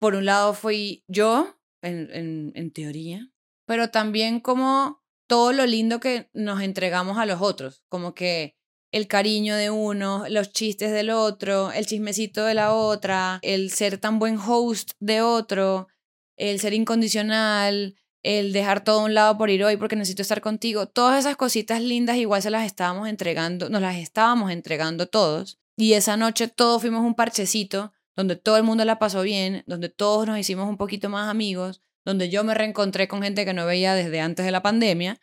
por 0.00 0.14
un 0.14 0.24
lado 0.24 0.54
fui 0.54 1.04
yo, 1.06 1.58
en, 1.82 2.10
en, 2.12 2.52
en 2.54 2.72
teoría, 2.72 3.30
pero 3.66 3.90
también 3.90 4.40
como 4.40 5.04
todo 5.28 5.52
lo 5.52 5.66
lindo 5.66 6.00
que 6.00 6.30
nos 6.32 6.62
entregamos 6.62 7.18
a 7.18 7.26
los 7.26 7.40
otros, 7.40 7.84
como 7.88 8.14
que 8.14 8.56
el 8.90 9.06
cariño 9.06 9.54
de 9.54 9.70
uno, 9.70 10.24
los 10.28 10.52
chistes 10.52 10.90
del 10.92 11.10
otro, 11.10 11.70
el 11.72 11.86
chismecito 11.86 12.44
de 12.44 12.54
la 12.54 12.72
otra, 12.72 13.38
el 13.42 13.70
ser 13.70 13.98
tan 13.98 14.18
buen 14.18 14.38
host 14.38 14.92
de 14.98 15.20
otro, 15.20 15.88
el 16.36 16.58
ser 16.58 16.72
incondicional, 16.72 17.96
el 18.22 18.52
dejar 18.52 18.84
todo 18.84 19.00
a 19.00 19.04
un 19.04 19.14
lado 19.14 19.38
por 19.38 19.50
ir 19.50 19.64
hoy 19.64 19.76
porque 19.76 19.96
necesito 19.96 20.22
estar 20.22 20.40
contigo. 20.40 20.86
Todas 20.86 21.20
esas 21.20 21.36
cositas 21.36 21.80
lindas 21.82 22.16
igual 22.16 22.42
se 22.42 22.50
las 22.50 22.66
estábamos 22.66 23.08
entregando, 23.08 23.68
nos 23.70 23.80
las 23.80 23.96
estábamos 23.96 24.50
entregando 24.50 25.06
todos. 25.06 25.58
Y 25.76 25.92
esa 25.92 26.16
noche 26.16 26.48
todos 26.48 26.80
fuimos 26.80 27.04
un 27.04 27.14
parchecito 27.14 27.92
donde 28.16 28.34
todo 28.34 28.56
el 28.56 28.64
mundo 28.64 28.84
la 28.84 28.98
pasó 28.98 29.22
bien, 29.22 29.62
donde 29.66 29.88
todos 29.88 30.26
nos 30.26 30.38
hicimos 30.38 30.68
un 30.68 30.76
poquito 30.76 31.08
más 31.08 31.30
amigos, 31.30 31.80
donde 32.04 32.28
yo 32.28 32.42
me 32.42 32.54
reencontré 32.54 33.06
con 33.06 33.22
gente 33.22 33.44
que 33.44 33.54
no 33.54 33.64
veía 33.64 33.94
desde 33.94 34.20
antes 34.20 34.44
de 34.44 34.50
la 34.50 34.62
pandemia. 34.62 35.20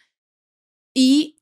Y 0.93 1.41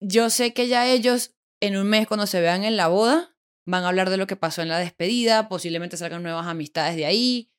yo 0.00 0.30
sé 0.30 0.54
que 0.54 0.68
ya 0.68 0.86
ellos 0.86 1.34
en 1.60 1.76
un 1.76 1.88
mes 1.88 2.06
cuando 2.06 2.26
se 2.26 2.40
vean 2.40 2.64
en 2.64 2.76
la 2.76 2.88
boda, 2.88 3.36
van 3.64 3.84
a 3.84 3.88
hablar 3.88 4.10
de 4.10 4.16
lo 4.16 4.26
que 4.26 4.36
pasó 4.36 4.62
en 4.62 4.68
la 4.68 4.78
despedida, 4.78 5.48
posiblemente 5.48 5.96
salgan 5.96 6.22
nuevas 6.22 6.46
amistades 6.46 6.96
de 6.96 7.06
ahí. 7.06 7.52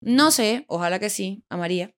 No 0.00 0.30
sé, 0.30 0.64
ojalá 0.68 0.98
que 0.98 1.10
sí, 1.10 1.44
a 1.48 1.56
María. 1.56 1.94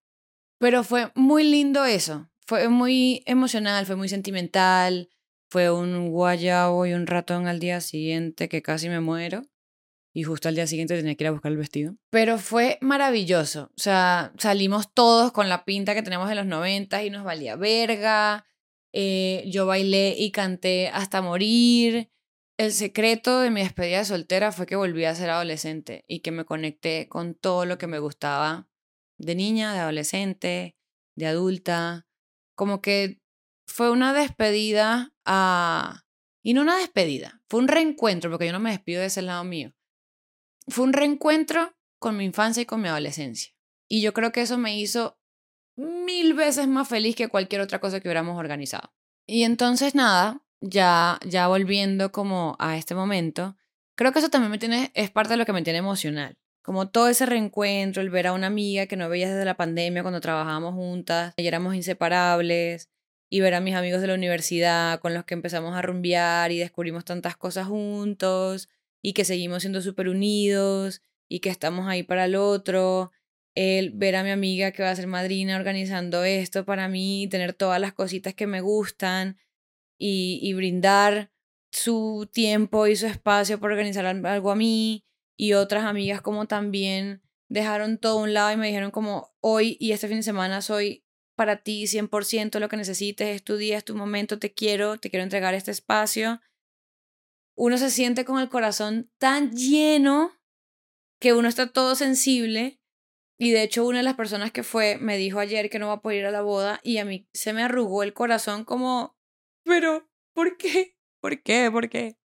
Pero 0.61 0.85
fue 0.85 1.11
muy 1.15 1.43
lindo 1.43 1.87
eso. 1.87 2.31
Fue 2.47 2.69
muy 2.69 3.23
emocional, 3.27 3.87
fue 3.87 3.97
muy 3.97 4.11
sentimental. 4.11 5.09
Fue 5.49 5.71
un 5.71 6.11
guayabo 6.11 6.85
y 6.87 6.93
un 6.93 7.07
ratón 7.07 7.49
al 7.49 7.59
día 7.59 7.81
siguiente 7.81 8.49
que 8.49 8.63
casi 8.63 8.89
me 8.89 9.01
muero. 9.01 9.43
y 10.13 10.25
justo 10.25 10.49
al 10.49 10.57
día 10.57 10.67
siguiente 10.67 10.97
tenía 10.97 11.15
que 11.15 11.23
ir 11.23 11.29
a 11.29 11.31
buscar 11.31 11.53
el 11.53 11.59
vestido. 11.59 11.95
Pero 12.11 12.37
fue 12.37 12.79
maravilloso. 12.81 13.71
O 13.77 13.81
sea, 13.81 14.33
salimos 14.39 14.93
todos 14.93 15.31
con 15.31 15.49
la 15.49 15.65
pinta 15.65 15.95
que 15.95 16.03
tenemos 16.03 16.29
en 16.29 16.37
los 16.37 16.47
90 16.47 17.05
y 17.05 17.11
nos 17.11 17.25
valía 17.25 17.55
verga. 17.55 18.45
Eh, 18.93 19.45
yo 19.47 19.67
bailé 19.67 20.17
y 20.19 20.33
canté 20.33 20.89
hasta 20.89 21.23
morir. 21.23 22.11
El 22.59 22.73
secreto 22.73 23.41
de 23.41 23.51
mi 23.51 23.63
despedida 23.63 23.99
de 23.99 24.05
soltera 24.05 24.51
fue 24.51 24.67
que 24.67 24.75
volví 24.77 25.05
a 25.05 25.15
ser 25.15 25.31
adolescente 25.31 26.05
y 26.09 26.21
que 26.21 26.33
me 26.33 26.45
conecté 26.45 27.09
con 27.09 27.35
todo 27.35 27.65
lo 27.65 27.79
que 27.79 27.87
me 27.87 28.01
gustaba 28.01 28.70
de 29.21 29.35
niña, 29.35 29.73
de 29.73 29.81
adolescente, 29.81 30.77
de 31.17 31.27
adulta. 31.27 32.07
Como 32.55 32.81
que 32.81 33.21
fue 33.67 33.91
una 33.91 34.13
despedida 34.13 35.13
a... 35.25 36.03
Y 36.43 36.55
no 36.55 36.63
una 36.63 36.79
despedida, 36.79 37.43
fue 37.51 37.61
un 37.61 37.69
reencuentro, 37.69 38.31
porque 38.31 38.47
yo 38.47 38.53
no 38.53 38.61
me 38.61 38.71
despido 38.71 39.01
de 39.01 39.09
ese 39.09 39.21
lado 39.21 39.45
mío. 39.45 39.75
Fue 40.69 40.85
un 40.85 40.95
reencuentro 40.95 41.77
con 41.99 42.17
mi 42.17 42.25
infancia 42.25 42.63
y 42.63 42.67
con 42.67 42.81
mi 42.81 42.89
adolescencia. 42.89 43.53
Y 43.89 44.01
yo 44.01 44.15
creo 44.15 44.33
que 44.33 44.41
eso 44.41 44.57
me 44.57 44.79
hizo 44.79 45.19
mil 45.77 46.33
veces 46.33 46.67
más 46.67 46.89
feliz 46.89 47.15
que 47.15 47.29
cualquier 47.29 47.61
otra 47.61 47.79
cosa 47.79 48.01
que 48.01 48.09
hubiéramos 48.09 48.39
organizado. 48.39 48.95
Y 49.27 49.45
entonces 49.45 49.95
nada, 49.95 50.43
ya, 50.61 51.19
ya 51.27 51.49
volviendo 51.49 52.11
como 52.11 52.57
a 52.59 52.79
este 52.79 52.95
momento, 52.95 53.57
creo 53.97 54.13
que 54.13 54.21
eso 54.21 54.31
también 54.31 54.51
me 54.51 54.59
tiene, 54.59 54.91
es 54.95 55.11
parte 55.11 55.35
de 55.35 55.37
lo 55.37 55.45
que 55.45 55.53
me 55.53 55.63
tiene 55.63 55.79
emocional. 55.79 56.39
Como 56.63 56.91
todo 56.91 57.09
ese 57.09 57.27
reencuentro, 57.27 58.03
el 58.03 58.11
ver 58.11 58.27
a 58.27 58.33
una 58.33 58.49
amiga 58.49 58.87
que 58.87 58.97
no 58.97 59.09
veía 59.09 59.31
desde 59.31 59.45
la 59.45 59.57
pandemia 59.57 60.03
cuando 60.03 60.21
trabajábamos 60.21 60.75
juntas 60.75 61.33
y 61.37 61.47
éramos 61.47 61.75
inseparables, 61.75 62.91
y 63.31 63.41
ver 63.41 63.55
a 63.55 63.61
mis 63.61 63.75
amigos 63.75 64.01
de 64.01 64.09
la 64.09 64.15
universidad 64.15 64.99
con 65.01 65.15
los 65.15 65.25
que 65.25 65.35
empezamos 65.35 65.77
a 65.77 65.83
rumbear 65.83 66.51
y 66.51 66.59
descubrimos 66.59 67.05
tantas 67.05 67.37
cosas 67.37 67.69
juntos, 67.69 68.69
y 69.03 69.15
que 69.15 69.25
seguimos 69.25 69.63
siendo 69.63 69.81
súper 69.81 70.09
unidos, 70.09 71.01
y 71.29 71.41
que 71.41 71.49
estamos 71.49 71.89
ahí 71.89 72.03
para 72.03 72.27
el 72.27 72.35
otro, 72.35 73.13
el 73.55 73.91
ver 73.93 74.17
a 74.17 74.25
mi 74.25 74.31
amiga 74.31 74.73
que 74.73 74.83
va 74.83 74.91
a 74.91 74.97
ser 74.97 75.07
madrina 75.07 75.57
organizando 75.57 76.25
esto 76.25 76.65
para 76.65 76.89
mí, 76.89 77.29
tener 77.31 77.55
todas 77.55 77.81
las 77.81 77.93
cositas 77.95 78.35
que 78.35 78.47
me 78.47 78.61
gustan 78.61 79.39
y, 79.99 80.41
y 80.43 80.53
brindar 80.55 81.31
su 81.73 82.29
tiempo 82.33 82.87
y 82.87 82.97
su 82.97 83.07
espacio 83.07 83.61
para 83.61 83.75
organizar 83.75 84.05
algo 84.07 84.51
a 84.51 84.57
mí 84.57 85.05
y 85.41 85.55
otras 85.55 85.87
amigas 85.87 86.21
como 86.21 86.47
también 86.47 87.23
dejaron 87.49 87.97
todo 87.97 88.19
a 88.19 88.23
un 88.25 88.35
lado 88.35 88.53
y 88.53 88.59
me 88.59 88.67
dijeron 88.67 88.91
como 88.91 89.35
hoy 89.41 89.79
y 89.81 89.93
este 89.93 90.07
fin 90.07 90.19
de 90.19 90.23
semana 90.23 90.61
soy 90.61 91.03
para 91.35 91.63
ti 91.63 91.87
100% 91.87 92.59
lo 92.59 92.69
que 92.69 92.77
necesites, 92.77 93.37
es 93.37 93.43
tu 93.43 93.57
día, 93.57 93.79
es 93.79 93.85
tu 93.87 93.97
momento, 93.97 94.39
te 94.39 94.53
quiero, 94.53 94.99
te 94.99 95.09
quiero 95.09 95.25
entregar 95.25 95.55
este 95.55 95.71
espacio. 95.71 96.43
Uno 97.57 97.79
se 97.79 97.89
siente 97.89 98.27
con 98.27 98.39
el 98.39 98.51
corazón 98.51 99.11
tan 99.17 99.53
lleno 99.53 100.39
que 101.19 101.33
uno 101.33 101.49
está 101.49 101.73
todo 101.73 101.95
sensible 101.95 102.79
y 103.39 103.53
de 103.53 103.63
hecho, 103.63 103.87
una 103.87 104.01
de 104.01 104.05
las 104.05 104.17
personas 104.17 104.53
que 104.53 104.63
fue 104.63 104.99
me 104.99 105.17
dijo 105.17 105.39
ayer 105.39 105.71
que 105.71 105.79
no 105.79 105.87
va 105.87 105.95
a 105.95 106.03
poder 106.03 106.19
ir 106.19 106.27
a 106.27 106.33
la 106.33 106.43
boda 106.43 106.81
y 106.83 106.99
a 106.99 107.07
mí 107.07 107.27
se 107.33 107.55
me 107.55 107.63
arrugó 107.63 108.03
el 108.03 108.13
corazón 108.13 108.67
como, 108.67 109.17
pero, 109.65 110.07
¿por 110.35 110.59
qué? 110.59 110.99
¿Por 111.23 111.43
qué? 111.43 111.71
¿Por 111.73 111.89
qué? 111.89 112.19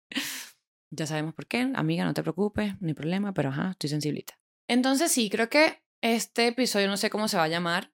Ya 0.92 1.08
sabemos 1.08 1.34
por 1.34 1.48
qué, 1.48 1.72
amiga, 1.76 2.06
no 2.06 2.14
te 2.14 2.22
preocupes, 2.22 2.74
ni 2.80 2.94
problema, 2.94 3.34
pero 3.34 3.50
ajá, 3.50 3.72
estoy 3.72 3.90
sensiblita. 3.90 4.40
Entonces 4.68 5.12
sí, 5.12 5.30
creo 5.30 5.50
que 5.50 5.84
este 6.02 6.48
episodio 6.48 6.88
no 6.88 6.98
sé 6.98 7.10
cómo 7.10 7.28
se 7.28 7.38
va 7.38 7.44
a 7.44 7.50
llamar, 7.50 7.92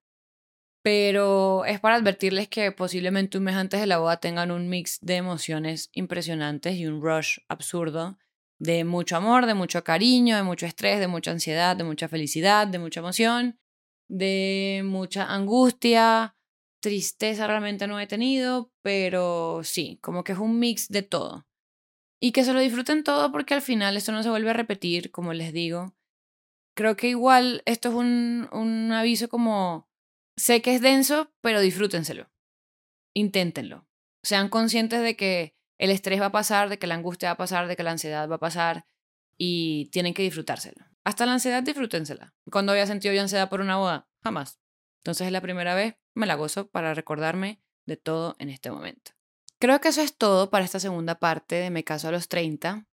pero 0.83 1.65
es 1.65 1.79
para 1.79 1.95
advertirles 1.95 2.47
que 2.47 2.71
posiblemente 2.71 3.37
un 3.37 3.43
mes 3.45 3.55
antes 3.55 3.79
de 3.79 3.87
la 3.87 3.99
boda 3.99 4.17
tengan 4.17 4.51
un 4.51 4.67
mix 4.67 4.99
de 5.01 5.15
emociones 5.15 5.89
impresionantes 5.93 6.75
y 6.75 6.87
un 6.87 7.01
rush 7.01 7.37
absurdo 7.47 8.17
de 8.59 8.83
mucho 8.83 9.17
amor, 9.17 9.45
de 9.45 9.53
mucho 9.53 9.83
cariño, 9.83 10.35
de 10.35 10.43
mucho 10.43 10.65
estrés, 10.65 10.99
de 10.99 11.07
mucha 11.07 11.31
ansiedad, 11.31 11.75
de 11.75 11.83
mucha 11.83 12.07
felicidad, 12.07 12.67
de 12.67 12.79
mucha 12.79 12.99
emoción, 12.99 13.59
de 14.07 14.83
mucha 14.85 15.33
angustia, 15.33 16.35
tristeza 16.79 17.47
realmente 17.47 17.87
no 17.87 17.99
he 17.99 18.07
tenido, 18.07 18.71
pero 18.81 19.61
sí, 19.63 19.97
como 20.01 20.23
que 20.23 20.33
es 20.33 20.39
un 20.39 20.59
mix 20.59 20.89
de 20.89 21.01
todo. 21.01 21.47
Y 22.23 22.31
que 22.31 22.45
se 22.45 22.53
lo 22.53 22.59
disfruten 22.59 23.03
todo 23.03 23.31
porque 23.31 23.55
al 23.55 23.63
final 23.63 23.97
esto 23.97 24.11
no 24.11 24.21
se 24.21 24.29
vuelve 24.29 24.51
a 24.51 24.53
repetir, 24.53 25.11
como 25.11 25.33
les 25.33 25.51
digo. 25.51 25.95
Creo 26.75 26.95
que 26.95 27.09
igual 27.09 27.63
esto 27.65 27.89
es 27.89 27.95
un, 27.95 28.47
un 28.51 28.91
aviso 28.91 29.27
como, 29.27 29.89
sé 30.37 30.61
que 30.61 30.75
es 30.75 30.81
denso, 30.81 31.31
pero 31.41 31.59
disfrútenselo. 31.59 32.29
Inténtenlo. 33.13 33.87
Sean 34.23 34.49
conscientes 34.49 35.01
de 35.01 35.17
que 35.17 35.55
el 35.79 35.89
estrés 35.89 36.21
va 36.21 36.27
a 36.27 36.31
pasar, 36.31 36.69
de 36.69 36.77
que 36.77 36.85
la 36.85 36.93
angustia 36.93 37.29
va 37.29 37.33
a 37.33 37.37
pasar, 37.37 37.67
de 37.67 37.75
que 37.75 37.83
la 37.83 37.91
ansiedad 37.91 38.29
va 38.29 38.35
a 38.35 38.39
pasar 38.39 38.85
y 39.35 39.87
tienen 39.87 40.13
que 40.13 40.21
disfrutárselo. 40.21 40.85
Hasta 41.03 41.25
la 41.25 41.33
ansiedad 41.33 41.63
disfrútensela. 41.63 42.35
Cuando 42.51 42.71
había 42.71 42.85
sentido 42.85 43.15
yo 43.15 43.21
ansiedad 43.21 43.49
por 43.49 43.61
una 43.61 43.77
boda? 43.77 44.07
Jamás. 44.23 44.59
Entonces 44.99 45.25
es 45.25 45.33
la 45.33 45.41
primera 45.41 45.73
vez, 45.73 45.95
me 46.13 46.27
la 46.27 46.35
gozo 46.35 46.69
para 46.69 46.93
recordarme 46.93 47.59
de 47.87 47.97
todo 47.97 48.35
en 48.37 48.49
este 48.49 48.69
momento. 48.69 49.11
Creo 49.61 49.79
que 49.79 49.89
eso 49.89 50.01
es 50.01 50.17
todo 50.17 50.49
para 50.49 50.65
esta 50.65 50.79
segunda 50.79 51.19
parte 51.19 51.53
de 51.53 51.69
Me 51.69 51.83
caso 51.83 52.07
a 52.07 52.11
los 52.11 52.27
30. 52.27 52.87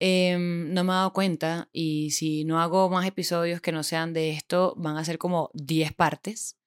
Em, 0.00 0.74
no 0.74 0.82
me 0.82 0.90
he 0.90 0.96
dado 0.96 1.12
cuenta 1.12 1.68
y 1.72 2.10
si 2.10 2.44
no 2.44 2.60
hago 2.60 2.90
más 2.90 3.06
episodios 3.06 3.60
que 3.60 3.70
no 3.70 3.84
sean 3.84 4.12
de 4.12 4.30
esto, 4.30 4.74
van 4.76 4.96
a 4.96 5.04
ser 5.04 5.18
como 5.18 5.52
10 5.54 5.92
partes. 5.92 6.58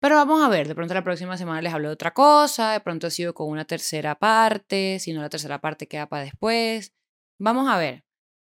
Pero 0.00 0.16
vamos 0.16 0.42
a 0.42 0.48
ver, 0.48 0.66
de 0.66 0.74
pronto 0.74 0.94
la 0.94 1.04
próxima 1.04 1.38
semana 1.38 1.62
les 1.62 1.72
hablo 1.72 1.90
de 1.90 1.94
otra 1.94 2.12
cosa, 2.12 2.72
de 2.72 2.80
pronto 2.80 3.08
sigo 3.08 3.34
con 3.34 3.48
una 3.50 3.64
tercera 3.66 4.16
parte, 4.16 4.98
si 4.98 5.12
no 5.12 5.22
la 5.22 5.30
tercera 5.30 5.60
parte 5.60 5.86
queda 5.86 6.08
para 6.08 6.24
después. 6.24 6.92
Vamos 7.38 7.68
a 7.68 7.78
ver. 7.78 8.04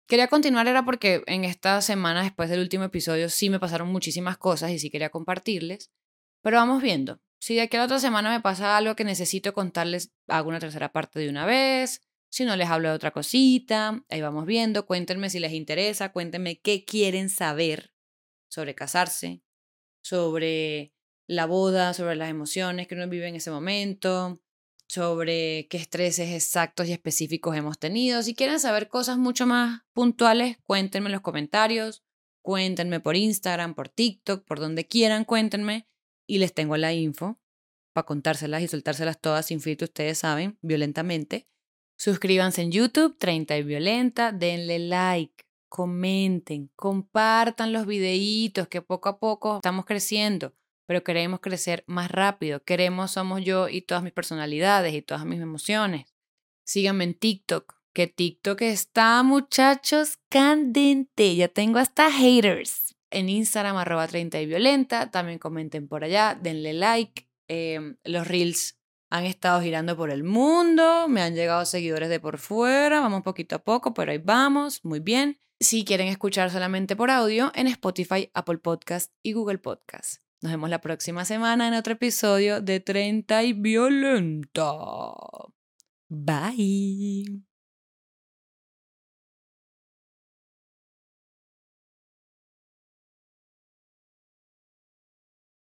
Quería 0.07 0.29
continuar 0.29 0.69
era 0.69 0.85
porque 0.85 1.25
en 1.27 1.45
esta 1.45 1.83
semana 1.83 2.23
después 2.23 2.49
del 2.49 2.61
último 2.61 2.85
episodio 2.85 3.29
sí 3.31 3.51
me 3.51 3.59
pasaron 3.59 3.89
muchísimas 3.89 4.39
cosas 4.39 4.71
y 4.71 4.79
sí 4.79 4.91
quería 4.91 5.11
compartirles. 5.11 5.91
Pero 6.41 6.59
vamos 6.59 6.83
viendo. 6.83 7.21
Si 7.41 7.55
de 7.55 7.63
aquí 7.63 7.77
a 7.77 7.81
la 7.81 7.87
otra 7.87 7.99
semana 7.99 8.31
me 8.31 8.41
pasa 8.41 8.77
algo 8.77 8.95
que 8.95 9.03
necesito 9.03 9.55
contarles, 9.55 10.13
hago 10.29 10.51
una 10.51 10.61
tercera 10.61 10.93
parte 10.93 11.19
de 11.19 11.31
una 11.31 11.47
vez. 11.47 12.03
Si 12.29 12.45
no 12.45 12.55
les 12.55 12.69
hablo 12.69 12.91
de 12.91 12.95
otra 12.95 13.13
cosita, 13.13 14.05
ahí 14.11 14.21
vamos 14.21 14.45
viendo. 14.45 14.85
Cuéntenme 14.85 15.31
si 15.31 15.41
les 15.41 15.53
interesa, 15.53 16.13
cuéntenme 16.13 16.61
qué 16.61 16.85
quieren 16.85 17.31
saber 17.31 17.95
sobre 18.51 18.75
casarse, 18.75 19.43
sobre 20.03 20.93
la 21.27 21.47
boda, 21.47 21.95
sobre 21.95 22.15
las 22.15 22.29
emociones 22.29 22.87
que 22.87 22.95
uno 22.95 23.09
vive 23.09 23.29
en 23.29 23.37
ese 23.37 23.51
momento, 23.51 24.43
sobre 24.87 25.67
qué 25.71 25.79
estreses 25.79 26.31
exactos 26.35 26.89
y 26.89 26.93
específicos 26.93 27.57
hemos 27.57 27.79
tenido. 27.79 28.23
Si 28.23 28.35
quieren 28.35 28.61
saber 28.61 28.89
cosas 28.89 29.17
mucho 29.17 29.47
más 29.47 29.81
puntuales, 29.95 30.59
cuéntenme 30.65 31.07
en 31.07 31.13
los 31.13 31.23
comentarios, 31.23 32.05
cuéntenme 32.43 33.01
por 33.01 33.17
Instagram, 33.17 33.75
por 33.75 33.89
TikTok, 33.89 34.45
por 34.45 34.61
donde 34.61 34.87
quieran, 34.87 35.25
cuéntenme 35.25 35.87
y 36.31 36.39
les 36.39 36.55
tengo 36.55 36.77
la 36.77 36.93
info 36.93 37.39
para 37.93 38.07
contárselas 38.07 38.63
y 38.63 38.69
soltárselas 38.69 39.21
todas 39.21 39.47
sin 39.47 39.61
filtro, 39.61 39.87
ustedes 39.87 40.19
saben, 40.19 40.59
violentamente. 40.63 41.49
Suscríbanse 41.99 42.63
en 42.63 42.73
YouTube, 42.73 43.19
30 43.19 43.59
y 43.59 43.63
Violenta, 43.63 44.33
denle 44.33 44.79
like, 44.79 45.45
comenten, 45.69 46.71
compartan 46.77 47.73
los 47.73 47.87
videitos 47.87 48.69
que 48.69 48.81
poco 48.81 49.09
a 49.09 49.19
poco 49.19 49.57
estamos 49.57 49.85
creciendo 49.85 50.55
pero 50.91 51.05
queremos 51.05 51.39
crecer 51.39 51.85
más 51.87 52.11
rápido. 52.11 52.65
Queremos, 52.65 53.13
somos 53.13 53.45
yo 53.45 53.69
y 53.69 53.81
todas 53.81 54.03
mis 54.03 54.13
personalidades 54.13 54.93
y 54.93 55.03
todas 55.03 55.25
mis 55.25 55.41
emociones. 55.41 56.13
Síganme 56.65 57.05
en 57.05 57.15
TikTok, 57.15 57.77
que 57.93 58.09
TikTok 58.09 58.61
está, 58.63 59.23
muchachos, 59.23 60.19
candente. 60.29 61.37
Ya 61.37 61.47
tengo 61.47 61.79
hasta 61.79 62.11
haters. 62.11 62.90
En 63.11 63.29
Instagram, 63.29 63.77
arroba 63.77 64.07
30 64.07 64.41
y 64.41 64.47
violenta. 64.47 65.11
También 65.11 65.39
comenten 65.39 65.89
por 65.89 66.05
allá, 66.05 66.39
denle 66.41 66.73
like. 66.73 67.29
Em, 67.49 67.97
los 68.05 68.29
reels 68.29 68.81
han 69.11 69.25
estado 69.25 69.61
girando 69.61 69.97
por 69.97 70.11
el 70.11 70.23
mundo, 70.23 71.09
me 71.09 71.21
han 71.21 71.35
llegado 71.35 71.65
seguidores 71.67 72.09
de 72.09 72.21
por 72.21 72.39
fuera, 72.39 73.01
vamos 73.01 73.23
poquito 73.23 73.57
a 73.57 73.59
poco, 73.65 73.93
pero 73.93 74.13
ahí 74.13 74.19
vamos, 74.19 74.85
muy 74.85 75.01
bien. 75.01 75.39
Si 75.59 75.85
quieren 75.85 76.07
escuchar 76.07 76.51
solamente 76.51 76.95
por 76.97 77.11
audio, 77.11 77.51
en 77.55 77.67
Spotify, 77.67 78.31
Apple 78.33 78.59
Podcast 78.59 79.13
y 79.23 79.33
Google 79.33 79.59
Podcast. 79.59 80.23
Nos 80.43 80.53
vemos 80.53 80.71
la 80.71 80.81
próxima 80.81 81.25
semana 81.25 81.69
en 81.69 81.75
otro 81.75 81.95
episodio 81.95 82.63
de 82.63 82.81
30 82.81 83.43
y 83.43 83.53
Violenta. 83.53 84.73
Bye. 86.09 87.50